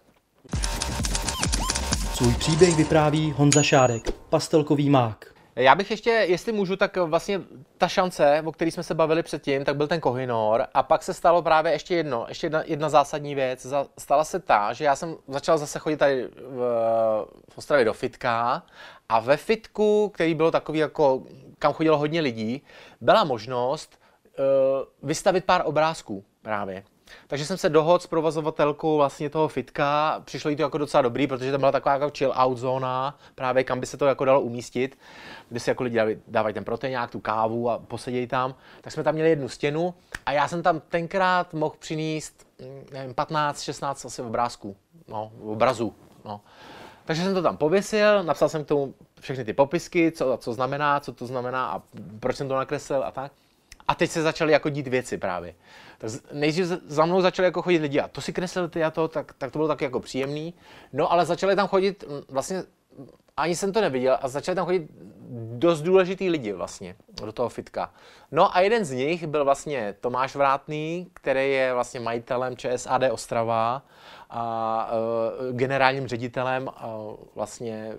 Svůj 2.14 2.34
příběh 2.34 2.76
vypráví 2.76 3.32
Honza 3.32 3.62
Šárek, 3.62 4.10
pastelkový 4.10 4.90
mák. 4.90 5.39
Já 5.56 5.74
bych 5.74 5.90
ještě, 5.90 6.10
jestli 6.10 6.52
můžu, 6.52 6.76
tak 6.76 6.96
vlastně 6.96 7.40
ta 7.78 7.88
šance, 7.88 8.42
o 8.44 8.52
které 8.52 8.70
jsme 8.70 8.82
se 8.82 8.94
bavili 8.94 9.22
předtím, 9.22 9.64
tak 9.64 9.76
byl 9.76 9.88
ten 9.88 10.00
Kohinor 10.00 10.66
a 10.74 10.82
pak 10.82 11.02
se 11.02 11.14
stalo 11.14 11.42
právě 11.42 11.72
ještě 11.72 11.94
jedno, 11.94 12.24
ještě 12.28 12.46
jedna, 12.46 12.62
jedna 12.66 12.88
zásadní 12.88 13.34
věc. 13.34 13.66
Stala 13.98 14.24
se 14.24 14.40
ta, 14.40 14.72
že 14.72 14.84
já 14.84 14.96
jsem 14.96 15.16
začal 15.28 15.58
zase 15.58 15.78
chodit 15.78 15.96
tady 15.96 16.28
v, 16.36 16.58
v 17.50 17.58
Ostravě 17.58 17.84
do 17.84 17.92
fitka 17.92 18.62
a 19.08 19.20
ve 19.20 19.36
fitku, 19.36 20.08
který 20.14 20.34
bylo 20.34 20.50
takový 20.50 20.78
jako, 20.78 21.22
kam 21.58 21.72
chodilo 21.72 21.98
hodně 21.98 22.20
lidí, 22.20 22.62
byla 23.00 23.24
možnost 23.24 24.00
uh, 24.38 25.08
vystavit 25.08 25.44
pár 25.44 25.62
obrázků 25.64 26.24
právě. 26.42 26.84
Takže 27.26 27.46
jsem 27.46 27.56
se 27.56 27.68
dohodl 27.68 28.02
s 28.02 28.06
provozovatelkou 28.06 28.96
vlastně 28.96 29.30
toho 29.30 29.48
fitka, 29.48 30.20
přišlo 30.24 30.50
jí 30.50 30.56
to 30.56 30.62
jako 30.62 30.78
docela 30.78 31.02
dobrý, 31.02 31.26
protože 31.26 31.52
to 31.52 31.58
byla 31.58 31.72
taková 31.72 31.92
jako 31.92 32.10
chill 32.18 32.32
out 32.36 32.58
zóna, 32.58 33.18
právě 33.34 33.64
kam 33.64 33.80
by 33.80 33.86
se 33.86 33.96
to 33.96 34.06
jako 34.06 34.24
dalo 34.24 34.40
umístit, 34.40 34.98
kde 35.48 35.60
si 35.60 35.70
jako 35.70 35.82
lidi 35.82 36.20
dávají 36.28 36.54
ten 36.54 36.64
proteinák, 36.64 37.10
tu 37.10 37.20
kávu 37.20 37.70
a 37.70 37.78
posedějí 37.78 38.26
tam. 38.26 38.54
Tak 38.80 38.92
jsme 38.92 39.02
tam 39.02 39.14
měli 39.14 39.30
jednu 39.30 39.48
stěnu 39.48 39.94
a 40.26 40.32
já 40.32 40.48
jsem 40.48 40.62
tam 40.62 40.80
tenkrát 40.80 41.54
mohl 41.54 41.74
přinést, 41.78 42.46
mm, 42.60 42.86
nevím, 42.92 43.14
15, 43.14 43.62
16 43.62 44.04
asi 44.04 44.22
obrázků, 44.22 44.76
no, 45.08 45.32
obrazů, 45.42 45.94
no. 46.24 46.40
Takže 47.04 47.22
jsem 47.22 47.34
to 47.34 47.42
tam 47.42 47.56
pověsil, 47.56 48.22
napsal 48.22 48.48
jsem 48.48 48.64
k 48.64 48.68
tomu 48.68 48.94
všechny 49.20 49.44
ty 49.44 49.52
popisky, 49.52 50.12
co, 50.12 50.36
co 50.36 50.52
znamená, 50.52 51.00
co 51.00 51.12
to 51.12 51.26
znamená 51.26 51.66
a 51.66 51.82
proč 52.20 52.36
jsem 52.36 52.48
to 52.48 52.56
nakreslil 52.56 53.04
a 53.04 53.10
tak. 53.10 53.32
A 53.90 53.94
teď 53.94 54.10
se 54.10 54.22
začaly 54.22 54.52
jako 54.52 54.68
dít 54.68 54.88
věci 54.88 55.18
právě. 55.18 55.54
Tak 55.98 56.10
nejdřív 56.32 56.66
za 56.86 57.06
mnou 57.06 57.20
začali 57.20 57.46
jako 57.46 57.62
chodit 57.62 57.78
lidi 57.78 58.00
a 58.00 58.08
to 58.08 58.20
si 58.20 58.32
kreslil 58.32 58.68
ty 58.68 58.84
a 58.84 58.90
to, 58.90 59.08
tak, 59.08 59.32
tak 59.38 59.52
to 59.52 59.58
bylo 59.58 59.68
tak 59.68 59.80
jako 59.80 60.00
příjemný. 60.00 60.54
No 60.92 61.12
ale 61.12 61.26
začali 61.26 61.56
tam 61.56 61.68
chodit 61.68 62.04
vlastně 62.28 62.62
ani 63.36 63.56
jsem 63.56 63.72
to 63.72 63.80
neviděl 63.80 64.18
a 64.22 64.28
začali 64.28 64.56
tam 64.56 64.64
chodit 64.64 64.90
dost 65.58 65.82
důležitý 65.82 66.30
lidi 66.30 66.52
vlastně 66.52 66.96
do 67.24 67.32
toho 67.32 67.48
fitka. 67.48 67.92
No 68.30 68.56
a 68.56 68.60
jeden 68.60 68.84
z 68.84 68.90
nich 68.90 69.26
byl 69.26 69.44
vlastně 69.44 69.94
Tomáš 70.00 70.34
Vrátný, 70.34 71.10
který 71.14 71.52
je 71.52 71.74
vlastně 71.74 72.00
majitelem 72.00 72.56
ČSAD 72.56 73.02
Ostrava 73.10 73.82
a 74.30 74.92
uh, 74.92 75.56
generálním 75.56 76.08
ředitelem 76.08 76.68
uh, 76.68 77.16
vlastně 77.34 77.92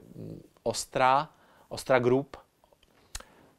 Ostra, 0.63 1.29
Ostra 1.69 1.99
Group, 1.99 2.37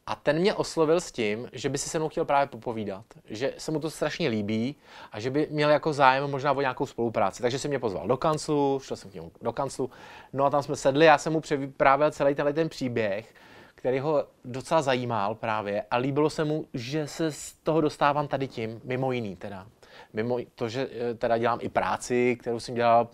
a 0.07 0.15
ten 0.15 0.39
mě 0.39 0.55
oslovil 0.55 1.01
s 1.01 1.13
tím, 1.13 1.49
že 1.53 1.69
by 1.69 1.79
si 1.79 1.89
se 1.89 1.99
mnou 1.99 2.09
chtěl 2.09 2.25
právě 2.25 2.47
popovídat, 2.47 3.05
že 3.25 3.55
se 3.59 3.73
mu 3.73 3.81
to 3.81 3.91
strašně 3.91 4.29
líbí 4.29 4.77
a 5.13 5.21
že 5.21 5.31
by 5.31 5.49
měl 5.51 5.71
jako 5.71 5.93
zájem 5.93 6.31
možná 6.31 6.53
o 6.53 6.61
nějakou 6.61 6.87
spolupráci. 6.87 7.43
Takže 7.43 7.59
se 7.59 7.69
mě 7.69 7.79
pozval 7.79 8.09
do 8.09 8.17
kanclu, 8.17 8.81
šel 8.85 8.97
jsem 8.97 9.11
k 9.11 9.15
němu 9.15 9.33
do 9.43 9.53
kanclu, 9.53 9.91
no 10.33 10.45
a 10.45 10.51
tam 10.51 10.63
jsme 10.63 10.77
sedli, 10.77 11.05
já 11.05 11.19
jsem 11.19 11.33
mu 11.33 11.41
převyprávěl 11.41 12.11
celý 12.11 12.35
tenhle 12.35 12.53
ten 12.53 12.69
příběh, 12.69 13.35
který 13.75 13.99
ho 13.99 14.27
docela 14.45 14.83
zajímal 14.83 15.35
právě 15.35 15.85
a 15.91 15.97
líbilo 15.97 16.31
se 16.31 16.45
mu, 16.45 16.67
že 16.75 17.07
se 17.07 17.33
z 17.33 17.53
toho 17.53 17.81
dostávám 17.81 18.29
tady 18.29 18.49
tím, 18.49 18.81
mimo 18.85 19.13
jiný 19.13 19.37
teda. 19.37 19.67
Mimo 20.13 20.39
to, 20.55 20.69
že 20.69 20.89
eh, 20.93 21.15
teda 21.15 21.39
dělám 21.39 21.59
i 21.63 21.69
práci, 21.69 22.37
kterou 22.41 22.61
jsem 22.61 22.75
dělal, 22.75 23.09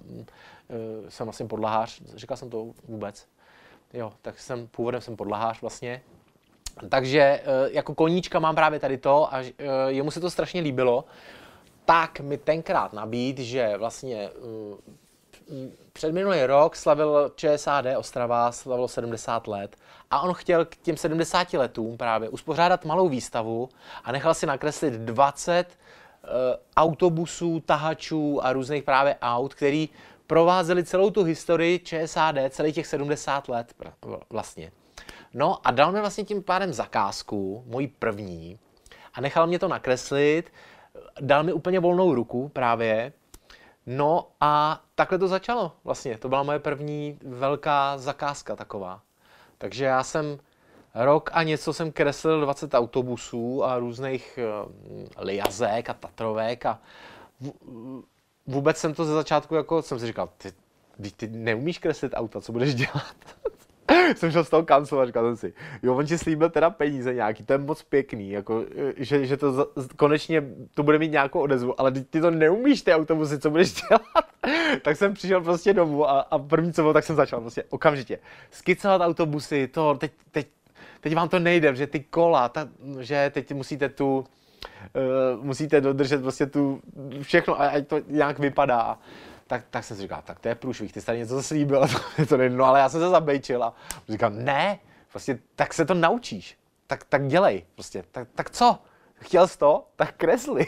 eh, 0.70 1.11
jsem 1.11 1.26
vlastně 1.26 1.47
podlahář, 1.47 2.03
říkal 2.14 2.36
jsem 2.36 2.51
to 2.51 2.72
vůbec. 2.89 3.26
Jo, 3.93 4.12
tak 4.22 4.39
jsem, 4.39 4.66
původem 4.66 5.01
jsem 5.01 5.16
podlahář 5.16 5.61
vlastně, 5.61 6.01
takže 6.88 7.20
eh, 7.20 7.42
jako 7.70 7.94
koníčka 7.94 8.38
mám 8.38 8.54
právě 8.54 8.80
tady 8.80 8.98
to 8.98 9.34
a 9.34 9.40
eh, 9.40 9.52
jemu 9.86 10.10
se 10.10 10.20
to 10.20 10.30
strašně 10.30 10.60
líbilo, 10.60 11.04
tak 11.84 12.20
mi 12.20 12.38
tenkrát 12.38 12.92
nabít, 12.92 13.38
že 13.38 13.76
vlastně 13.76 14.28
eh, 14.28 15.68
před 15.92 16.12
minulý 16.12 16.44
rok 16.44 16.76
slavil 16.76 17.32
ČSAD 17.36 17.84
Ostrava, 17.96 18.52
slavilo 18.52 18.88
70 18.88 19.46
let 19.46 19.76
a 20.10 20.20
on 20.20 20.34
chtěl 20.34 20.64
k 20.64 20.76
těm 20.76 20.96
70 20.96 21.52
letům 21.52 21.96
právě 21.96 22.28
uspořádat 22.28 22.84
malou 22.84 23.08
výstavu 23.08 23.68
a 24.04 24.12
nechal 24.12 24.34
si 24.34 24.46
nakreslit 24.46 24.94
20 24.94 25.78
autobusů, 26.76 27.60
tahačů 27.60 28.44
a 28.44 28.52
různých 28.52 28.82
právě 28.82 29.16
aut, 29.22 29.54
který 29.54 29.88
provázeli 30.26 30.84
celou 30.84 31.10
tu 31.10 31.22
historii 31.22 31.78
ČSAD, 31.78 32.36
celých 32.50 32.74
těch 32.74 32.86
70 32.86 33.48
let 33.48 33.74
vlastně. 34.30 34.70
No 35.34 35.66
a 35.66 35.70
dal 35.70 35.92
mi 35.92 36.00
vlastně 36.00 36.24
tím 36.24 36.42
pádem 36.42 36.72
zakázku, 36.72 37.64
moji 37.66 37.88
první, 37.88 38.58
a 39.14 39.20
nechal 39.20 39.46
mě 39.46 39.58
to 39.58 39.68
nakreslit, 39.68 40.52
dal 41.20 41.42
mi 41.42 41.52
úplně 41.52 41.80
volnou 41.80 42.14
ruku 42.14 42.48
právě, 42.48 43.12
no 43.86 44.28
a 44.40 44.82
takhle 44.94 45.18
to 45.18 45.28
začalo 45.28 45.72
vlastně. 45.84 46.18
To 46.18 46.28
byla 46.28 46.42
moje 46.42 46.58
první 46.58 47.18
velká 47.22 47.98
zakázka 47.98 48.56
taková. 48.56 49.02
Takže 49.58 49.84
já 49.84 50.02
jsem 50.02 50.38
rok 50.94 51.30
a 51.32 51.42
něco 51.42 51.72
jsem 51.72 51.92
kreslil 51.92 52.40
20 52.40 52.74
autobusů 52.74 53.64
a 53.64 53.78
různých 53.78 54.38
uh, 54.66 54.72
liazek 55.18 55.90
a 55.90 55.94
tatrovek 55.94 56.66
a 56.66 56.78
vůbec 58.46 58.76
jsem 58.76 58.94
to 58.94 59.04
ze 59.04 59.12
začátku 59.12 59.54
jako 59.54 59.82
jsem 59.82 59.98
si 59.98 60.06
říkal, 60.06 60.28
ty, 60.38 60.52
ty 61.16 61.28
neumíš 61.28 61.78
kreslit 61.78 62.12
auta, 62.14 62.40
co 62.40 62.52
budeš 62.52 62.74
dělat? 62.74 63.16
jsem 64.16 64.32
šel 64.32 64.45
z 64.45 64.51
toho 64.51 64.62
kanclu 64.62 65.01
a 65.01 65.07
říkal 65.07 65.24
jsem 65.24 65.36
si, 65.36 65.55
jo, 65.82 65.95
on 65.97 66.07
ti 66.07 66.18
slíbil 66.18 66.51
teda 66.51 66.70
peníze 66.70 67.14
nějaký, 67.14 67.45
to 67.45 67.53
je 67.53 67.59
moc 67.59 67.82
pěkný, 67.82 68.30
jako, 68.30 68.64
že, 68.97 69.26
že 69.26 69.36
to 69.36 69.53
za, 69.53 69.66
konečně 69.97 70.43
to 70.74 70.82
bude 70.82 70.99
mít 70.99 71.12
nějakou 71.12 71.41
odezvu, 71.41 71.80
ale 71.80 71.91
ty 71.91 72.20
to 72.20 72.30
neumíš, 72.30 72.82
ty 72.82 72.95
autobusy, 72.95 73.39
co 73.39 73.51
budeš 73.51 73.72
dělat? 73.72 74.24
tak 74.82 74.97
jsem 74.97 75.14
přišel 75.14 75.41
prostě 75.41 75.74
domů 75.74 76.11
a, 76.11 76.20
a 76.20 76.39
první 76.39 76.72
co 76.72 76.82
bylo, 76.82 76.93
tak 76.93 77.05
jsem 77.05 77.16
začal 77.16 77.41
prostě 77.41 77.64
okamžitě 77.68 78.18
skicovat 78.51 79.01
autobusy, 79.01 79.68
to, 79.68 79.95
teď, 79.95 80.12
teď, 80.30 80.47
teď 81.01 81.14
vám 81.14 81.28
to 81.28 81.39
nejde, 81.39 81.74
že 81.74 81.86
ty 81.86 82.01
kola, 82.01 82.49
ta, 82.49 82.68
že 83.01 83.30
teď 83.34 83.53
musíte 83.53 83.89
tu, 83.89 84.18
uh, 84.18 85.45
musíte 85.45 85.80
dodržet 85.80 86.22
prostě 86.22 86.47
tu 86.47 86.80
všechno, 87.22 87.61
ať 87.61 87.86
to 87.86 88.01
nějak 88.09 88.39
vypadá 88.39 88.99
tak, 89.49 89.64
tak 89.70 89.84
jsem 89.84 89.96
si 89.96 90.03
říkal, 90.03 90.22
tak 90.24 90.40
to 90.40 90.49
je 90.49 90.55
průšvih, 90.55 90.92
ty 90.92 91.01
jsi 91.01 91.07
tady 91.07 91.18
něco 91.18 91.42
slíbil, 91.42 91.88
to, 92.16 92.26
to 92.26 92.36
nejde. 92.36 92.57
no 92.57 92.64
ale 92.64 92.80
já 92.80 92.88
jsem 92.88 93.01
se 93.01 93.09
zabejčil 93.09 93.64
a 93.64 93.74
říkám, 94.09 94.44
ne, 94.44 94.78
prostě 95.11 95.38
tak 95.57 95.74
se 95.74 95.84
to 95.84 95.94
naučíš, 95.94 96.59
tak, 96.86 97.05
tak 97.05 97.26
dělej, 97.26 97.64
prostě, 97.74 98.05
tak, 98.12 98.28
tak 98.34 98.51
co? 98.51 98.78
Chtěl 99.20 99.49
jsi 99.49 99.59
to? 99.59 99.86
Tak 99.96 100.16
kresli. 100.16 100.66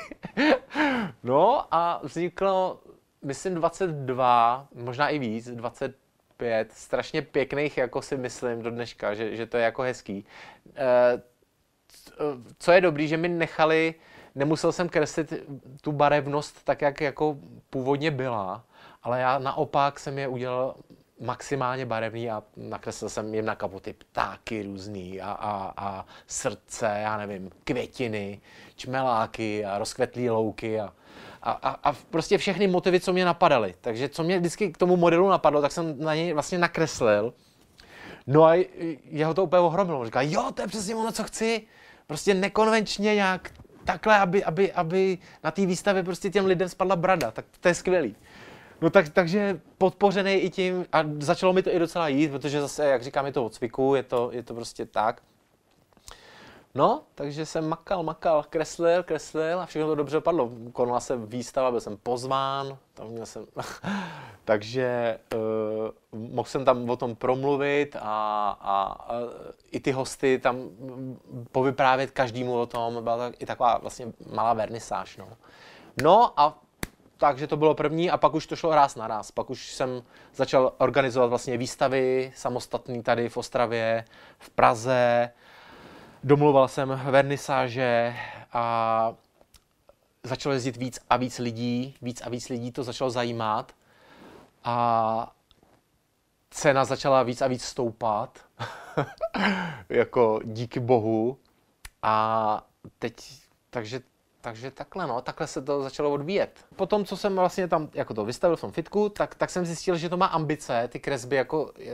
no 1.23 1.75
a 1.75 2.01
vzniklo, 2.03 2.81
myslím 3.23 3.55
22, 3.55 4.69
možná 4.75 5.09
i 5.09 5.19
víc, 5.19 5.49
25, 5.51 6.73
strašně 6.73 7.23
pěkných, 7.23 7.79
jako 7.79 8.03
si 8.03 8.17
myslím 8.17 8.63
do 8.63 8.71
dneška, 8.71 9.15
že, 9.15 9.37
že 9.37 9.47
to 9.47 9.57
je 9.57 9.65
jako 9.65 9.83
hezký. 9.83 10.25
E, 10.77 11.23
co 12.59 12.73
je 12.73 12.81
dobrý, 12.81 13.09
že 13.09 13.17
mi 13.17 13.29
nechali, 13.29 13.95
nemusel 14.35 14.73
jsem 14.73 14.89
kreslit 14.89 15.33
tu 15.81 15.93
barevnost 15.93 16.65
tak, 16.65 16.83
jak 16.83 17.01
jako 17.01 17.37
původně 17.71 18.11
byla, 18.11 18.65
ale 19.03 19.21
já 19.21 19.39
naopak 19.39 20.01
jsem 20.01 20.19
je 20.19 20.29
udělal 20.29 20.75
maximálně 21.21 21.87
barevný 21.87 22.31
a 22.31 22.43
nakreslil 22.57 23.09
jsem 23.09 23.35
jim 23.35 23.45
na 23.45 23.55
kapoty 23.55 23.93
ptáky 23.93 24.63
různý 24.63 25.21
a, 25.21 25.33
a, 25.33 25.73
a 25.77 26.07
srdce, 26.27 26.99
já 27.03 27.17
nevím, 27.17 27.51
květiny, 27.65 28.41
čmeláky 28.77 29.65
a 29.65 29.79
rozkvetlý 29.79 30.31
louky 30.31 30.81
a, 30.81 30.93
a, 31.43 31.51
a, 31.53 31.91
a 31.91 31.97
prostě 32.11 32.39
všechny 32.39 32.67
motivy, 32.67 33.01
co 33.01 33.13
mě 33.13 33.25
napadaly. 33.25 33.75
Takže 33.81 34.09
co 34.09 34.23
mě 34.23 34.39
vždycky 34.39 34.73
k 34.73 34.79
tomu 34.79 34.97
modelu 34.97 35.29
napadlo, 35.29 35.63
tak 35.63 35.73
jsem 35.73 36.05
na 36.05 36.15
něj 36.15 36.33
vlastně 36.33 36.59
nakreslil. 36.59 37.35
No 38.27 38.45
a 38.45 38.67
jeho 39.05 39.35
to 39.35 39.45
úplně 39.45 39.61
ohromilo. 39.61 40.05
Říká, 40.05 40.23
jo, 40.23 40.51
to 40.55 40.63
je 40.63 40.69
přesně 40.69 40.95
ono, 40.95 41.13
co 41.13 41.25
chci. 41.25 41.63
Prostě 42.07 42.35
nekonvenčně 42.35 43.15
nějak 43.15 43.51
takhle, 43.85 44.19
aby, 44.19 44.45
aby, 44.45 44.73
aby 44.73 45.19
na 45.45 45.51
té 45.51 45.67
výstavě 45.67 46.03
prostě 46.03 46.31
těm 46.31 46.47
lidem 46.47 46.69
spadla 46.69 46.97
brada. 46.97 47.31
Tak 47.31 47.45
to 47.61 47.69
je 47.69 47.75
skvělý. 47.75 48.17
No 48.83 48.91
tak, 48.91 49.09
takže 49.09 49.61
podpořený 49.79 50.33
i 50.33 50.51
tím 50.51 50.87
a 50.93 51.05
začalo 51.19 51.53
mi 51.53 51.63
to 51.63 51.75
i 51.75 51.79
docela 51.79 52.09
jít, 52.09 52.31
protože 52.31 52.61
zase, 52.61 52.85
jak 52.85 53.03
říkám, 53.03 53.27
je 53.27 53.33
to 53.33 53.45
od 53.45 53.55
cviku, 53.55 53.95
je 53.95 54.03
to, 54.03 54.31
je 54.33 54.43
to 54.43 54.55
prostě 54.55 54.87
tak. 54.87 55.23
No, 56.75 57.03
takže 57.15 57.47
jsem 57.47 57.69
makal, 57.69 58.03
makal, 58.03 58.45
kreslil, 58.51 59.03
kreslil 59.03 59.61
a 59.61 59.67
všechno 59.67 59.89
to 59.89 59.95
dobře 59.95 60.17
dopadlo. 60.17 60.51
Konala 60.73 61.01
se 61.01 61.17
výstava, 61.17 61.71
byl 61.71 61.81
jsem 61.81 61.97
pozván, 61.97 62.79
tam 62.95 63.09
měl 63.09 63.27
jsem... 63.27 63.47
takže 64.45 65.19
uh, 66.13 66.21
mohl 66.31 66.49
jsem 66.49 66.65
tam 66.65 66.91
o 66.91 66.97
tom 66.97 67.17
promluvit 67.17 67.97
a, 67.97 68.01
a, 68.01 68.83
a 68.83 69.17
i 69.71 69.81
ty 69.81 69.93
hosty 69.93 70.39
tam 70.39 70.57
povyprávět 71.53 72.11
každému 72.11 72.61
o 72.61 72.67
tom. 72.67 73.05
Byla 73.05 73.17
to 73.17 73.35
i 73.39 73.47
taková 73.47 73.79
vlastně 73.79 74.13
malá 74.33 74.53
vernisáž, 74.53 75.17
no. 75.17 75.29
No 76.03 76.41
a 76.41 76.59
takže 77.21 77.47
to 77.47 77.57
bylo 77.57 77.75
první 77.75 78.11
a 78.11 78.17
pak 78.17 78.35
už 78.35 78.47
to 78.47 78.57
šlo 78.57 78.75
ráz 78.75 78.97
na 78.97 79.07
ráz. 79.07 79.31
Pak 79.31 79.51
už 79.51 79.73
jsem 79.73 80.03
začal 80.35 80.73
organizovat 80.79 81.27
vlastně 81.27 81.57
výstavy 81.57 82.33
samostatný 82.37 83.03
tady 83.03 83.29
v 83.29 83.37
Ostravě, 83.37 84.05
v 84.39 84.51
Praze. 84.51 85.31
Domluval 86.25 86.69
jsem 86.69 87.01
vernisáže 87.05 88.17
a 88.53 89.15
začalo 90.23 90.53
jezdit 90.53 90.77
víc 90.77 90.99
a 91.11 91.17
víc 91.17 91.39
lidí, 91.39 91.95
víc 92.03 92.23
a 92.23 92.29
víc 92.29 92.49
lidí 92.49 92.73
to 92.73 92.85
začalo 92.85 93.11
zajímat 93.11 93.73
a 94.65 95.35
cena 96.51 96.85
začala 96.85 97.23
víc 97.23 97.43
a 97.43 97.47
víc 97.47 97.65
stoupat, 97.65 98.39
jako 99.89 100.41
díky 100.45 100.81
bohu. 100.81 101.39
A 102.03 102.67
teď, 102.99 103.15
takže 103.71 104.01
takže 104.41 104.71
takhle, 104.71 105.07
no, 105.07 105.21
takhle 105.21 105.47
se 105.47 105.63
to 105.63 105.83
začalo 105.83 106.11
odvíjet. 106.11 106.65
Potom, 106.77 107.05
co 107.05 107.17
jsem 107.17 107.37
vlastně 107.37 107.69
tam 107.69 107.89
jako 107.95 108.15
to 108.15 108.25
vystavil 108.25 108.57
v 108.57 108.61
tom 108.61 108.73
fitku, 108.73 109.09
tak, 109.09 109.35
tak 109.35 109.51
jsem 109.51 109.67
zjistil, 109.67 109.97
že 109.97 110.09
to 110.09 110.17
má 110.17 110.27
ambice, 110.27 110.89
ty 110.89 111.01
kresby 111.01 111.37
jako 111.37 111.73
e, 111.79 111.85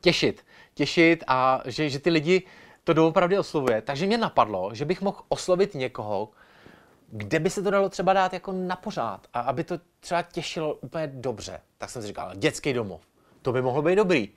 těšit. 0.00 0.44
Těšit 0.74 1.24
a 1.26 1.62
že, 1.64 1.90
že 1.90 1.98
ty 1.98 2.10
lidi 2.10 2.42
to 2.84 2.92
doopravdy 2.92 3.38
oslovuje. 3.38 3.82
Takže 3.82 4.06
mě 4.06 4.18
napadlo, 4.18 4.74
že 4.74 4.84
bych 4.84 5.00
mohl 5.00 5.20
oslovit 5.28 5.74
někoho, 5.74 6.28
kde 7.08 7.38
by 7.38 7.50
se 7.50 7.62
to 7.62 7.70
dalo 7.70 7.88
třeba 7.88 8.12
dát 8.12 8.32
jako 8.32 8.52
na 8.52 8.76
pořád 8.76 9.26
a 9.34 9.40
aby 9.40 9.64
to 9.64 9.78
třeba 10.00 10.22
těšilo 10.22 10.74
úplně 10.74 11.06
dobře. 11.06 11.60
Tak 11.78 11.90
jsem 11.90 12.02
si 12.02 12.08
říkal, 12.08 12.30
dětský 12.34 12.72
domov, 12.72 13.00
to 13.42 13.52
by 13.52 13.62
mohlo 13.62 13.82
být 13.82 13.96
dobrý. 13.96 14.28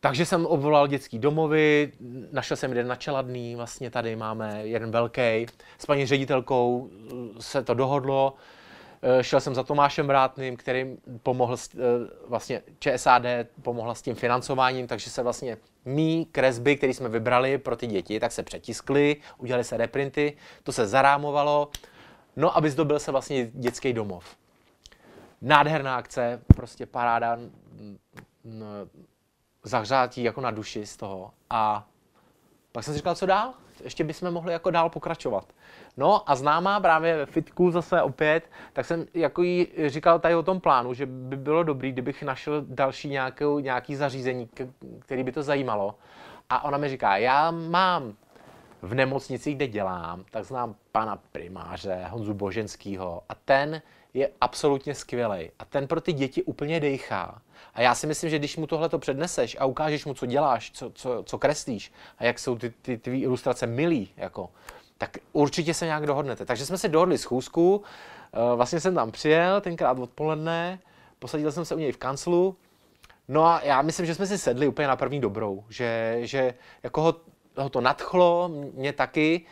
Takže 0.00 0.26
jsem 0.26 0.46
obvolal 0.46 0.86
dětský 0.86 1.18
domovy, 1.18 1.92
našel 2.32 2.56
jsem 2.56 2.70
jeden 2.70 2.88
na 2.88 2.96
Čeladný, 2.96 3.56
vlastně 3.56 3.90
tady 3.90 4.16
máme 4.16 4.60
jeden 4.66 4.90
velký. 4.90 5.46
S 5.78 5.86
paní 5.86 6.06
ředitelkou 6.06 6.90
se 7.40 7.62
to 7.62 7.74
dohodlo, 7.74 8.34
Eh, 9.02 9.24
šel 9.24 9.40
jsem 9.40 9.54
za 9.54 9.62
Tomášem 9.62 10.10
Rátným, 10.10 10.56
který 10.56 10.96
pomohl, 11.22 11.56
eh, 11.56 11.78
vlastně 12.28 12.62
ČSAD 12.78 13.22
pomohla 13.62 13.94
s 13.94 14.02
tím 14.02 14.14
financováním, 14.14 14.86
takže 14.86 15.10
se 15.10 15.22
vlastně 15.22 15.56
mý 15.84 16.26
kresby, 16.32 16.76
které 16.76 16.94
jsme 16.94 17.08
vybrali 17.08 17.58
pro 17.58 17.76
ty 17.76 17.86
děti, 17.86 18.20
tak 18.20 18.32
se 18.32 18.42
přetiskly, 18.42 19.16
udělali 19.38 19.64
se 19.64 19.76
reprinty, 19.76 20.36
to 20.62 20.72
se 20.72 20.86
zarámovalo, 20.86 21.70
no 22.36 22.56
aby 22.56 22.70
zdobil 22.70 22.98
se 22.98 23.12
vlastně 23.12 23.50
dětský 23.54 23.92
domov. 23.92 24.36
Nádherná 25.42 25.96
akce, 25.96 26.42
prostě 26.56 26.86
paráda, 26.86 27.38
zahřátí 29.62 30.22
jako 30.22 30.40
na 30.40 30.50
duši 30.50 30.86
z 30.86 30.96
toho. 30.96 31.30
A 31.50 31.86
pak 32.72 32.84
jsem 32.84 32.94
si 32.94 32.98
říkal, 32.98 33.14
co 33.14 33.26
dál? 33.26 33.54
Ještě 33.84 34.04
bychom 34.04 34.30
mohli 34.30 34.52
jako 34.52 34.70
dál 34.70 34.90
pokračovat. 34.90 35.52
No 35.96 36.30
a 36.30 36.34
známá 36.34 36.80
právě 36.80 37.26
fitku 37.26 37.70
zase 37.70 38.02
opět, 38.02 38.50
tak 38.72 38.86
jsem 38.86 39.06
jako 39.14 39.42
jí 39.42 39.66
říkal 39.86 40.18
tady 40.18 40.34
o 40.34 40.42
tom 40.42 40.60
plánu, 40.60 40.94
že 40.94 41.06
by 41.06 41.36
bylo 41.36 41.62
dobrý, 41.62 41.92
kdybych 41.92 42.22
našel 42.22 42.64
další 42.68 43.08
nějakou, 43.08 43.58
nějaký 43.58 43.96
zařízení, 43.96 44.48
který 45.00 45.22
by 45.22 45.32
to 45.32 45.42
zajímalo. 45.42 45.94
A 46.50 46.64
ona 46.64 46.78
mi 46.78 46.88
říká, 46.88 47.16
já 47.16 47.50
mám 47.50 48.14
v 48.82 48.94
nemocnici, 48.94 49.54
kde 49.54 49.66
dělám, 49.66 50.24
tak 50.30 50.44
znám 50.44 50.74
pana 50.92 51.18
primáře 51.32 52.06
Honzu 52.10 52.34
Boženskýho 52.34 53.22
a 53.28 53.34
ten 53.34 53.82
je 54.14 54.30
absolutně 54.40 54.94
skvělý. 54.94 55.50
A 55.58 55.64
ten 55.64 55.86
pro 55.86 56.00
ty 56.00 56.12
děti 56.12 56.42
úplně 56.42 56.80
dejchá. 56.80 57.42
A 57.74 57.80
já 57.80 57.94
si 57.94 58.06
myslím, 58.06 58.30
že 58.30 58.38
když 58.38 58.56
mu 58.56 58.66
tohle 58.66 58.88
to 58.88 58.98
předneseš 58.98 59.56
a 59.60 59.64
ukážeš 59.64 60.04
mu, 60.04 60.14
co 60.14 60.26
děláš, 60.26 60.70
co, 60.70 60.90
co, 60.90 61.22
co 61.26 61.38
kreslíš 61.38 61.92
a 62.18 62.24
jak 62.24 62.38
jsou 62.38 62.58
ty, 62.58 62.70
ty, 62.70 62.98
ty 62.98 63.18
ilustrace 63.18 63.66
milý, 63.66 64.10
jako, 64.16 64.50
tak 64.98 65.18
určitě 65.32 65.74
se 65.74 65.86
nějak 65.86 66.06
dohodnete. 66.06 66.46
Takže 66.46 66.66
jsme 66.66 66.78
si 66.78 66.88
dohodli 66.88 67.18
schůzku, 67.18 67.82
eh, 68.32 68.56
vlastně 68.56 68.80
jsem 68.80 68.94
tam 68.94 69.10
přijel, 69.10 69.60
tenkrát 69.60 69.98
odpoledne, 69.98 70.78
posadil 71.18 71.52
jsem 71.52 71.64
se 71.64 71.74
u 71.74 71.78
něj 71.78 71.92
v 71.92 71.96
kanclu, 71.96 72.56
no 73.28 73.44
a 73.44 73.60
já 73.64 73.82
myslím, 73.82 74.06
že 74.06 74.14
jsme 74.14 74.26
si 74.26 74.38
sedli 74.38 74.68
úplně 74.68 74.88
na 74.88 74.96
první 74.96 75.20
dobrou, 75.20 75.64
že, 75.68 76.18
že 76.20 76.54
jako 76.82 77.02
ho, 77.02 77.14
ho 77.56 77.68
to 77.68 77.80
nadchlo, 77.80 78.50
mě 78.74 78.92
taky, 78.92 79.46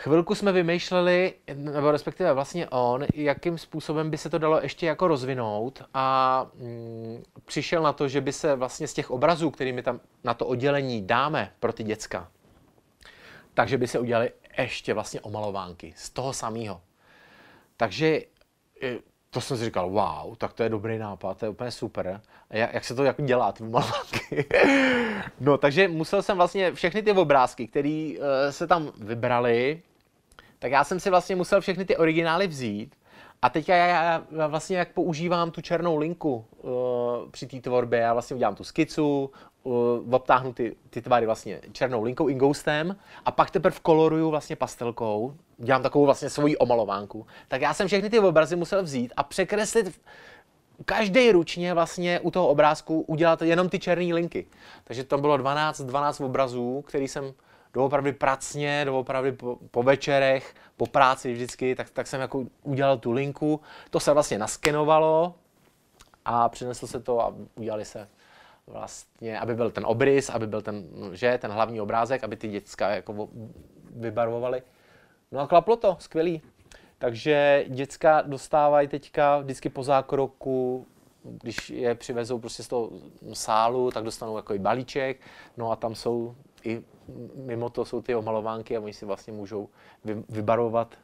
Chvilku 0.00 0.34
jsme 0.34 0.52
vymýšleli, 0.52 1.34
nebo 1.54 1.90
respektive 1.90 2.32
vlastně 2.32 2.68
on, 2.68 3.04
jakým 3.14 3.58
způsobem 3.58 4.10
by 4.10 4.18
se 4.18 4.30
to 4.30 4.38
dalo 4.38 4.60
ještě 4.62 4.86
jako 4.86 5.08
rozvinout 5.08 5.82
a 5.94 6.46
mm, 6.54 7.22
přišel 7.44 7.82
na 7.82 7.92
to, 7.92 8.08
že 8.08 8.20
by 8.20 8.32
se 8.32 8.56
vlastně 8.56 8.88
z 8.88 8.94
těch 8.94 9.10
obrazů, 9.10 9.50
kterými 9.50 9.82
tam 9.82 10.00
na 10.24 10.34
to 10.34 10.46
oddělení 10.46 11.06
dáme 11.06 11.52
pro 11.60 11.72
ty 11.72 11.82
děcka, 11.82 12.28
takže 13.54 13.78
by 13.78 13.88
se 13.88 13.98
udělali 13.98 14.30
ještě 14.58 14.94
vlastně 14.94 15.20
omalovánky 15.20 15.94
z 15.96 16.10
toho 16.10 16.32
samého. 16.32 16.80
Takže 17.76 18.06
e, 18.82 18.98
to 19.30 19.40
jsem 19.40 19.56
si 19.56 19.64
říkal, 19.64 19.90
wow, 19.90 20.36
tak 20.36 20.52
to 20.52 20.62
je 20.62 20.68
dobrý 20.68 20.98
nápad, 20.98 21.38
to 21.38 21.44
je 21.44 21.50
úplně 21.50 21.70
super. 21.70 22.20
A 22.50 22.56
jak 22.56 22.84
se 22.84 22.94
to 22.94 23.04
jako 23.04 23.22
dělá, 23.22 23.52
ty 23.52 23.62
omalovánky? 23.62 24.46
no, 25.40 25.58
takže 25.58 25.88
musel 25.88 26.22
jsem 26.22 26.36
vlastně 26.36 26.72
všechny 26.72 27.02
ty 27.02 27.12
obrázky, 27.12 27.66
které 27.66 28.14
uh, 28.18 28.24
se 28.50 28.66
tam 28.66 28.92
vybrali, 28.96 29.82
tak 30.58 30.72
já 30.72 30.84
jsem 30.84 31.00
si 31.00 31.10
vlastně 31.10 31.36
musel 31.36 31.60
všechny 31.60 31.84
ty 31.84 31.96
originály 31.96 32.46
vzít 32.46 32.94
a 33.42 33.50
já, 33.66 33.76
já, 33.76 34.22
já 34.30 34.46
vlastně 34.46 34.78
jak 34.78 34.92
používám 34.92 35.50
tu 35.50 35.60
černou 35.60 35.96
linku 35.96 36.44
uh, 36.62 36.70
při 37.30 37.46
té 37.46 37.60
tvorbě, 37.60 37.98
já 37.98 38.12
vlastně 38.12 38.36
udělám 38.36 38.54
tu 38.54 38.64
skicu, 38.64 39.30
uh, 39.62 40.14
obtáhnu 40.14 40.52
ty, 40.52 40.76
ty 40.90 41.02
tvary 41.02 41.26
vlastně 41.26 41.60
černou 41.72 42.02
linkou, 42.02 42.28
ingoustem 42.28 42.96
a 43.24 43.30
pak 43.30 43.50
teprve 43.50 43.76
koloruju 43.82 44.30
vlastně 44.30 44.56
pastelkou, 44.56 45.34
dělám 45.58 45.82
takovou 45.82 46.04
vlastně 46.04 46.30
svoji 46.30 46.56
omalovánku. 46.56 47.26
Tak 47.48 47.60
já 47.60 47.74
jsem 47.74 47.86
všechny 47.86 48.10
ty 48.10 48.18
obrazy 48.18 48.56
musel 48.56 48.82
vzít 48.82 49.12
a 49.16 49.22
překreslit 49.22 50.00
každý 50.84 51.32
ručně 51.32 51.74
vlastně 51.74 52.20
u 52.20 52.30
toho 52.30 52.48
obrázku 52.48 53.00
udělat 53.00 53.42
jenom 53.42 53.68
ty 53.68 53.78
černé 53.78 54.14
linky. 54.14 54.46
Takže 54.84 55.04
to 55.04 55.18
bylo 55.18 55.36
12, 55.36 55.80
12 55.80 56.20
obrazů, 56.20 56.84
který 56.86 57.08
jsem 57.08 57.32
doopravdy 57.74 58.12
pracně, 58.12 58.82
doopravdy 58.84 59.32
po, 59.32 59.58
po 59.70 59.82
večerech, 59.82 60.54
po 60.76 60.86
práci 60.86 61.32
vždycky, 61.32 61.74
tak, 61.74 61.90
tak 61.90 62.06
jsem 62.06 62.20
jako 62.20 62.44
udělal 62.62 62.98
tu 62.98 63.12
linku. 63.12 63.60
To 63.90 64.00
se 64.00 64.12
vlastně 64.12 64.38
naskenovalo 64.38 65.34
a 66.24 66.48
přineslo 66.48 66.88
se 66.88 67.00
to 67.00 67.20
a 67.20 67.34
udělali 67.54 67.84
se 67.84 68.08
vlastně, 68.66 69.38
aby 69.38 69.54
byl 69.54 69.70
ten 69.70 69.86
obrys, 69.86 70.30
aby 70.30 70.46
byl 70.46 70.62
ten, 70.62 70.84
že, 71.12 71.38
ten 71.38 71.50
hlavní 71.50 71.80
obrázek, 71.80 72.24
aby 72.24 72.36
ty 72.36 72.48
děcka 72.48 72.88
jako 72.88 73.28
vybarvovali. 73.90 74.62
No 75.32 75.40
a 75.40 75.46
klaplo 75.46 75.76
to, 75.76 75.96
skvělý. 76.00 76.42
Takže 76.98 77.64
děcka 77.68 78.22
dostávají 78.22 78.88
teďka 78.88 79.38
vždycky 79.38 79.68
po 79.68 79.82
zákroku, 79.82 80.86
když 81.22 81.70
je 81.70 81.94
přivezou 81.94 82.38
prostě 82.38 82.62
z 82.62 82.68
toho 82.68 82.90
sálu, 83.32 83.90
tak 83.90 84.04
dostanou 84.04 84.36
jako 84.36 84.54
i 84.54 84.58
balíček, 84.58 85.20
no 85.56 85.72
a 85.72 85.76
tam 85.76 85.94
jsou 85.94 86.34
i 86.68 86.82
mimo 87.34 87.70
to 87.70 87.84
jsou 87.84 88.02
ty 88.02 88.14
omalovánky 88.14 88.76
a 88.76 88.80
oni 88.80 88.92
si 88.92 89.06
vlastně 89.06 89.32
můžou 89.32 89.68
vy, 90.04 90.22
vybarovat 90.28 90.94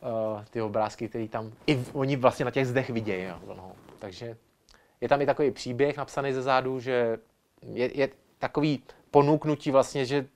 uh, 0.00 0.44
ty 0.50 0.62
obrázky, 0.62 1.08
které 1.08 1.28
tam 1.28 1.52
i 1.66 1.84
oni 1.92 2.16
vlastně 2.16 2.44
na 2.44 2.50
těch 2.50 2.66
zdech 2.66 2.90
vidějí. 2.90 3.24
Jo, 3.24 3.38
no. 3.56 3.72
Takže 3.98 4.36
je 5.00 5.08
tam 5.08 5.20
i 5.20 5.26
takový 5.26 5.50
příběh 5.50 5.96
napsaný 5.96 6.32
ze 6.32 6.42
zádu, 6.42 6.80
že 6.80 7.18
je, 7.62 7.98
je 7.98 8.08
takový 8.38 8.82
ponúknutí 9.10 9.70
vlastně, 9.70 10.04
že 10.04 10.26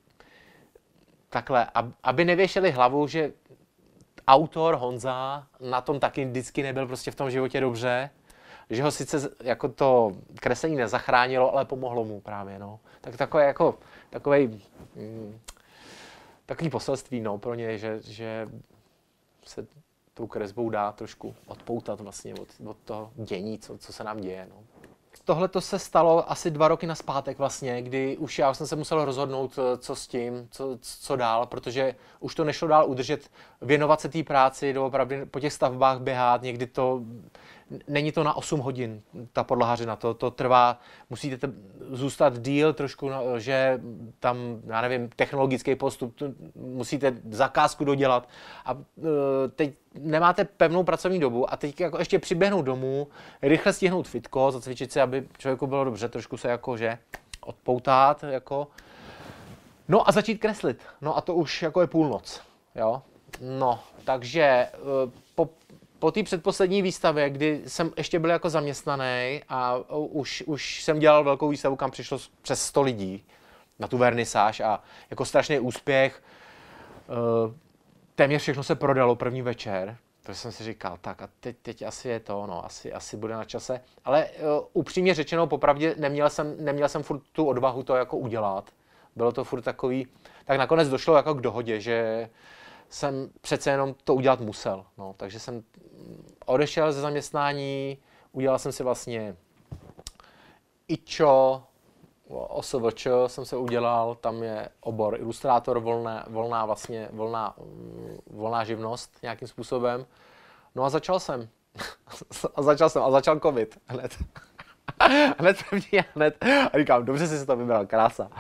takhle, 1.30 1.66
aby 2.03 2.24
nevěšeli 2.24 2.70
hlavu, 2.70 3.07
že 3.07 3.32
autor 4.28 4.74
Honza 4.74 5.46
na 5.61 5.80
tom 5.80 6.01
taky 6.01 6.24
vždycky 6.24 6.62
nebyl 6.62 6.86
prostě 6.86 7.11
v 7.11 7.14
tom 7.14 7.30
životě 7.30 7.61
dobře, 7.61 8.11
že 8.71 8.83
ho 8.83 8.91
sice 8.91 9.31
jako 9.43 9.69
to 9.69 10.12
kreslení 10.35 10.77
nezachránilo, 10.77 11.53
ale 11.53 11.64
pomohlo 11.64 12.05
mu 12.05 12.21
právě, 12.21 12.59
no. 12.59 12.81
Tak 13.01 13.16
takové 13.16 13.45
jako, 13.45 13.79
takový, 14.11 14.62
mm, 14.97 15.39
takový 16.47 16.71
poselství, 16.71 17.21
no, 17.21 17.39
pro 17.39 17.55
ně, 17.55 17.79
že, 17.79 18.01
že 18.03 18.49
se 19.45 19.66
tou 20.14 20.27
kresbou 20.27 20.71
dá 20.71 20.93
trošku 20.93 21.35
odpoutat 21.47 22.01
vlastně 22.01 22.35
od, 22.35 22.49
od 22.66 22.77
toho 22.85 23.11
dění, 23.14 23.59
co, 23.59 23.79
co 23.79 23.93
se 23.93 24.05
nám 24.05 24.21
děje, 24.21 24.47
no. 24.51 24.57
Tohle 25.25 25.49
to 25.49 25.61
se 25.61 25.79
stalo 25.79 26.31
asi 26.31 26.51
dva 26.51 26.69
roky 26.69 26.87
naspátek 26.87 27.39
vlastně, 27.39 27.83
kdy 27.83 28.16
už 28.16 28.39
já 28.39 28.55
jsem 28.55 28.66
se 28.66 28.77
musel 28.77 29.05
rozhodnout, 29.05 29.59
co 29.79 29.97
s 29.97 30.07
tím, 30.07 30.49
co, 30.51 30.79
co 30.81 31.16
dál, 31.16 31.47
protože 31.47 31.95
už 32.21 32.35
to 32.35 32.45
nešlo 32.45 32.69
dál 32.69 32.91
udržet, 32.91 33.31
věnovat 33.61 34.01
se 34.01 34.09
té 34.09 34.23
práci, 34.23 34.73
doopravdy 34.73 35.27
po 35.27 35.41
těch 35.41 35.53
stavbách 35.53 36.01
běhat, 36.01 36.43
někdy 36.43 36.66
to 36.66 37.01
není 37.89 38.12
to 38.12 38.25
na 38.25 38.37
8 38.37 38.61
hodin, 38.61 39.03
ta 39.33 39.45
podlahařina, 39.45 39.97
to, 39.97 40.14
to 40.14 40.31
trvá, 40.31 40.81
musíte 41.11 41.53
zůstat 41.91 42.39
díl 42.39 42.73
trošku, 42.73 43.11
že 43.39 43.81
tam, 44.21 44.37
já 44.66 44.81
nevím, 44.81 45.09
technologický 45.16 45.75
postup, 45.75 46.16
musíte 46.55 47.16
zakázku 47.31 47.85
dodělat 47.85 48.29
a 48.64 48.73
e, 48.75 49.49
teď 49.49 49.75
nemáte 49.95 50.45
pevnou 50.45 50.85
pracovní 50.85 51.21
dobu 51.21 51.53
a 51.53 51.57
teď 51.57 51.81
jako 51.81 51.99
ještě 51.99 52.19
přiběhnout 52.19 52.64
domů, 52.64 53.09
rychle 53.43 53.73
stihnout 53.73 54.09
fitko, 54.09 54.51
zacvičit 54.51 54.93
si, 54.93 55.01
aby 55.01 55.29
člověku 55.39 55.66
bylo 55.66 55.85
dobře, 55.85 56.09
trošku 56.09 56.37
se 56.37 56.49
jako, 56.49 56.77
že 56.77 56.99
odpoutat, 57.41 58.25
jako, 58.25 58.69
no 59.89 60.09
a 60.09 60.12
začít 60.12 60.39
kreslit, 60.39 60.83
no 61.01 61.16
a 61.16 61.21
to 61.21 61.35
už 61.35 61.62
jako 61.62 61.81
je 61.81 61.87
půlnoc, 61.87 62.41
jo, 62.75 63.03
no, 63.41 63.81
takže 64.05 64.43
e, 64.43 64.71
po 65.99 66.11
té 66.11 66.22
předposlední 66.22 66.82
výstavě, 66.82 67.30
kdy 67.30 67.62
jsem 67.66 67.92
ještě 67.96 68.18
byl 68.18 68.30
jako 68.30 68.51
zaměstnaný 68.51 69.42
a 69.49 69.76
už, 69.90 70.44
už 70.46 70.84
jsem 70.84 70.99
dělal 70.99 71.24
velkou 71.24 71.49
výstavu, 71.49 71.76
kam 71.76 71.90
přišlo 71.90 72.18
přes 72.42 72.62
100 72.62 72.82
lidí 72.82 73.24
na 73.78 73.88
tu 73.88 73.99
vernisáž 73.99 74.61
a 74.61 74.82
jako 75.11 75.24
strašný 75.24 75.59
úspěch. 75.59 76.22
Eh, 77.09 77.55
téměř 78.14 78.42
všechno 78.42 78.62
se 78.62 78.74
prodalo 78.74 79.16
první 79.16 79.42
večer, 79.42 79.96
takže 80.22 80.40
jsem 80.40 80.53
si 80.53 80.64
říkal, 80.64 80.99
tak 81.01 81.22
a 81.22 81.28
teď, 81.40 81.57
teď 81.62 81.82
asi 81.82 82.09
je 82.09 82.20
to, 82.20 82.46
no, 82.46 82.64
asi, 82.64 82.92
asi 82.92 83.16
bude 83.16 83.34
na 83.34 83.44
čase. 83.44 83.80
Ale 84.05 84.26
uh, 84.26 84.64
upřímně 84.72 85.14
řečeno, 85.14 85.46
popravdě 85.46 85.94
neměl 85.99 86.30
jsem, 86.30 86.64
neměl 86.64 86.88
jsem 86.88 87.03
furt 87.03 87.22
tu 87.32 87.44
odvahu 87.46 87.82
to 87.82 87.96
jako 87.96 88.16
udělat. 88.16 88.70
Bylo 89.16 89.32
to 89.32 89.44
furt 89.44 89.62
takový, 89.62 90.07
tak 90.44 90.59
nakonec 90.59 90.88
došlo 90.88 91.16
jako 91.16 91.34
k 91.34 91.40
dohodě, 91.40 91.80
že 91.80 92.28
jsem 92.91 93.30
přece 93.41 93.70
jenom 93.70 93.95
to 94.05 94.14
udělat 94.14 94.41
musel. 94.41 94.84
No. 94.99 95.14
Takže 95.16 95.41
jsem 95.41 95.62
odešel 96.47 96.93
ze 96.93 97.01
zaměstnání, 97.01 97.99
udělal 98.32 98.59
jsem 98.59 98.72
si 98.72 98.82
vlastně 98.82 99.36
IČO, 100.89 101.62
OSVČ 102.28 103.07
jsem 103.26 103.45
se 103.45 103.57
udělal, 103.57 104.14
tam 104.14 104.43
je 104.43 104.68
obor 104.80 105.16
ilustrátor, 105.20 105.78
volná, 105.78 106.24
volná 106.28 106.66
vlastně, 106.66 107.09
volná, 107.12 107.55
volná 108.30 108.64
živnost 108.64 109.18
nějakým 109.22 109.49
způsobem. 109.49 110.07
No 110.74 110.84
a 110.84 110.91
začal 110.91 111.20
jsem. 111.20 111.49
a 112.55 112.62
začal 112.62 112.91
jsem, 112.91 113.03
a 113.03 113.11
začal 113.11 113.41
covid 113.41 113.78
hned. 113.86 114.18
hned 115.39 115.57
první, 115.70 116.01
hned. 116.14 116.45
A 116.72 116.78
říkám, 116.78 117.05
dobře 117.05 117.28
jsi 117.28 117.39
se 117.39 117.47
to 117.47 117.57
vybral, 117.57 117.86
krása. 117.86 118.30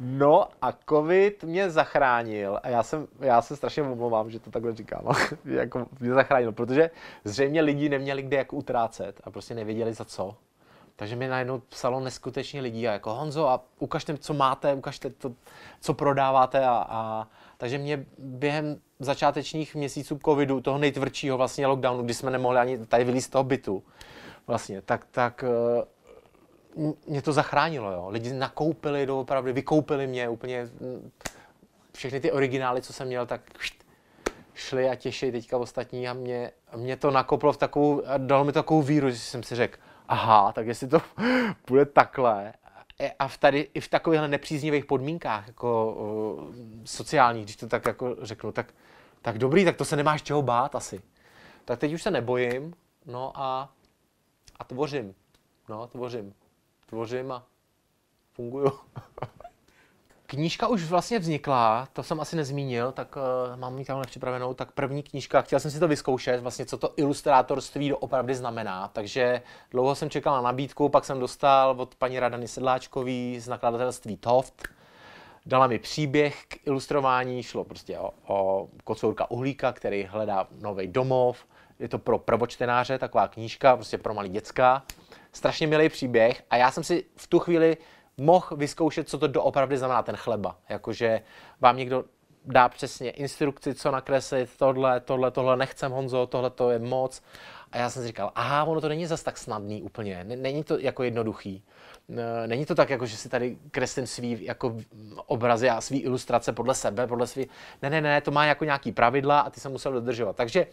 No 0.00 0.48
a 0.62 0.72
covid 0.88 1.44
mě 1.44 1.70
zachránil 1.70 2.60
a 2.62 2.68
já 2.68 2.82
jsem, 2.82 3.06
já 3.20 3.42
se 3.42 3.56
strašně 3.56 3.82
omlouvám, 3.82 4.30
že 4.30 4.40
to 4.40 4.50
takhle 4.50 4.74
říkám, 4.74 5.00
jako 5.44 5.86
mě 6.00 6.14
zachránil, 6.14 6.52
protože 6.52 6.90
zřejmě 7.24 7.60
lidi 7.60 7.88
neměli 7.88 8.22
kde 8.22 8.36
jak 8.36 8.52
utrácet 8.52 9.20
a 9.24 9.30
prostě 9.30 9.54
nevěděli 9.54 9.94
za 9.94 10.04
co. 10.04 10.36
Takže 10.96 11.16
mi 11.16 11.28
najednou 11.28 11.58
psalo 11.58 12.00
neskutečně 12.00 12.60
lidí 12.60 12.88
a 12.88 12.92
jako 12.92 13.14
Honzo 13.14 13.48
a 13.48 13.64
ukažte, 13.78 14.18
co 14.18 14.34
máte, 14.34 14.74
ukažte 14.74 15.10
to, 15.10 15.32
co 15.80 15.94
prodáváte 15.94 16.66
a, 16.66 16.86
a 16.88 17.26
takže 17.56 17.78
mě 17.78 18.06
během 18.18 18.76
začátečních 18.98 19.74
měsíců 19.74 20.18
covidu, 20.24 20.60
toho 20.60 20.78
nejtvrdšího 20.78 21.36
vlastně 21.36 21.66
lockdownu, 21.66 22.02
kdy 22.02 22.14
jsme 22.14 22.30
nemohli 22.30 22.58
ani 22.58 22.86
tady 22.86 23.04
vylít 23.04 23.24
z 23.24 23.28
toho 23.28 23.44
bytu, 23.44 23.82
vlastně, 24.46 24.82
tak, 24.82 25.04
tak 25.10 25.44
eh, 25.44 26.90
mě 27.06 27.22
to 27.22 27.32
zachránilo, 27.32 27.92
jo. 27.92 28.08
Lidi 28.08 28.32
nakoupili 28.32 29.06
doopravdy, 29.06 29.52
vykoupili 29.52 30.06
mě 30.06 30.28
úplně 30.28 30.64
mm, 30.80 31.10
všechny 31.92 32.20
ty 32.20 32.32
originály, 32.32 32.82
co 32.82 32.92
jsem 32.92 33.06
měl, 33.06 33.26
tak 33.26 33.40
šli 34.54 34.88
a 34.88 34.94
těší 34.94 35.32
teďka 35.32 35.56
ostatní 35.56 36.08
a 36.08 36.12
mě, 36.12 36.50
mě 36.76 36.96
to 36.96 37.10
nakoplo 37.10 37.52
v 37.52 37.56
takovou, 37.56 38.02
dalo 38.18 38.44
mi 38.44 38.52
takovou 38.52 38.82
víru, 38.82 39.10
že 39.10 39.18
jsem 39.18 39.42
si 39.42 39.54
řekl, 39.54 39.78
aha, 40.08 40.52
tak 40.52 40.66
jestli 40.66 40.88
to 40.88 41.02
bude 41.66 41.84
takhle 41.84 42.52
a 43.18 43.28
v 43.28 43.38
tady, 43.38 43.68
i 43.74 43.80
v 43.80 43.88
takovýchhle 43.88 44.28
nepříznivých 44.28 44.84
podmínkách, 44.84 45.46
jako 45.46 45.92
uh, 45.92 46.54
sociálních, 46.84 47.44
když 47.44 47.56
to 47.56 47.66
tak 47.66 47.86
jako 47.86 48.16
řeknu, 48.22 48.52
tak, 48.52 48.74
tak 49.22 49.38
dobrý, 49.38 49.64
tak 49.64 49.76
to 49.76 49.84
se 49.84 49.96
nemáš 49.96 50.22
čeho 50.22 50.42
bát 50.42 50.74
asi. 50.74 51.02
Tak 51.64 51.78
teď 51.78 51.92
už 51.92 52.02
se 52.02 52.10
nebojím, 52.10 52.74
no 53.06 53.32
a, 53.34 53.72
a 54.58 54.64
tvořím. 54.64 55.14
No, 55.68 55.86
tvořím. 55.86 56.34
Tvořím 56.86 57.32
a 57.32 57.46
funguju. 58.32 58.72
Knížka 60.26 60.68
už 60.68 60.84
vlastně 60.84 61.18
vznikla, 61.18 61.88
to 61.92 62.02
jsem 62.02 62.20
asi 62.20 62.36
nezmínil, 62.36 62.92
tak 62.92 63.16
uh, 63.16 63.56
mám 63.60 63.78
ji 63.78 63.84
tamhle 63.84 64.06
připravenou. 64.06 64.54
Tak 64.54 64.72
první 64.72 65.02
knížka, 65.02 65.42
chtěl 65.42 65.60
jsem 65.60 65.70
si 65.70 65.80
to 65.80 65.88
vyzkoušet, 65.88 66.40
vlastně 66.40 66.66
co 66.66 66.78
to 66.78 66.92
ilustrátorství 66.96 67.92
opravdu 67.92 68.34
znamená. 68.34 68.88
Takže 68.88 69.42
dlouho 69.70 69.94
jsem 69.94 70.10
čekal 70.10 70.34
na 70.34 70.42
nabídku, 70.42 70.88
pak 70.88 71.04
jsem 71.04 71.20
dostal 71.20 71.80
od 71.80 71.94
paní 71.94 72.20
Radany 72.20 72.48
Sedláčkový 72.48 73.40
z 73.40 73.48
nakladatelství 73.48 74.16
Toft. 74.16 74.68
Dala 75.46 75.66
mi 75.66 75.78
příběh 75.78 76.44
k 76.48 76.66
ilustrování, 76.66 77.42
šlo 77.42 77.64
prostě 77.64 77.98
o, 77.98 78.10
o 78.26 78.68
kocourka 78.84 79.30
uhlíka, 79.30 79.72
který 79.72 80.04
hledá 80.04 80.46
nový 80.60 80.86
domov. 80.86 81.46
Je 81.78 81.88
to 81.88 81.98
pro 81.98 82.18
prvočtenáře, 82.18 82.98
taková 82.98 83.28
knížka, 83.28 83.76
prostě 83.76 83.98
pro 83.98 84.14
malý 84.14 84.28
děcka. 84.28 84.82
Strašně 85.32 85.66
milý 85.66 85.88
příběh 85.88 86.42
a 86.50 86.56
já 86.56 86.70
jsem 86.70 86.84
si 86.84 87.04
v 87.16 87.26
tu 87.26 87.38
chvíli 87.38 87.76
mohl 88.16 88.56
vyzkoušet, 88.56 89.08
co 89.08 89.18
to 89.18 89.26
doopravdy 89.26 89.78
znamená 89.78 90.02
ten 90.02 90.16
chleba. 90.16 90.56
Jakože 90.68 91.20
vám 91.60 91.76
někdo 91.76 92.04
dá 92.44 92.68
přesně 92.68 93.10
instrukci, 93.10 93.74
co 93.74 93.90
nakreslit, 93.90 94.56
tohle, 94.56 95.00
tohle, 95.00 95.30
tohle 95.30 95.56
nechcem 95.56 95.92
Honzo, 95.92 96.26
tohle 96.26 96.50
to 96.50 96.70
je 96.70 96.78
moc. 96.78 97.22
A 97.72 97.78
já 97.78 97.90
jsem 97.90 98.02
si 98.02 98.06
říkal, 98.06 98.32
aha, 98.34 98.64
ono 98.64 98.80
to 98.80 98.88
není 98.88 99.06
zas 99.06 99.22
tak 99.22 99.38
snadný 99.38 99.82
úplně, 99.82 100.24
není 100.24 100.64
to 100.64 100.78
jako 100.78 101.02
jednoduchý. 101.02 101.64
Není 102.46 102.66
to 102.66 102.74
tak, 102.74 102.90
jako 102.90 103.06
že 103.06 103.16
si 103.16 103.28
tady 103.28 103.58
kreslím 103.70 104.06
svý 104.06 104.44
jako 104.44 104.76
obrazy 105.26 105.70
a 105.70 105.80
svý 105.80 106.00
ilustrace 106.00 106.52
podle 106.52 106.74
sebe, 106.74 107.06
podle 107.06 107.26
svý... 107.26 107.46
Ne, 107.82 107.90
ne, 107.90 108.00
ne, 108.00 108.20
to 108.20 108.30
má 108.30 108.46
jako 108.46 108.64
nějaký 108.64 108.92
pravidla 108.92 109.40
a 109.40 109.50
ty 109.50 109.60
se 109.60 109.68
musel 109.68 109.92
dodržovat. 109.92 110.36
Takže 110.36 110.66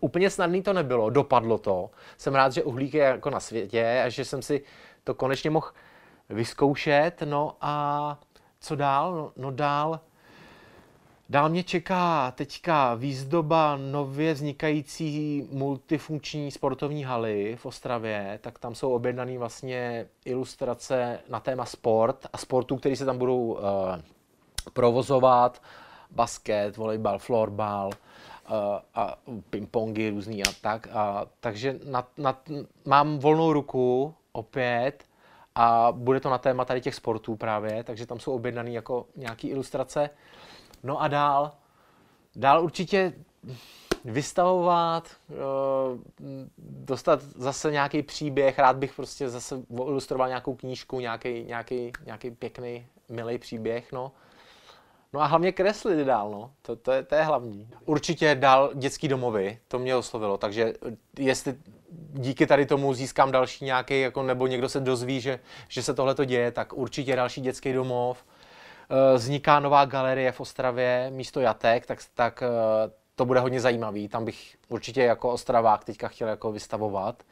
úplně 0.00 0.30
snadný 0.30 0.62
to 0.62 0.72
nebylo, 0.72 1.10
dopadlo 1.10 1.58
to. 1.58 1.90
Jsem 2.16 2.34
rád, 2.34 2.52
že 2.52 2.62
uhlík 2.62 2.94
je 2.94 3.04
jako 3.04 3.30
na 3.30 3.40
světě 3.40 4.02
a 4.04 4.08
že 4.08 4.24
jsem 4.24 4.42
si 4.42 4.62
to 5.04 5.14
konečně 5.14 5.50
mohl 5.50 5.70
vyzkoušet. 6.28 7.22
No 7.24 7.56
a 7.60 8.18
co 8.60 8.76
dál? 8.76 9.14
No, 9.14 9.32
no 9.36 9.50
dál, 9.50 10.00
dál 11.28 11.48
mě 11.48 11.62
čeká 11.62 12.30
teďka 12.30 12.94
výzdoba 12.94 13.76
nově 13.76 14.34
vznikající 14.34 15.42
multifunkční 15.52 16.50
sportovní 16.50 17.04
haly 17.04 17.56
v 17.56 17.66
Ostravě, 17.66 18.38
tak 18.42 18.58
tam 18.58 18.74
jsou 18.74 18.92
objednané 18.92 19.38
vlastně 19.38 20.06
ilustrace 20.24 21.18
na 21.28 21.40
téma 21.40 21.64
sport 21.64 22.26
a 22.32 22.38
sportů, 22.38 22.76
které 22.76 22.96
se 22.96 23.04
tam 23.04 23.18
budou 23.18 23.38
uh, 23.42 23.60
provozovat, 24.72 25.62
basket, 26.10 26.76
volejbal, 26.76 27.18
florbal, 27.18 27.90
a 28.94 29.18
pingpongy 29.50 30.10
různý 30.10 30.42
a 30.44 30.50
tak. 30.60 30.88
A, 30.92 31.26
takže 31.40 31.78
na, 31.84 32.08
na, 32.16 32.42
mám 32.84 33.18
volnou 33.18 33.52
ruku 33.52 34.14
opět 34.32 35.04
a 35.54 35.92
bude 35.92 36.20
to 36.20 36.30
na 36.30 36.38
téma 36.38 36.64
tady 36.64 36.80
těch 36.80 36.94
sportů 36.94 37.36
právě, 37.36 37.84
takže 37.84 38.06
tam 38.06 38.20
jsou 38.20 38.32
objednané 38.32 38.70
jako 38.70 39.06
nějaký 39.16 39.48
ilustrace. 39.48 40.10
No 40.82 41.02
a 41.02 41.08
dál, 41.08 41.52
dál 42.36 42.64
určitě 42.64 43.12
vystavovat, 44.04 45.10
eh, 45.30 45.34
dostat 46.58 47.22
zase 47.22 47.72
nějaký 47.72 48.02
příběh, 48.02 48.58
rád 48.58 48.76
bych 48.76 48.94
prostě 48.94 49.28
zase 49.28 49.62
ilustroval 49.70 50.28
nějakou 50.28 50.54
knížku, 50.54 51.00
nějaký, 51.00 51.44
nějaký, 51.44 51.92
nějaký 52.04 52.30
pěkný, 52.30 52.86
milý 53.08 53.38
příběh, 53.38 53.92
no. 53.92 54.12
No 55.16 55.22
a 55.22 55.26
hlavně 55.26 55.52
kreslit 55.52 56.06
dál, 56.06 56.30
no. 56.30 56.50
To, 56.62 56.76
to, 56.76 56.92
je, 56.92 57.02
to 57.02 57.14
je 57.14 57.22
hlavní. 57.22 57.68
Určitě 57.84 58.34
dál 58.34 58.70
dětský 58.74 59.08
domovy, 59.08 59.58
to 59.68 59.78
mě 59.78 59.96
oslovilo, 59.96 60.38
takže 60.38 60.74
jestli 61.18 61.54
díky 62.12 62.46
tady 62.46 62.66
tomu 62.66 62.94
získám 62.94 63.32
další 63.32 63.64
nějaký, 63.64 64.00
jako, 64.00 64.22
nebo 64.22 64.46
někdo 64.46 64.68
se 64.68 64.80
dozví, 64.80 65.20
že, 65.20 65.40
že 65.68 65.82
se 65.82 65.94
tohle 65.94 66.14
to 66.14 66.24
děje, 66.24 66.50
tak 66.50 66.72
určitě 66.72 67.16
další 67.16 67.40
dětský 67.40 67.72
domov. 67.72 68.24
Eh, 68.90 69.16
vzniká 69.16 69.60
nová 69.60 69.84
galerie 69.84 70.32
v 70.32 70.40
Ostravě 70.40 71.10
místo 71.10 71.40
Jatek, 71.40 71.86
tak, 71.86 71.98
tak 72.14 72.42
eh, 72.42 72.48
to 73.14 73.24
bude 73.24 73.40
hodně 73.40 73.60
zajímavý. 73.60 74.08
Tam 74.08 74.24
bych 74.24 74.56
určitě 74.68 75.02
jako 75.02 75.30
Ostravák 75.30 75.84
teďka 75.84 76.08
chtěl 76.08 76.28
jako 76.28 76.52
vystavovat 76.52 77.22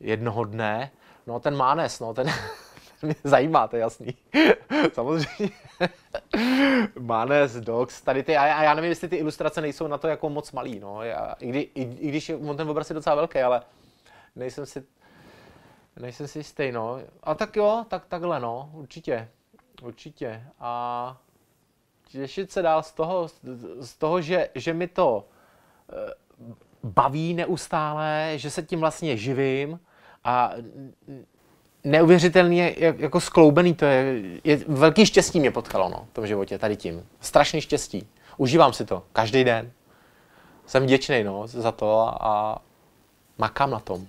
jednoho 0.00 0.44
dne. 0.44 0.90
No 1.26 1.40
ten 1.40 1.56
Mánes, 1.56 2.00
no 2.00 2.14
ten 2.14 2.26
mě 3.02 3.14
zajímá, 3.24 3.68
to 3.68 3.76
je 3.76 3.80
jasný. 3.80 4.16
Samozřejmě. 4.92 5.50
Mánes, 6.98 7.52
Dogs, 7.52 8.02
tady 8.02 8.22
ty, 8.22 8.36
a 8.36 8.46
já, 8.46 8.62
já 8.62 8.74
nevím, 8.74 8.90
jestli 8.90 9.08
ty 9.08 9.16
ilustrace 9.16 9.60
nejsou 9.60 9.86
na 9.86 9.98
to 9.98 10.08
jako 10.08 10.30
moc 10.30 10.52
malý, 10.52 10.80
no. 10.80 11.02
Já, 11.02 11.34
i, 11.40 11.48
kdy, 11.48 11.60
i, 11.60 11.82
i, 11.82 12.08
když 12.08 12.28
on 12.28 12.56
ten 12.56 12.70
obraz 12.70 12.90
je 12.90 12.94
docela 12.94 13.16
velký, 13.16 13.38
ale 13.38 13.62
nejsem 14.36 14.66
si, 14.66 14.84
nejsem 15.96 16.28
si 16.28 16.38
jistý, 16.38 16.72
no. 16.72 17.00
A 17.22 17.34
tak 17.34 17.56
jo, 17.56 17.84
tak 17.88 18.06
takhle, 18.06 18.40
no, 18.40 18.70
určitě, 18.72 19.28
určitě. 19.82 20.42
A 20.60 21.16
těšit 22.08 22.52
se 22.52 22.62
dál 22.62 22.82
z 22.82 22.92
toho, 22.92 23.28
z 23.80 23.94
toho 23.94 24.20
že, 24.20 24.48
že 24.54 24.74
mi 24.74 24.88
to 24.88 25.28
eh, 25.92 26.14
baví 26.82 27.34
neustále, 27.34 28.32
že 28.36 28.50
se 28.50 28.62
tím 28.62 28.80
vlastně 28.80 29.16
živím 29.16 29.80
a 30.24 30.52
neuvěřitelně 31.84 32.74
jako 32.78 33.20
skloubený, 33.20 33.74
to 33.74 33.84
je, 33.84 34.22
je 34.44 34.56
velký 34.68 35.06
štěstí 35.06 35.40
mě 35.40 35.50
potkalo 35.50 35.88
no, 35.88 36.06
v 36.10 36.14
tom 36.14 36.26
životě, 36.26 36.58
tady 36.58 36.76
tím. 36.76 37.06
Strašný 37.20 37.60
štěstí. 37.60 38.06
Užívám 38.36 38.72
si 38.72 38.84
to, 38.84 39.02
každý 39.12 39.44
den. 39.44 39.72
Jsem 40.66 40.82
vděčný 40.82 41.24
no, 41.24 41.46
za 41.46 41.72
to 41.72 42.00
a, 42.00 42.18
a 42.20 42.58
makám 43.38 43.70
na 43.70 43.80
tom. 43.80 44.06